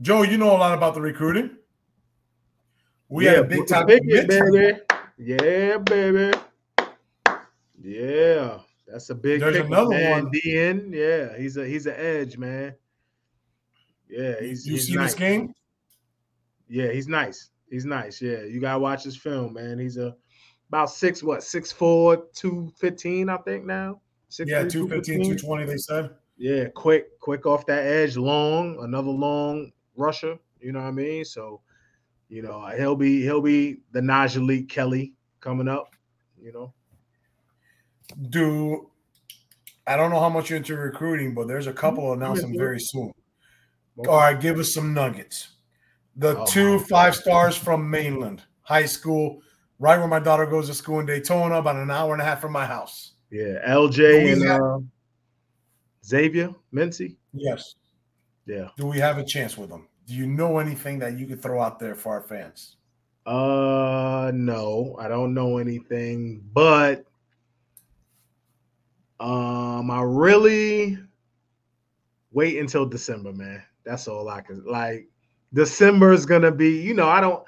Joe, 0.01 0.23
you 0.23 0.37
know 0.37 0.55
a 0.55 0.57
lot 0.57 0.77
about 0.77 0.93
the 0.93 1.01
recruiting. 1.01 1.51
We 3.07 3.25
had 3.25 3.39
a 3.39 3.43
big 3.43 3.67
time 3.67 3.87
commit. 3.87 4.27
baby. 4.27 4.79
Yeah, 5.17 5.77
baby. 5.77 6.37
Yeah, 7.81 8.59
that's 8.87 9.09
a 9.09 9.15
big. 9.15 9.39
There's 9.39 9.55
Pickett, 9.55 9.67
another 9.67 9.89
man. 9.91 10.11
one. 10.23 10.31
DN. 10.31 10.93
Yeah, 10.93 11.37
he's 11.37 11.57
a 11.57 11.65
he's 11.65 11.85
an 11.85 11.95
edge, 11.97 12.37
man. 12.37 12.75
Yeah, 14.09 14.39
he's, 14.39 14.65
you 14.65 14.73
he's 14.73 14.87
see 14.87 14.95
nice. 14.95 15.11
this 15.11 15.19
game? 15.19 15.53
Yeah, 16.67 16.91
he's 16.91 17.07
nice. 17.07 17.49
He's 17.69 17.85
nice. 17.85 18.21
Yeah, 18.21 18.43
you 18.43 18.59
gotta 18.59 18.79
watch 18.79 19.03
his 19.03 19.17
film, 19.17 19.53
man. 19.53 19.79
He's 19.79 19.97
a 19.97 20.15
about 20.73 20.89
six, 20.89 21.21
what, 21.21 21.43
six 21.43 21.71
four, 21.71 22.25
two 22.33 22.73
fifteen, 22.77 23.29
I 23.29 23.37
think 23.37 23.63
now. 23.65 24.01
Six, 24.29 24.49
Yeah, 24.49 24.63
215, 24.67 25.37
220, 25.37 25.65
they 25.65 25.77
said. 25.77 26.09
Yeah, 26.37 26.65
quick, 26.73 27.19
quick 27.19 27.45
off 27.45 27.67
that 27.67 27.85
edge, 27.85 28.17
long, 28.17 28.79
another 28.81 29.11
long 29.11 29.71
rusher. 29.95 30.39
You 30.59 30.71
know 30.71 30.79
what 30.79 30.87
I 30.87 30.91
mean? 30.91 31.25
So, 31.25 31.61
you 32.27 32.41
know, 32.41 32.65
he'll 32.75 32.95
be 32.95 33.21
he'll 33.21 33.41
be 33.41 33.81
the 33.91 33.99
Najee 33.99 34.67
Kelly 34.67 35.13
coming 35.41 35.67
up. 35.67 35.95
You 36.41 36.51
know, 36.51 36.73
Do 38.29 38.89
I 39.85 39.95
don't 39.95 40.09
know 40.09 40.19
how 40.19 40.29
much 40.29 40.49
you're 40.49 40.57
into 40.57 40.75
recruiting, 40.75 41.35
but 41.35 41.47
there's 41.47 41.67
a 41.67 41.73
couple 41.73 42.05
mm-hmm. 42.05 42.23
announcing 42.23 42.57
very 42.57 42.79
soon. 42.79 43.13
All 44.07 44.17
right, 44.17 44.41
give 44.41 44.57
us 44.57 44.73
some 44.73 44.91
nuggets. 44.95 45.49
The 46.15 46.35
Oh, 46.35 46.45
two 46.47 46.79
five 46.79 47.15
stars 47.15 47.55
from 47.55 47.87
mainland 47.87 48.41
high 48.63 48.85
school, 48.85 49.41
right 49.83 49.99
where 49.99 50.07
my 50.07 50.19
daughter 50.19 50.45
goes 50.45 50.67
to 50.69 50.73
school 50.73 51.01
in 51.01 51.05
Daytona, 51.05 51.55
about 51.55 51.75
an 51.75 51.91
hour 51.91 52.13
and 52.13 52.21
a 52.21 52.25
half 52.25 52.39
from 52.39 52.53
my 52.53 52.65
house. 52.65 53.15
Yeah, 53.29 53.59
LJ 53.67 54.31
and 54.31 54.39
Louisiana- 54.39 54.77
uh, 54.77 54.79
Xavier 56.05 56.55
Mincy. 56.73 57.17
Yes. 57.33 57.75
Yeah. 58.45 58.69
Do 58.77 58.87
we 58.87 58.97
have 58.99 59.17
a 59.17 59.25
chance 59.25 59.57
with 59.57 59.69
them? 59.69 59.89
Do 60.07 60.13
you 60.13 60.25
know 60.25 60.59
anything 60.59 60.99
that 60.99 61.17
you 61.17 61.27
could 61.27 61.41
throw 61.41 61.61
out 61.61 61.79
there 61.79 61.95
for 61.95 62.13
our 62.13 62.21
fans? 62.21 62.77
Uh, 63.25 64.31
no, 64.33 64.95
I 64.99 65.09
don't 65.09 65.33
know 65.33 65.57
anything, 65.57 66.41
but 66.53 67.05
um, 69.19 69.91
I 69.91 70.01
really 70.01 70.97
wait 72.31 72.57
until 72.57 72.85
December, 72.85 73.33
man. 73.33 73.61
That's 73.83 74.07
all 74.07 74.29
I 74.29 74.39
can 74.39 74.63
like. 74.65 75.09
December 75.53 76.13
is 76.13 76.25
gonna 76.25 76.51
be, 76.51 76.81
you 76.81 76.93
know, 76.93 77.07
I 77.07 77.19
don't 77.19 77.43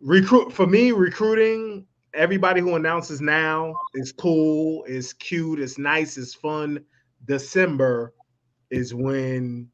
recruit 0.00 0.52
for 0.52 0.66
me. 0.66 0.92
Recruiting 0.92 1.86
everybody 2.14 2.60
who 2.60 2.76
announces 2.76 3.20
now 3.20 3.74
is 3.94 4.12
cool, 4.12 4.84
is 4.84 5.12
cute, 5.12 5.60
is 5.60 5.78
nice, 5.78 6.16
is 6.16 6.34
fun. 6.34 6.84
December 7.26 8.14
is 8.70 8.94
when 8.94 9.68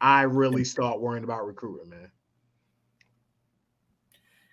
I 0.00 0.22
really 0.22 0.64
start 0.64 1.00
worrying 1.00 1.24
about 1.24 1.46
recruiting, 1.46 1.90
man. 1.90 2.10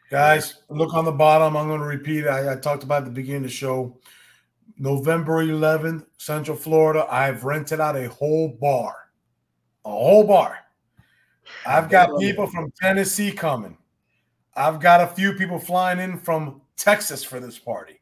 Guys, 0.10 0.60
look 0.70 0.94
on 0.94 1.06
the 1.06 1.12
bottom. 1.12 1.58
I'm 1.58 1.68
going 1.68 1.82
to 1.82 1.88
repeat. 1.88 2.28
I, 2.28 2.54
I 2.54 2.56
talked 2.56 2.84
about 2.84 3.00
at 3.00 3.06
the 3.06 3.12
beginning 3.12 3.38
of 3.38 3.44
the 3.44 3.50
show. 3.50 3.98
November 4.78 5.44
11th, 5.44 6.06
Central 6.18 6.56
Florida. 6.58 7.08
I've 7.10 7.44
rented 7.44 7.80
out 7.80 7.96
a 7.96 8.10
whole 8.10 8.50
bar, 8.50 8.96
a 9.86 9.90
whole 9.90 10.26
bar. 10.26 10.60
I've 11.66 11.90
got 11.90 12.20
people 12.20 12.48
from 12.48 12.72
Tennessee 12.80 13.32
coming. 13.32 13.78
I've 14.56 14.80
got 14.80 15.02
a 15.02 15.08
few 15.08 15.34
people 15.34 15.58
flying 15.58 16.00
in 16.00 16.18
from 16.18 16.62
Texas 16.78 17.24
for 17.24 17.40
this 17.40 17.58
party. 17.58 18.00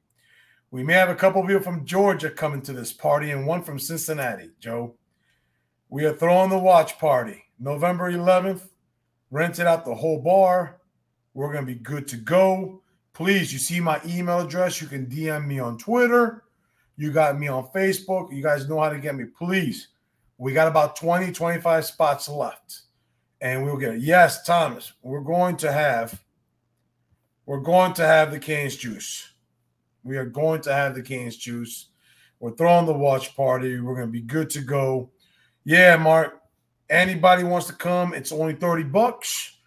We 0.70 0.84
may 0.84 0.94
have 0.94 1.10
a 1.10 1.16
couple 1.16 1.42
people 1.46 1.62
from 1.62 1.86
Georgia 1.86 2.30
coming 2.30 2.62
to 2.64 2.74
this 2.74 2.92
party 2.92 3.32
and 3.32 3.46
one 3.46 3.64
from 3.64 3.80
Cincinnati, 3.80 4.52
Joe. 4.60 4.96
We 5.90 6.06
are 6.06 6.14
throwing 6.14 6.50
the 6.50 6.58
watch 6.58 6.98
party 7.00 7.44
November 7.60 8.12
11th. 8.12 8.68
Rented 9.32 9.66
out 9.66 9.86
the 9.86 9.96
whole 9.96 10.20
bar. 10.20 10.82
We're 11.34 11.54
going 11.54 11.66
to 11.66 11.74
be 11.74 11.80
good 11.80 12.08
to 12.10 12.18
go. 12.18 12.82
Please, 13.14 13.54
you 13.54 13.60
see 13.60 13.80
my 13.80 14.02
email 14.06 14.42
address. 14.42 14.82
You 14.82 14.88
can 14.88 15.06
DM 15.06 15.48
me 15.48 15.60
on 15.60 15.78
Twitter. 15.78 16.44
You 16.98 17.12
got 17.12 17.40
me 17.40 17.48
on 17.48 17.70
Facebook. 17.70 18.34
You 18.34 18.44
guys 18.44 18.68
know 18.68 18.80
how 18.82 18.90
to 18.90 19.00
get 19.00 19.16
me. 19.16 19.26
Please, 19.26 19.90
we 20.38 20.52
got 20.52 20.68
about 20.68 20.98
20, 20.98 21.32
25 21.32 21.86
spots 21.86 22.28
left. 22.28 22.82
And 23.40 23.64
we'll 23.64 23.78
get 23.78 23.96
it. 23.96 24.02
Yes, 24.02 24.46
Thomas, 24.46 24.94
we're 25.02 25.22
going 25.22 25.56
to 25.58 25.72
have 25.72 26.22
we're 27.46 27.60
going 27.60 27.94
to 27.94 28.06
have 28.06 28.32
the 28.32 28.40
Canes 28.40 28.76
juice. 28.76 29.32
We 30.04 30.18
are 30.18 30.26
going 30.26 30.62
to 30.62 30.74
have 30.74 30.96
the 30.96 31.02
Canes 31.02 31.38
juice. 31.38 31.88
We're 32.40 32.56
throwing 32.56 32.86
the 32.86 32.94
watch 32.94 33.36
party. 33.36 33.80
We're 33.80 33.96
going 33.96 34.08
to 34.08 34.12
be 34.12 34.22
good 34.22 34.50
to 34.52 34.62
go. 34.62 35.12
Yeah, 35.64 35.96
Mark. 35.98 36.40
Anybody 36.90 37.44
wants 37.44 37.68
to 37.68 37.74
come? 37.74 38.14
It's 38.14 38.32
only 38.32 38.54
30 38.54 38.84
bucks. 38.84 39.58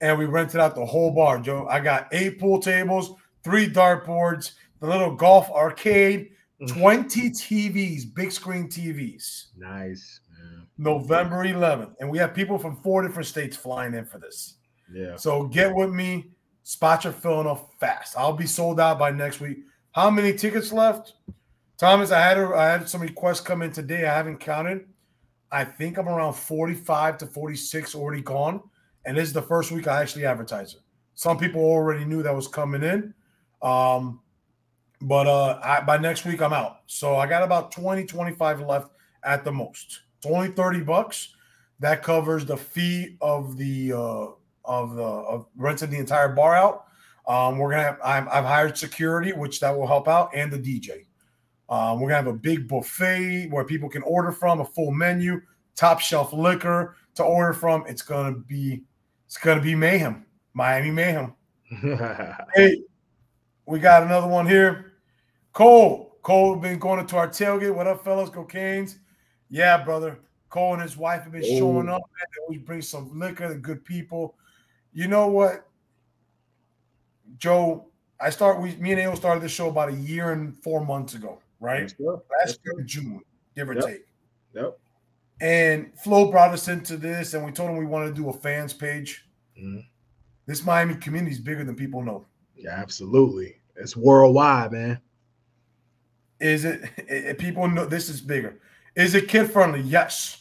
And 0.00 0.18
we 0.18 0.24
rented 0.24 0.60
out 0.60 0.74
the 0.74 0.86
whole 0.86 1.10
bar, 1.10 1.40
Joe. 1.40 1.66
I 1.68 1.80
got 1.80 2.08
eight 2.12 2.40
pool 2.40 2.58
tables, 2.58 3.12
three 3.44 3.68
dartboards, 3.68 4.52
the 4.80 4.86
little 4.86 5.14
golf 5.14 5.50
arcade, 5.50 6.30
mm. 6.62 6.68
20 6.68 7.30
TVs, 7.30 8.14
big 8.14 8.32
screen 8.32 8.68
TVs. 8.68 9.48
Nice. 9.58 10.20
Man. 10.38 10.66
November 10.78 11.44
11th. 11.44 11.94
And 12.00 12.08
we 12.08 12.16
have 12.18 12.32
people 12.32 12.58
from 12.58 12.76
four 12.76 13.02
different 13.02 13.26
states 13.26 13.56
flying 13.56 13.92
in 13.92 14.06
for 14.06 14.18
this. 14.18 14.54
Yeah. 14.90 15.16
So 15.16 15.44
get 15.48 15.74
with 15.74 15.90
me. 15.90 16.30
Spots 16.70 17.04
are 17.04 17.10
filling 17.10 17.48
up 17.48 17.68
fast. 17.80 18.16
I'll 18.16 18.32
be 18.32 18.46
sold 18.46 18.78
out 18.78 18.96
by 18.96 19.10
next 19.10 19.40
week. 19.40 19.58
How 19.90 20.08
many 20.08 20.32
tickets 20.32 20.72
left? 20.72 21.14
Thomas, 21.76 22.12
I 22.12 22.20
had 22.20 22.38
a, 22.38 22.46
I 22.54 22.66
had 22.66 22.88
some 22.88 23.00
requests 23.00 23.40
come 23.40 23.62
in 23.62 23.72
today. 23.72 24.06
I 24.06 24.14
haven't 24.14 24.38
counted. 24.38 24.86
I 25.50 25.64
think 25.64 25.98
I'm 25.98 26.08
around 26.08 26.34
45 26.34 27.18
to 27.18 27.26
46 27.26 27.96
already 27.96 28.22
gone. 28.22 28.62
And 29.04 29.16
this 29.16 29.26
is 29.26 29.32
the 29.32 29.42
first 29.42 29.72
week 29.72 29.88
I 29.88 30.00
actually 30.00 30.24
advertise 30.24 30.74
it. 30.74 30.80
Some 31.14 31.38
people 31.38 31.60
already 31.60 32.04
knew 32.04 32.22
that 32.22 32.32
was 32.32 32.46
coming 32.46 32.84
in. 32.84 33.14
Um, 33.62 34.20
but 35.00 35.26
uh, 35.26 35.58
I, 35.64 35.80
by 35.80 35.98
next 35.98 36.24
week, 36.24 36.40
I'm 36.40 36.52
out. 36.52 36.82
So 36.86 37.16
I 37.16 37.26
got 37.26 37.42
about 37.42 37.72
20, 37.72 38.04
25 38.04 38.60
left 38.60 38.92
at 39.24 39.42
the 39.42 39.50
most. 39.50 40.02
It's 40.18 40.26
only 40.26 40.52
30 40.52 40.82
bucks. 40.82 41.34
That 41.80 42.04
covers 42.04 42.46
the 42.46 42.56
fee 42.56 43.16
of 43.20 43.56
the 43.56 43.92
uh, 43.92 44.26
of 44.70 44.94
the 44.94 45.02
of 45.02 45.46
renting 45.56 45.90
the 45.90 45.98
entire 45.98 46.28
bar 46.28 46.54
out. 46.54 46.84
Um, 47.26 47.58
we're 47.58 47.72
gonna 47.72 47.82
have 47.82 47.98
I'm, 48.02 48.28
I've 48.30 48.44
hired 48.44 48.78
security, 48.78 49.32
which 49.32 49.58
that 49.60 49.76
will 49.76 49.86
help 49.86 50.08
out, 50.08 50.30
and 50.32 50.50
the 50.50 50.58
DJ. 50.58 51.06
Um, 51.68 52.00
we're 52.00 52.08
gonna 52.08 52.22
have 52.22 52.26
a 52.28 52.32
big 52.32 52.68
buffet 52.68 53.48
where 53.50 53.64
people 53.64 53.88
can 53.88 54.02
order 54.04 54.30
from, 54.30 54.60
a 54.60 54.64
full 54.64 54.92
menu, 54.92 55.42
top 55.74 56.00
shelf 56.00 56.32
liquor 56.32 56.96
to 57.16 57.24
order 57.24 57.52
from. 57.52 57.84
It's 57.88 58.02
gonna 58.02 58.32
be 58.32 58.84
it's 59.26 59.36
gonna 59.36 59.60
be 59.60 59.74
mayhem, 59.74 60.24
Miami 60.54 60.92
mayhem. 60.92 61.34
hey, 62.54 62.82
we 63.66 63.80
got 63.80 64.04
another 64.04 64.28
one 64.28 64.46
here. 64.46 64.92
Cole, 65.52 66.16
Cole 66.22 66.56
been 66.56 66.78
going 66.78 67.04
to 67.04 67.16
our 67.16 67.28
tailgate. 67.28 67.74
What 67.74 67.88
up, 67.88 68.04
fellas? 68.04 68.30
Go 68.30 68.44
Canes. 68.44 68.98
Yeah, 69.48 69.82
brother. 69.82 70.20
Cole 70.48 70.74
and 70.74 70.82
his 70.82 70.96
wife 70.96 71.24
have 71.24 71.32
been 71.32 71.42
showing 71.42 71.88
up. 71.88 72.02
Man. 72.02 72.26
always 72.42 72.60
bring 72.60 72.82
some 72.82 73.18
liquor, 73.18 73.52
good 73.54 73.84
people 73.84 74.36
you 74.92 75.08
know 75.08 75.28
what, 75.28 75.66
Joe? 77.38 77.86
I 78.20 78.30
start. 78.30 78.60
We, 78.60 78.76
me 78.76 78.92
and 78.92 79.00
Ayo 79.00 79.16
started 79.16 79.42
this 79.42 79.52
show 79.52 79.68
about 79.68 79.88
a 79.88 79.94
year 79.94 80.32
and 80.32 80.56
four 80.62 80.84
months 80.84 81.14
ago, 81.14 81.38
right? 81.58 81.92
Last 81.98 82.60
year 82.64 82.84
June, 82.84 83.20
give 83.54 83.70
or 83.70 83.74
yep. 83.74 83.84
take. 83.84 84.06
Yep. 84.54 84.78
And 85.40 85.90
Flo 85.98 86.30
brought 86.30 86.52
us 86.52 86.68
into 86.68 86.96
this, 86.96 87.32
and 87.34 87.44
we 87.44 87.50
told 87.50 87.70
him 87.70 87.76
we 87.76 87.86
wanted 87.86 88.14
to 88.14 88.22
do 88.22 88.28
a 88.28 88.32
fans 88.32 88.74
page. 88.74 89.26
Mm-hmm. 89.58 89.80
This 90.46 90.64
Miami 90.64 90.96
community 90.96 91.32
is 91.32 91.40
bigger 91.40 91.64
than 91.64 91.74
people 91.74 92.02
know. 92.02 92.26
Yeah, 92.56 92.74
absolutely. 92.76 93.56
It's 93.76 93.96
worldwide, 93.96 94.72
man. 94.72 95.00
Is 96.40 96.64
it, 96.64 96.82
it? 96.96 97.38
People 97.38 97.68
know 97.68 97.86
this 97.86 98.08
is 98.08 98.20
bigger. 98.20 98.60
Is 98.96 99.14
it 99.14 99.28
kid 99.28 99.50
friendly? 99.50 99.80
Yes. 99.80 100.38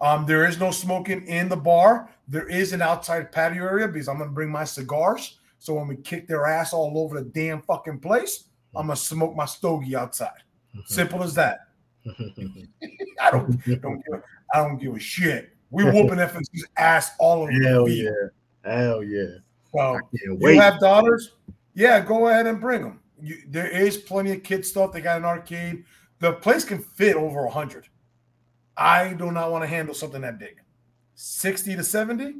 Um, 0.00 0.24
there 0.26 0.46
is 0.46 0.58
no 0.58 0.70
smoking 0.70 1.26
in 1.26 1.48
the 1.48 1.56
bar. 1.56 2.08
There 2.26 2.48
is 2.48 2.72
an 2.72 2.80
outside 2.80 3.32
patio 3.32 3.64
area 3.64 3.88
because 3.88 4.08
I'm 4.08 4.18
gonna 4.18 4.30
bring 4.30 4.50
my 4.50 4.64
cigars. 4.64 5.38
So 5.58 5.74
when 5.74 5.88
we 5.88 5.96
kick 5.96 6.26
their 6.26 6.46
ass 6.46 6.72
all 6.72 6.96
over 6.96 7.20
the 7.20 7.28
damn 7.28 7.60
fucking 7.62 8.00
place, 8.00 8.44
I'm 8.74 8.86
gonna 8.86 8.96
smoke 8.96 9.36
my 9.36 9.44
stogie 9.44 9.96
outside. 9.96 10.42
Simple 10.86 11.22
as 11.22 11.34
that. 11.34 11.66
I 13.20 13.30
don't 13.30 13.60
don't 13.82 14.02
give 14.04 14.14
a, 14.14 14.22
I 14.54 14.58
don't 14.58 14.78
give 14.78 14.94
a 14.94 15.00
shit. 15.00 15.50
We 15.70 15.84
whooping 15.90 16.18
FNC's 16.18 16.66
ass 16.76 17.12
all 17.18 17.42
over 17.42 17.52
Hell 17.52 17.84
the 17.84 17.96
field. 17.96 18.14
yeah. 18.64 18.72
Hell 18.72 19.02
yeah. 19.02 19.26
So 19.72 20.00
you 20.12 20.60
have 20.60 20.80
daughters? 20.80 21.32
Yeah, 21.74 22.00
go 22.00 22.28
ahead 22.28 22.46
and 22.46 22.60
bring 22.60 22.82
them. 22.82 23.00
You, 23.22 23.36
there 23.48 23.68
is 23.68 23.96
plenty 23.96 24.32
of 24.32 24.42
kid 24.42 24.64
stuff. 24.64 24.92
They 24.92 25.00
got 25.00 25.18
an 25.18 25.24
arcade. 25.24 25.84
The 26.18 26.32
place 26.32 26.64
can 26.64 26.78
fit 26.78 27.16
over 27.16 27.44
a 27.44 27.50
hundred. 27.50 27.88
I 28.76 29.12
do 29.12 29.30
not 29.30 29.50
want 29.50 29.62
to 29.64 29.68
handle 29.68 29.94
something 29.94 30.22
that 30.22 30.38
big. 30.38 30.60
60 31.14 31.76
to 31.76 31.84
70, 31.84 32.36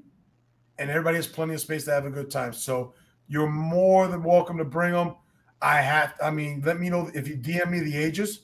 and 0.78 0.90
everybody 0.90 1.16
has 1.16 1.26
plenty 1.26 1.54
of 1.54 1.60
space 1.60 1.84
to 1.84 1.90
have 1.90 2.06
a 2.06 2.10
good 2.10 2.30
time. 2.30 2.52
So 2.52 2.94
you're 3.28 3.50
more 3.50 4.08
than 4.08 4.22
welcome 4.22 4.56
to 4.58 4.64
bring 4.64 4.92
them. 4.92 5.16
I 5.62 5.82
have, 5.82 6.14
I 6.22 6.30
mean, 6.30 6.62
let 6.64 6.80
me 6.80 6.88
know 6.88 7.10
if 7.14 7.28
you 7.28 7.36
DM 7.36 7.70
me 7.70 7.80
the 7.80 7.96
ages. 7.96 8.40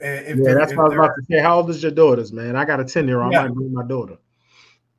Eh, 0.00 0.22
if 0.26 0.38
yeah, 0.38 0.54
that's 0.54 0.74
what 0.74 0.86
I 0.86 0.88
was 0.88 0.94
about 0.94 1.14
to 1.16 1.22
say. 1.30 1.40
How 1.40 1.56
old 1.56 1.70
is 1.70 1.82
your 1.82 1.92
daughters, 1.92 2.32
man? 2.32 2.56
I 2.56 2.64
got 2.64 2.80
a 2.80 2.84
10 2.84 3.06
year 3.06 3.22
old. 3.22 3.34
I 3.34 3.42
might 3.44 3.54
bring 3.54 3.72
my 3.72 3.84
daughter. 3.84 4.18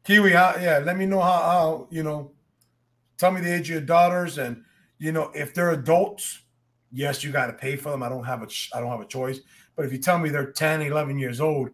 Kiwi, 0.04 0.32
how, 0.32 0.56
yeah, 0.60 0.80
let 0.80 0.98
me 0.98 1.06
know 1.06 1.20
how, 1.20 1.42
how, 1.42 1.88
you 1.92 2.04
know, 2.04 2.32
tell 3.18 3.32
me 3.32 3.42
the 3.42 3.54
age 3.54 3.62
of 3.62 3.70
your 3.70 3.82
daughters. 3.82 4.38
And, 4.38 4.64
you 4.98 5.12
know, 5.12 5.32
if 5.36 5.54
they're 5.54 5.72
adults, 5.72 6.42
yes, 6.92 7.24
you 7.24 7.32
got 7.32 7.48
to 7.48 7.54
pay 7.54 7.76
for 7.76 7.90
them. 7.90 8.02
I 8.02 8.10
don't 8.10 8.24
have 8.24 8.42
a, 8.42 8.48
I 8.74 8.80
don't 8.80 8.90
have 8.90 9.02
a 9.02 9.06
choice. 9.06 9.42
But 9.76 9.86
if 9.86 9.92
you 9.92 9.98
tell 9.98 10.18
me 10.18 10.30
they're 10.30 10.52
10, 10.52 10.82
11 10.82 11.20
years 11.20 11.40
old, 11.42 11.70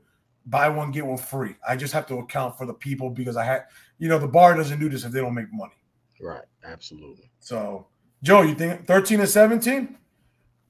buy 0.45 0.69
one 0.69 0.91
get 0.91 1.05
one 1.05 1.17
free. 1.17 1.55
I 1.67 1.75
just 1.75 1.93
have 1.93 2.05
to 2.07 2.17
account 2.19 2.57
for 2.57 2.65
the 2.65 2.73
people 2.73 3.09
because 3.09 3.37
I 3.37 3.43
had, 3.43 3.63
you 3.97 4.07
know, 4.07 4.19
the 4.19 4.27
bar 4.27 4.55
doesn't 4.55 4.79
do 4.79 4.89
this 4.89 5.03
if 5.03 5.11
they 5.11 5.21
don't 5.21 5.33
make 5.33 5.51
money. 5.51 5.73
Right. 6.19 6.43
Absolutely. 6.63 7.29
So, 7.39 7.87
Joe, 8.23 8.41
you 8.41 8.55
think 8.55 8.87
13 8.87 9.19
and 9.19 9.29
17? 9.29 9.97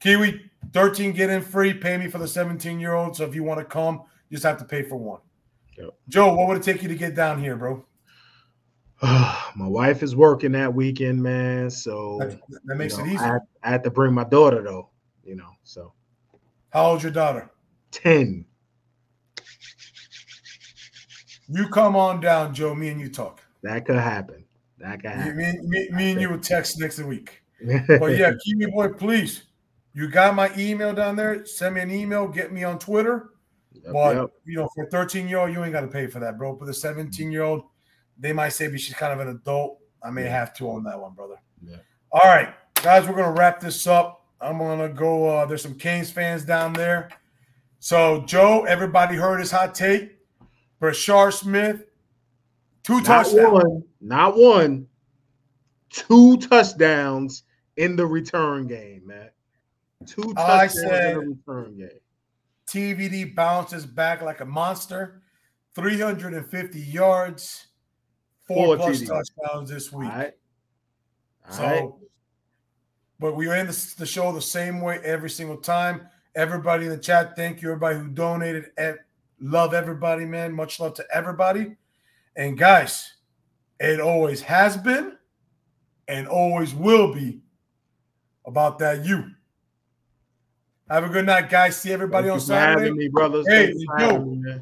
Kiwi, 0.00 0.50
13 0.72 1.12
get 1.12 1.30
in 1.30 1.42
free. 1.42 1.72
Pay 1.72 1.96
me 1.96 2.08
for 2.08 2.18
the 2.18 2.28
17 2.28 2.80
year 2.80 2.94
old. 2.94 3.16
So 3.16 3.24
if 3.24 3.34
you 3.34 3.42
want 3.44 3.60
to 3.60 3.64
come, 3.64 4.02
you 4.28 4.36
just 4.36 4.44
have 4.44 4.58
to 4.58 4.64
pay 4.64 4.82
for 4.82 4.96
one. 4.96 5.20
Yep. 5.78 5.90
Joe, 6.08 6.34
what 6.34 6.48
would 6.48 6.56
it 6.58 6.62
take 6.62 6.82
you 6.82 6.88
to 6.88 6.94
get 6.94 7.14
down 7.14 7.40
here, 7.40 7.56
bro? 7.56 7.84
my 9.02 9.66
wife 9.66 10.02
is 10.02 10.16
working 10.16 10.52
that 10.52 10.72
weekend, 10.72 11.22
man. 11.22 11.70
So 11.70 12.18
that, 12.20 12.38
that 12.64 12.76
makes 12.76 12.96
know, 12.96 13.04
it 13.04 13.08
easy. 13.08 13.18
I, 13.18 13.38
I 13.62 13.70
had 13.70 13.84
to 13.84 13.90
bring 13.90 14.14
my 14.14 14.24
daughter 14.24 14.62
though, 14.62 14.88
you 15.22 15.36
know. 15.36 15.50
So 15.64 15.92
how 16.70 16.90
old's 16.90 17.02
your 17.02 17.12
daughter? 17.12 17.50
10. 17.92 18.44
You 21.48 21.68
come 21.68 21.96
on 21.96 22.20
down, 22.20 22.54
Joe. 22.54 22.74
Me 22.74 22.88
and 22.88 23.00
you 23.00 23.08
talk. 23.08 23.42
That 23.62 23.84
could 23.84 23.96
happen. 23.96 24.44
That 24.78 25.00
could 25.00 25.10
happen. 25.10 25.36
Me, 25.36 25.58
me, 25.62 25.88
me 25.90 26.12
and 26.12 26.20
you 26.20 26.30
will 26.30 26.38
text 26.38 26.78
next 26.78 26.98
week. 27.00 27.42
but 27.88 28.16
yeah, 28.16 28.32
Kiwi 28.44 28.70
boy, 28.70 28.88
please. 28.88 29.44
You 29.94 30.08
got 30.08 30.34
my 30.34 30.50
email 30.58 30.92
down 30.92 31.16
there. 31.16 31.46
Send 31.46 31.76
me 31.76 31.80
an 31.80 31.90
email. 31.90 32.28
Get 32.28 32.52
me 32.52 32.64
on 32.64 32.78
Twitter. 32.78 33.30
Yep, 33.72 33.92
but 33.92 34.16
yep. 34.16 34.30
you 34.44 34.56
know, 34.56 34.68
for 34.74 34.86
13 34.90 35.28
year 35.28 35.38
old, 35.38 35.52
you 35.52 35.62
ain't 35.62 35.72
got 35.72 35.80
to 35.82 35.88
pay 35.88 36.06
for 36.06 36.18
that, 36.20 36.36
bro. 36.36 36.56
For 36.56 36.66
the 36.66 36.74
17 36.74 37.32
year 37.32 37.42
old, 37.42 37.62
they 38.18 38.32
might 38.32 38.50
say 38.50 38.68
but 38.68 38.80
she's 38.80 38.94
kind 38.94 39.12
of 39.12 39.20
an 39.20 39.34
adult. 39.34 39.78
I 40.02 40.10
may 40.10 40.24
yeah. 40.24 40.30
have 40.30 40.54
to 40.54 40.70
on 40.70 40.84
that 40.84 41.00
one, 41.00 41.14
brother. 41.14 41.36
Yeah. 41.66 41.76
All 42.12 42.24
right, 42.24 42.54
guys, 42.82 43.08
we're 43.08 43.16
gonna 43.16 43.32
wrap 43.32 43.60
this 43.60 43.86
up. 43.86 44.26
I'm 44.40 44.58
gonna 44.58 44.88
go. 44.88 45.28
Uh, 45.28 45.46
there's 45.46 45.62
some 45.62 45.74
Canes 45.74 46.10
fans 46.10 46.44
down 46.44 46.72
there. 46.72 47.08
So, 47.78 48.22
Joe, 48.26 48.64
everybody 48.64 49.16
heard 49.16 49.40
his 49.40 49.50
hot 49.50 49.74
take. 49.74 50.15
Brashard 50.80 51.32
Smith, 51.32 51.84
two 52.82 52.94
not 53.00 53.04
touchdowns. 53.26 53.52
One, 53.52 53.84
not 54.00 54.36
one, 54.36 54.86
two 55.90 56.36
touchdowns 56.38 57.44
in 57.76 57.96
the 57.96 58.06
return 58.06 58.66
game, 58.66 59.06
man. 59.06 59.30
Two 60.06 60.34
touchdowns 60.34 60.80
said- 60.80 61.12
in 61.16 61.18
the 61.20 61.26
return 61.46 61.76
game. 61.78 62.00
TVD 62.68 63.24
bounces 63.34 63.86
back 63.86 64.22
like 64.22 64.40
a 64.40 64.44
monster. 64.44 65.22
350 65.74 66.80
yards, 66.80 67.66
four, 68.44 68.66
Four 68.66 68.76
plus 68.76 69.00
TDs. 69.02 69.08
touchdowns 69.08 69.70
this 69.70 69.92
week. 69.92 70.08
right. 70.08 70.32
All 71.48 71.52
So, 71.52 71.62
right. 71.62 71.90
but 73.20 73.36
we 73.36 73.48
end 73.50 73.68
the, 73.68 73.94
the 73.98 74.06
show 74.06 74.32
the 74.32 74.40
same 74.40 74.80
way 74.80 74.98
every 75.04 75.30
single 75.30 75.58
time. 75.58 76.08
Everybody 76.34 76.84
in 76.86 76.90
the 76.90 76.98
chat, 76.98 77.36
thank 77.36 77.62
you. 77.62 77.68
Everybody 77.70 77.98
who 77.98 78.08
donated, 78.08 78.70
Eh, 78.78 78.94
love 79.40 79.74
everybody, 79.74 80.24
man. 80.24 80.52
Much 80.52 80.80
love 80.80 80.94
to 80.94 81.04
everybody. 81.12 81.76
And 82.36 82.58
guys, 82.58 83.12
it 83.80 84.00
always 84.00 84.42
has 84.42 84.76
been 84.76 85.16
and 86.08 86.28
always 86.28 86.74
will 86.74 87.12
be 87.14 87.40
about 88.46 88.78
that 88.78 89.04
you. 89.04 89.24
Have 90.88 91.04
a 91.04 91.08
good 91.08 91.26
night, 91.26 91.50
guys. 91.50 91.76
See 91.76 91.92
everybody 91.92 92.28
Thank 92.28 92.34
on 92.34 92.40
you 92.40 92.46
for 92.46 92.52
having 92.54 92.78
Saturday. 92.78 92.98
me, 92.98 93.08
brothers. 93.08 93.46
Hey, 93.48 93.66
Thank 93.66 93.80
you 93.80 93.86
for 93.86 94.00
yo. 94.00 94.06
having 94.06 94.42
me. 94.42 94.54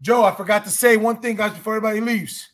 Joe, 0.00 0.24
I 0.24 0.34
forgot 0.34 0.64
to 0.64 0.70
say 0.70 0.96
one 0.96 1.20
thing, 1.20 1.36
guys, 1.36 1.52
before 1.52 1.76
everybody 1.76 2.00
leaves. 2.00 2.50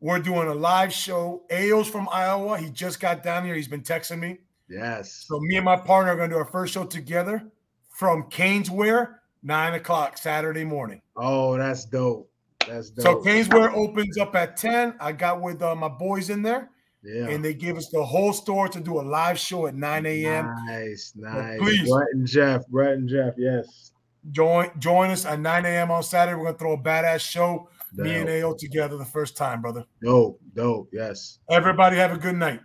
We're 0.00 0.20
doing 0.20 0.46
a 0.46 0.54
live 0.54 0.92
show. 0.92 1.42
Ao's 1.50 1.88
from 1.88 2.08
Iowa. 2.12 2.58
He 2.58 2.70
just 2.70 3.00
got 3.00 3.24
down 3.24 3.44
here. 3.44 3.56
He's 3.56 3.66
been 3.66 3.82
texting 3.82 4.20
me. 4.20 4.38
Yes. 4.68 5.24
So 5.26 5.40
me 5.40 5.56
and 5.56 5.64
my 5.64 5.76
partner 5.76 6.12
are 6.12 6.16
going 6.16 6.30
to 6.30 6.36
do 6.36 6.38
our 6.38 6.44
first 6.44 6.74
show 6.74 6.84
together 6.84 7.50
from 7.88 8.24
Canesware, 8.30 9.14
nine 9.42 9.74
o'clock 9.74 10.18
Saturday 10.18 10.64
morning. 10.64 11.00
Oh, 11.16 11.56
that's 11.56 11.84
dope. 11.84 12.30
That's 12.66 12.90
dope. 12.90 13.02
So 13.02 13.16
Canesware 13.22 13.72
opens 13.74 14.18
up 14.18 14.34
at 14.34 14.56
ten. 14.56 14.94
I 15.00 15.12
got 15.12 15.40
with 15.40 15.62
uh, 15.62 15.74
my 15.74 15.88
boys 15.88 16.30
in 16.30 16.42
there, 16.42 16.70
yeah. 17.02 17.28
and 17.28 17.44
they 17.44 17.54
gave 17.54 17.76
us 17.76 17.88
the 17.88 18.04
whole 18.04 18.32
store 18.32 18.68
to 18.68 18.80
do 18.80 19.00
a 19.00 19.02
live 19.02 19.38
show 19.38 19.66
at 19.66 19.74
nine 19.74 20.06
a.m. 20.06 20.54
Nice, 20.66 21.12
nice. 21.16 21.58
please. 21.58 21.88
Brett 21.90 22.08
and 22.12 22.26
Jeff. 22.26 22.66
Brett 22.68 22.94
and 22.94 23.08
Jeff. 23.08 23.34
Yes. 23.36 23.92
Join 24.32 24.70
join 24.78 25.10
us 25.10 25.24
at 25.24 25.40
nine 25.40 25.64
a.m. 25.64 25.90
on 25.90 26.02
Saturday. 26.02 26.36
We're 26.36 26.52
to 26.52 26.58
throw 26.58 26.72
a 26.72 26.78
badass 26.78 27.20
show. 27.20 27.68
Me 27.94 28.16
and 28.16 28.26
Dope. 28.26 28.44
Ao 28.44 28.54
together 28.58 28.98
the 28.98 29.04
first 29.04 29.34
time, 29.36 29.62
brother. 29.62 29.84
Dope. 30.02 30.38
Dope. 30.54 30.90
Yes. 30.92 31.38
Everybody 31.48 31.96
have 31.96 32.12
a 32.12 32.18
good 32.18 32.36
night. 32.36 32.60